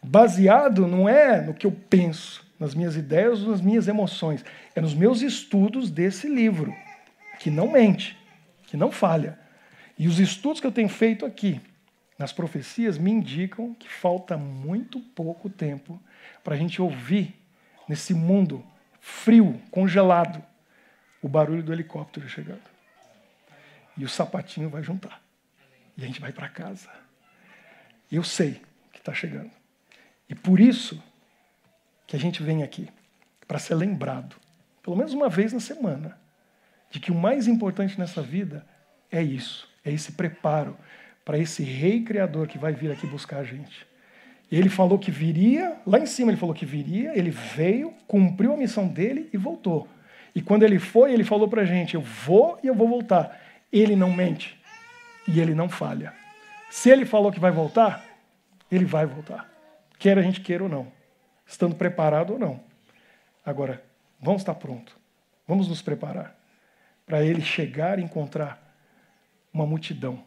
Baseado 0.01 0.87
não 0.87 1.09
é 1.09 1.41
no 1.41 1.53
que 1.53 1.65
eu 1.65 1.71
penso, 1.71 2.45
nas 2.59 2.75
minhas 2.75 2.95
ideias 2.95 3.41
nas 3.41 3.61
minhas 3.61 3.87
emoções, 3.87 4.45
é 4.75 4.81
nos 4.81 4.93
meus 4.93 5.21
estudos 5.21 5.89
desse 5.89 6.27
livro, 6.27 6.73
que 7.39 7.49
não 7.49 7.71
mente, 7.71 8.15
que 8.67 8.77
não 8.77 8.91
falha. 8.91 9.40
E 10.01 10.07
os 10.07 10.19
estudos 10.19 10.59
que 10.59 10.65
eu 10.65 10.71
tenho 10.71 10.89
feito 10.89 11.27
aqui, 11.27 11.61
nas 12.17 12.33
profecias, 12.33 12.97
me 12.97 13.11
indicam 13.11 13.75
que 13.75 13.87
falta 13.87 14.35
muito 14.35 14.99
pouco 14.99 15.47
tempo 15.47 16.01
para 16.43 16.55
a 16.55 16.57
gente 16.57 16.81
ouvir 16.81 17.39
nesse 17.87 18.11
mundo 18.11 18.65
frio, 18.99 19.61
congelado, 19.69 20.43
o 21.21 21.29
barulho 21.29 21.61
do 21.61 21.71
helicóptero 21.71 22.27
chegando 22.27 22.63
e 23.95 24.03
o 24.03 24.09
sapatinho 24.09 24.71
vai 24.71 24.81
juntar. 24.81 25.21
e 25.95 26.03
a 26.03 26.07
gente 26.07 26.19
vai 26.19 26.31
para 26.31 26.49
casa. 26.49 26.89
Eu 28.11 28.23
sei 28.23 28.59
que 28.91 28.97
está 28.97 29.13
chegando. 29.13 29.51
E 30.27 30.33
por 30.33 30.59
isso 30.59 30.99
que 32.07 32.15
a 32.15 32.19
gente 32.19 32.41
vem 32.41 32.63
aqui, 32.63 32.89
para 33.47 33.59
ser 33.59 33.75
lembrado, 33.75 34.35
pelo 34.81 34.95
menos 34.95 35.13
uma 35.13 35.29
vez 35.29 35.53
na 35.53 35.59
semana, 35.59 36.19
de 36.89 36.99
que 36.99 37.11
o 37.11 37.15
mais 37.15 37.47
importante 37.47 37.99
nessa 37.99 38.23
vida 38.23 38.65
é 39.11 39.21
isso, 39.21 39.70
é 39.83 39.91
esse 39.91 40.11
preparo 40.13 40.77
para 41.23 41.37
esse 41.37 41.63
rei 41.63 42.01
criador 42.03 42.47
que 42.47 42.57
vai 42.57 42.73
vir 42.73 42.91
aqui 42.91 43.05
buscar 43.07 43.37
a 43.37 43.43
gente. 43.43 43.85
Ele 44.51 44.69
falou 44.69 44.99
que 44.99 45.09
viria, 45.09 45.77
lá 45.85 45.97
em 45.97 46.05
cima 46.05 46.31
ele 46.31 46.37
falou 46.37 46.53
que 46.53 46.65
viria, 46.65 47.17
ele 47.17 47.31
veio, 47.31 47.93
cumpriu 48.07 48.53
a 48.53 48.57
missão 48.57 48.87
dele 48.87 49.29
e 49.31 49.37
voltou. 49.37 49.87
E 50.35 50.41
quando 50.41 50.63
ele 50.63 50.79
foi, 50.79 51.13
ele 51.13 51.23
falou 51.23 51.47
para 51.47 51.61
a 51.61 51.65
gente: 51.65 51.95
Eu 51.95 52.01
vou 52.01 52.59
e 52.61 52.67
eu 52.67 52.75
vou 52.75 52.87
voltar. 52.87 53.39
Ele 53.71 53.95
não 53.95 54.11
mente 54.11 54.59
e 55.27 55.39
ele 55.39 55.53
não 55.53 55.69
falha. 55.69 56.13
Se 56.69 56.89
ele 56.89 57.05
falou 57.05 57.31
que 57.31 57.39
vai 57.39 57.51
voltar, 57.51 58.03
ele 58.69 58.85
vai 58.85 59.05
voltar. 59.05 59.49
Quer 59.97 60.17
a 60.17 60.21
gente 60.21 60.41
queira 60.41 60.63
ou 60.63 60.69
não, 60.69 60.91
estando 61.45 61.75
preparado 61.75 62.33
ou 62.33 62.39
não. 62.39 62.59
Agora, 63.45 63.83
vamos 64.19 64.41
estar 64.41 64.55
pronto. 64.55 64.97
Vamos 65.47 65.67
nos 65.67 65.81
preparar 65.81 66.35
para 67.05 67.23
ele 67.23 67.41
chegar 67.41 67.99
e 67.99 68.03
encontrar 68.03 68.70
uma 69.53 69.65
multidão 69.65 70.23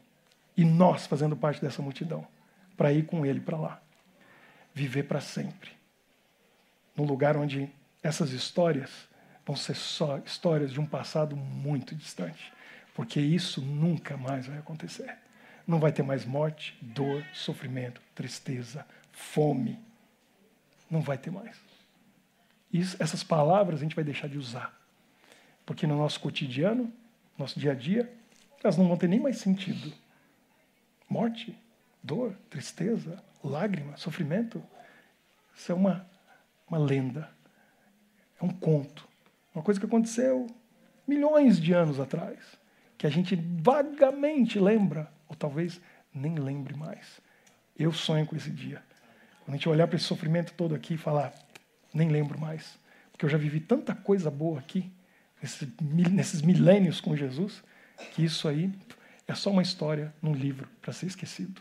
e 0.57 0.65
nós 0.65 1.07
fazendo 1.07 1.37
parte 1.37 1.61
dessa 1.61 1.83
multidão 1.83 2.27
para 2.77 2.93
ir 2.93 3.07
com 3.07 3.25
ele 3.25 3.41
para 3.41 3.57
lá. 3.57 3.83
Viver 4.73 5.05
para 5.05 5.21
sempre. 5.21 5.71
No 6.97 7.05
lugar 7.05 7.37
onde 7.37 7.71
essas 8.03 8.31
histórias 8.33 9.09
vão 9.47 9.57
ser 9.57 9.75
só 9.75 10.19
histórias 10.19 10.73
de 10.73 10.81
um 10.81 10.87
passado 10.87 11.37
muito 11.37 11.95
distante. 11.95 12.53
Porque 12.95 13.21
isso 13.21 13.61
nunca 13.61 14.17
mais 14.17 14.47
vai 14.47 14.59
acontecer. 14.59 15.17
Não 15.67 15.79
vai 15.79 15.93
ter 15.93 16.03
mais 16.03 16.25
morte, 16.25 16.77
dor, 16.81 17.25
sofrimento, 17.33 18.01
tristeza, 18.15 18.87
fome. 19.13 19.79
Não 20.91 21.01
vai 21.01 21.19
ter 21.19 21.31
mais. 21.31 21.57
Isso, 22.73 22.97
essas 23.01 23.23
palavras 23.23 23.81
a 23.81 23.83
gente 23.83 23.97
vai 23.97 24.05
deixar 24.05 24.29
de 24.29 24.39
usar. 24.39 24.77
Porque 25.65 25.87
no 25.87 25.97
nosso 25.97 26.21
cotidiano, 26.21 26.93
nosso 27.39 27.59
dia 27.59 27.73
a 27.73 27.75
dia, 27.75 28.13
elas 28.65 28.77
não 28.77 28.89
vão 28.89 28.97
ter 28.97 29.09
nem 29.09 29.21
mais 29.21 29.39
sentido. 29.39 29.93
Morte, 31.09 31.57
dor, 32.03 32.35
tristeza, 32.49 33.23
lágrima, 33.43 33.97
sofrimento, 33.97 34.63
isso 35.55 35.71
é 35.71 35.75
uma, 35.75 36.07
uma 36.67 36.79
lenda, 36.79 37.31
é 38.41 38.45
um 38.45 38.49
conto, 38.49 39.07
uma 39.55 39.63
coisa 39.63 39.79
que 39.79 39.87
aconteceu 39.87 40.47
milhões 41.07 41.61
de 41.61 41.73
anos 41.73 42.01
atrás, 42.01 42.39
que 42.97 43.07
a 43.07 43.11
gente 43.11 43.37
vagamente 43.37 44.59
lembra, 44.59 45.13
ou 45.29 45.37
talvez 45.37 45.81
nem 46.13 46.37
lembre 46.37 46.75
mais. 46.75 47.21
Eu 47.79 47.93
sonho 47.93 48.27
com 48.27 48.35
esse 48.37 48.51
dia. 48.51 48.83
Quando 49.45 49.55
a 49.55 49.57
gente 49.57 49.69
olhar 49.69 49.87
para 49.87 49.97
esse 49.97 50.07
sofrimento 50.07 50.55
todo 50.55 50.75
aqui 50.75 50.95
e 50.95 50.99
falar, 50.99 51.35
nem 51.93 52.09
lembro 52.09 52.41
mais, 52.41 52.79
porque 53.13 53.25
eu 53.25 53.29
já 53.29 53.37
vivi 53.37 53.61
tanta 53.61 53.95
coisa 53.95 54.31
boa 54.31 54.59
aqui, 54.59 54.91
nesses 56.11 56.41
milênios 56.41 57.01
com 57.01 57.15
Jesus, 57.15 57.63
que 58.13 58.25
isso 58.25 58.49
aí 58.49 58.73
é 59.27 59.35
só 59.35 59.51
uma 59.51 59.63
história 59.63 60.15
num 60.21 60.35
livro 60.35 60.69
para 60.81 60.93
ser 60.93 61.07
esquecido. 61.07 61.61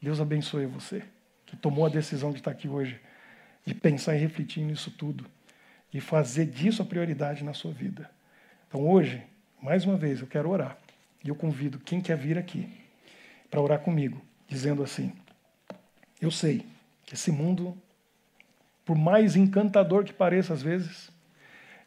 Deus 0.00 0.20
abençoe 0.20 0.66
você, 0.66 1.02
que 1.46 1.56
tomou 1.56 1.86
a 1.86 1.88
decisão 1.88 2.30
de 2.30 2.38
estar 2.38 2.50
aqui 2.50 2.68
hoje, 2.68 3.00
de 3.64 3.74
pensar 3.74 4.16
e 4.16 4.18
refletir 4.18 4.64
nisso 4.64 4.90
tudo 4.90 5.24
e 5.92 6.00
fazer 6.00 6.46
disso 6.46 6.82
a 6.82 6.84
prioridade 6.84 7.44
na 7.44 7.52
sua 7.52 7.72
vida. 7.72 8.10
Então 8.68 8.88
hoje, 8.88 9.22
mais 9.60 9.84
uma 9.84 9.96
vez, 9.96 10.20
eu 10.20 10.26
quero 10.26 10.48
orar. 10.48 10.78
E 11.22 11.28
eu 11.28 11.34
convido 11.34 11.78
quem 11.78 12.00
quer 12.00 12.16
vir 12.16 12.38
aqui 12.38 12.68
para 13.50 13.60
orar 13.60 13.80
comigo, 13.80 14.20
dizendo 14.48 14.82
assim: 14.82 15.12
Eu 16.20 16.30
sei 16.30 16.66
que 17.04 17.14
esse 17.14 17.30
mundo, 17.30 17.76
por 18.84 18.96
mais 18.96 19.36
encantador 19.36 20.04
que 20.04 20.12
pareça 20.12 20.52
às 20.54 20.62
vezes, 20.62 21.10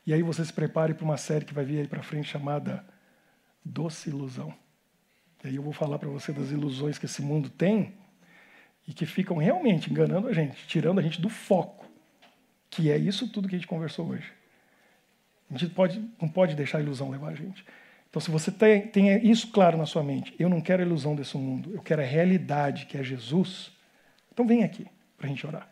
e 0.05 0.13
aí 0.13 0.21
você 0.21 0.45
se 0.45 0.53
prepare 0.53 0.93
para 0.93 1.03
uma 1.03 1.17
série 1.17 1.43
que 1.43 1.53
vai 1.53 1.65
vir 1.65 1.79
aí 1.79 1.87
para 1.87 2.03
frente 2.03 2.29
chamada 2.29 2.85
Doce 3.75 4.09
Ilusão. 4.09 4.53
E 5.43 5.49
aí 5.49 5.55
eu 5.57 5.61
vou 5.61 5.73
falar 5.73 5.99
para 5.99 6.07
você 6.07 6.31
das 6.31 6.49
ilusões 6.49 6.97
que 6.97 7.05
esse 7.05 7.21
mundo 7.21 7.49
tem 7.49 7.93
e 8.87 8.93
que 8.93 9.05
ficam 9.05 9.35
realmente 9.35 9.91
enganando 9.91 10.29
a 10.29 10.33
gente, 10.33 10.65
tirando 10.65 10.99
a 10.99 11.01
gente 11.01 11.21
do 11.21 11.27
foco, 11.27 11.85
que 12.69 12.89
é 12.89 12.97
isso 12.97 13.27
tudo 13.27 13.49
que 13.49 13.55
a 13.55 13.57
gente 13.57 13.67
conversou 13.67 14.07
hoje. 14.07 14.31
A 15.51 15.57
gente 15.57 15.73
pode, 15.73 16.01
não 16.21 16.29
pode 16.29 16.55
deixar 16.55 16.77
a 16.77 16.81
ilusão 16.81 17.09
levar 17.09 17.29
a 17.29 17.35
gente. 17.35 17.65
Então, 18.09 18.21
se 18.21 18.31
você 18.31 18.49
tem, 18.49 18.87
tem 18.87 19.29
isso 19.29 19.51
claro 19.51 19.77
na 19.77 19.85
sua 19.85 20.01
mente, 20.01 20.33
eu 20.39 20.47
não 20.47 20.61
quero 20.61 20.81
a 20.81 20.85
ilusão 20.85 21.13
desse 21.13 21.37
mundo, 21.37 21.73
eu 21.73 21.81
quero 21.81 22.01
a 22.01 22.05
realidade, 22.05 22.85
que 22.85 22.97
é 22.97 23.03
Jesus, 23.03 23.73
então 24.31 24.47
vem 24.47 24.63
aqui 24.63 24.87
para 25.17 25.27
a 25.27 25.29
gente 25.29 25.45
orar. 25.45 25.67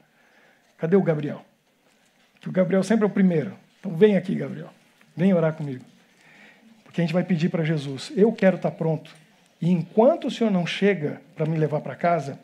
Cadê 0.77 0.97
o 0.97 1.01
Gabriel? 1.01 1.45
Que 2.41 2.49
o 2.49 2.51
Gabriel 2.51 2.83
sempre 2.83 3.05
é 3.05 3.07
o 3.07 3.09
primeiro. 3.09 3.57
Então 3.79 3.95
vem 3.95 4.17
aqui, 4.17 4.35
Gabriel. 4.35 4.73
Vem 5.15 5.33
orar 5.33 5.53
comigo. 5.53 5.92
Porque 6.93 7.01
a 7.01 7.05
gente 7.05 7.13
vai 7.15 7.23
pedir 7.23 7.49
para 7.49 7.63
Jesus, 7.63 8.11
eu 8.15 8.31
quero 8.31 8.55
estar 8.55 8.69
tá 8.69 8.77
pronto. 8.77 9.15
E 9.59 9.71
enquanto 9.71 10.27
o 10.27 10.31
Senhor 10.31 10.51
não 10.51 10.63
chega 10.63 11.19
para 11.35 11.43
me 11.43 11.57
levar 11.57 11.81
para 11.81 11.95
casa, 11.95 12.37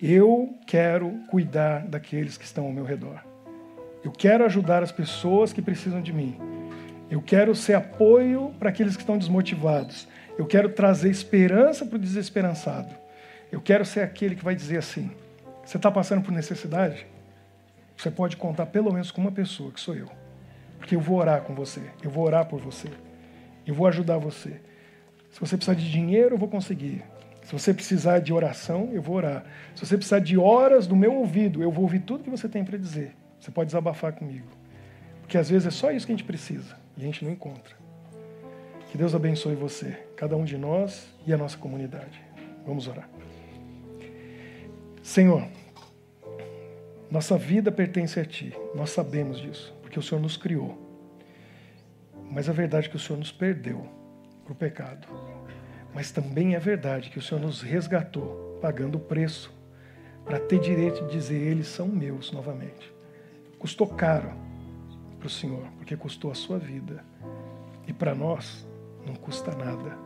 eu 0.00 0.56
quero 0.68 1.10
cuidar 1.28 1.84
daqueles 1.84 2.38
que 2.38 2.44
estão 2.44 2.64
ao 2.64 2.70
meu 2.70 2.84
redor. 2.84 3.20
Eu 4.04 4.12
quero 4.12 4.44
ajudar 4.44 4.84
as 4.84 4.92
pessoas 4.92 5.52
que 5.52 5.60
precisam 5.60 6.00
de 6.00 6.12
mim. 6.12 6.38
Eu 7.10 7.20
quero 7.20 7.56
ser 7.56 7.74
apoio 7.74 8.54
para 8.56 8.68
aqueles 8.68 8.94
que 8.94 9.02
estão 9.02 9.18
desmotivados. 9.18 10.06
Eu 10.38 10.46
quero 10.46 10.68
trazer 10.68 11.10
esperança 11.10 11.84
para 11.84 11.96
o 11.96 11.98
desesperançado. 11.98 12.94
Eu 13.50 13.60
quero 13.60 13.84
ser 13.84 14.02
aquele 14.02 14.36
que 14.36 14.44
vai 14.44 14.54
dizer 14.54 14.78
assim: 14.78 15.10
você 15.64 15.76
está 15.76 15.90
passando 15.90 16.22
por 16.22 16.30
necessidade? 16.30 17.04
Você 17.96 18.12
pode 18.12 18.36
contar 18.36 18.66
pelo 18.66 18.92
menos 18.92 19.10
com 19.10 19.20
uma 19.20 19.32
pessoa, 19.32 19.72
que 19.72 19.80
sou 19.80 19.96
eu. 19.96 20.21
Porque 20.82 20.96
eu 20.96 21.00
vou 21.00 21.16
orar 21.18 21.42
com 21.42 21.54
você. 21.54 21.80
Eu 22.02 22.10
vou 22.10 22.24
orar 22.24 22.44
por 22.44 22.60
você. 22.60 22.88
Eu 23.64 23.72
vou 23.72 23.86
ajudar 23.86 24.18
você. 24.18 24.60
Se 25.30 25.38
você 25.38 25.56
precisar 25.56 25.74
de 25.74 25.88
dinheiro, 25.88 26.34
eu 26.34 26.38
vou 26.38 26.48
conseguir. 26.48 27.04
Se 27.44 27.52
você 27.52 27.72
precisar 27.72 28.18
de 28.18 28.32
oração, 28.32 28.90
eu 28.92 29.00
vou 29.00 29.14
orar. 29.14 29.44
Se 29.76 29.86
você 29.86 29.96
precisar 29.96 30.18
de 30.18 30.36
horas 30.36 30.88
do 30.88 30.96
meu 30.96 31.14
ouvido, 31.14 31.62
eu 31.62 31.70
vou 31.70 31.84
ouvir 31.84 32.00
tudo 32.00 32.24
que 32.24 32.30
você 32.30 32.48
tem 32.48 32.64
para 32.64 32.76
dizer. 32.76 33.14
Você 33.38 33.52
pode 33.52 33.68
desabafar 33.68 34.12
comigo. 34.12 34.48
Porque 35.20 35.38
às 35.38 35.48
vezes 35.48 35.68
é 35.68 35.70
só 35.70 35.92
isso 35.92 36.04
que 36.04 36.12
a 36.12 36.16
gente 36.16 36.26
precisa 36.26 36.76
e 36.96 37.02
a 37.02 37.04
gente 37.04 37.24
não 37.24 37.30
encontra. 37.30 37.76
Que 38.90 38.98
Deus 38.98 39.14
abençoe 39.14 39.54
você, 39.54 39.96
cada 40.16 40.36
um 40.36 40.42
de 40.42 40.58
nós 40.58 41.06
e 41.24 41.32
a 41.32 41.38
nossa 41.38 41.56
comunidade. 41.56 42.20
Vamos 42.66 42.88
orar. 42.88 43.08
Senhor, 45.00 45.46
nossa 47.08 47.38
vida 47.38 47.70
pertence 47.70 48.18
a 48.18 48.24
Ti, 48.24 48.52
nós 48.74 48.90
sabemos 48.90 49.40
disso, 49.40 49.72
porque 49.92 49.98
o 49.98 50.02
Senhor 50.02 50.22
nos 50.22 50.38
criou. 50.38 50.78
Mas 52.30 52.48
a 52.48 52.52
verdade 52.52 52.86
é 52.86 52.88
que 52.90 52.96
o 52.96 52.98
Senhor 52.98 53.18
nos 53.18 53.30
perdeu 53.30 53.86
para 54.42 54.54
o 54.54 54.56
pecado. 54.56 55.06
Mas 55.94 56.10
também 56.10 56.54
é 56.54 56.58
verdade 56.58 57.10
que 57.10 57.18
o 57.18 57.22
Senhor 57.22 57.38
nos 57.38 57.60
resgatou, 57.60 58.58
pagando 58.62 58.96
o 58.96 59.00
preço, 59.00 59.52
para 60.24 60.40
ter 60.40 60.58
direito 60.60 61.04
de 61.04 61.12
dizer: 61.12 61.36
eles 61.36 61.66
são 61.66 61.86
meus 61.88 62.32
novamente. 62.32 62.90
Custou 63.58 63.86
caro 63.86 64.32
para 65.18 65.26
o 65.26 65.30
Senhor, 65.30 65.66
porque 65.76 65.94
custou 65.94 66.30
a 66.30 66.34
sua 66.34 66.58
vida. 66.58 67.04
E 67.86 67.92
para 67.92 68.14
nós, 68.14 68.66
não 69.06 69.14
custa 69.14 69.54
nada. 69.54 69.98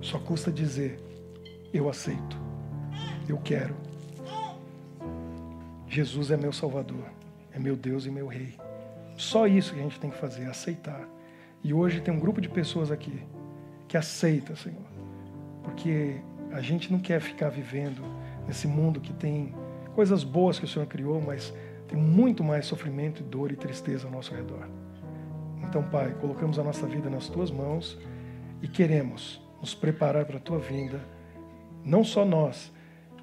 Só 0.00 0.18
custa 0.18 0.50
dizer: 0.50 0.98
eu 1.72 1.88
aceito, 1.88 2.36
eu 3.28 3.38
quero. 3.38 3.76
Jesus 5.86 6.32
é 6.32 6.36
meu 6.36 6.52
Salvador, 6.52 7.08
é 7.52 7.58
meu 7.60 7.76
Deus 7.76 8.04
e 8.04 8.10
meu 8.10 8.26
Rei. 8.26 8.65
Só 9.16 9.46
isso 9.46 9.72
que 9.72 9.80
a 9.80 9.82
gente 9.82 9.98
tem 9.98 10.10
que 10.10 10.18
fazer, 10.18 10.44
aceitar. 10.46 11.08
E 11.64 11.72
hoje 11.72 12.00
tem 12.00 12.12
um 12.12 12.20
grupo 12.20 12.40
de 12.40 12.48
pessoas 12.48 12.90
aqui 12.90 13.22
que 13.88 13.96
aceita, 13.96 14.54
Senhor. 14.54 14.84
Porque 15.62 16.20
a 16.52 16.60
gente 16.60 16.92
não 16.92 16.98
quer 16.98 17.20
ficar 17.20 17.48
vivendo 17.48 18.02
nesse 18.46 18.68
mundo 18.68 19.00
que 19.00 19.12
tem 19.12 19.54
coisas 19.94 20.22
boas 20.22 20.58
que 20.58 20.64
o 20.64 20.68
Senhor 20.68 20.86
criou, 20.86 21.20
mas 21.20 21.52
tem 21.88 21.98
muito 21.98 22.44
mais 22.44 22.66
sofrimento, 22.66 23.22
dor 23.22 23.50
e 23.50 23.56
tristeza 23.56 24.06
ao 24.06 24.12
nosso 24.12 24.34
redor. 24.34 24.68
Então, 25.62 25.82
Pai, 25.82 26.14
colocamos 26.20 26.58
a 26.58 26.62
nossa 26.62 26.86
vida 26.86 27.08
nas 27.08 27.28
tuas 27.28 27.50
mãos 27.50 27.98
e 28.60 28.68
queremos 28.68 29.40
nos 29.60 29.74
preparar 29.74 30.26
para 30.26 30.36
a 30.36 30.40
tua 30.40 30.58
vinda, 30.58 31.00
não 31.82 32.04
só 32.04 32.24
nós, 32.24 32.72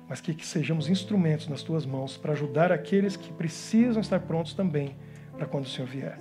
mas 0.10 0.20
que, 0.20 0.34
que 0.34 0.46
sejamos 0.46 0.90
instrumentos 0.90 1.48
nas 1.48 1.62
tuas 1.62 1.86
mãos 1.86 2.18
para 2.18 2.34
ajudar 2.34 2.72
aqueles 2.72 3.16
que 3.16 3.32
precisam 3.32 4.02
estar 4.02 4.20
prontos 4.22 4.54
também 4.54 4.96
para 5.38 5.46
quando 5.46 5.66
o 5.66 5.70
Senhor 5.70 5.88
vier. 5.88 6.20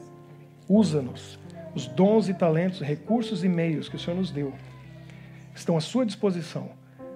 Usa-nos 0.69 1.39
os 1.75 1.87
dons 1.87 2.29
e 2.29 2.35
talentos, 2.35 2.81
recursos 2.81 3.45
e 3.45 3.49
meios 3.49 3.89
que 3.89 3.97
o 3.97 3.99
Senhor 3.99 4.17
nos 4.17 4.31
deu 4.31 4.53
estão 5.55 5.77
à 5.77 5.81
sua 5.81 6.05
disposição 6.07 6.71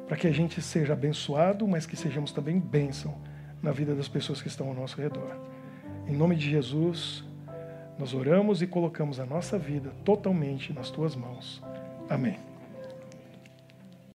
para 0.06 0.16
que 0.16 0.26
a 0.26 0.32
gente 0.32 0.62
seja 0.62 0.92
abençoado, 0.92 1.66
mas 1.66 1.84
que 1.84 1.96
sejamos 1.96 2.32
também 2.32 2.58
bênção 2.58 3.14
na 3.62 3.72
vida 3.72 3.94
das 3.94 4.08
pessoas 4.08 4.40
que 4.40 4.48
estão 4.48 4.68
ao 4.68 4.74
nosso 4.74 5.00
redor. 5.00 5.36
Em 6.06 6.14
nome 6.14 6.36
de 6.36 6.48
Jesus, 6.48 7.24
nós 7.98 8.14
oramos 8.14 8.62
e 8.62 8.66
colocamos 8.66 9.18
a 9.18 9.26
nossa 9.26 9.58
vida 9.58 9.90
totalmente 10.04 10.72
nas 10.72 10.90
tuas 10.90 11.16
mãos. 11.16 11.62
Amém. 12.08 12.45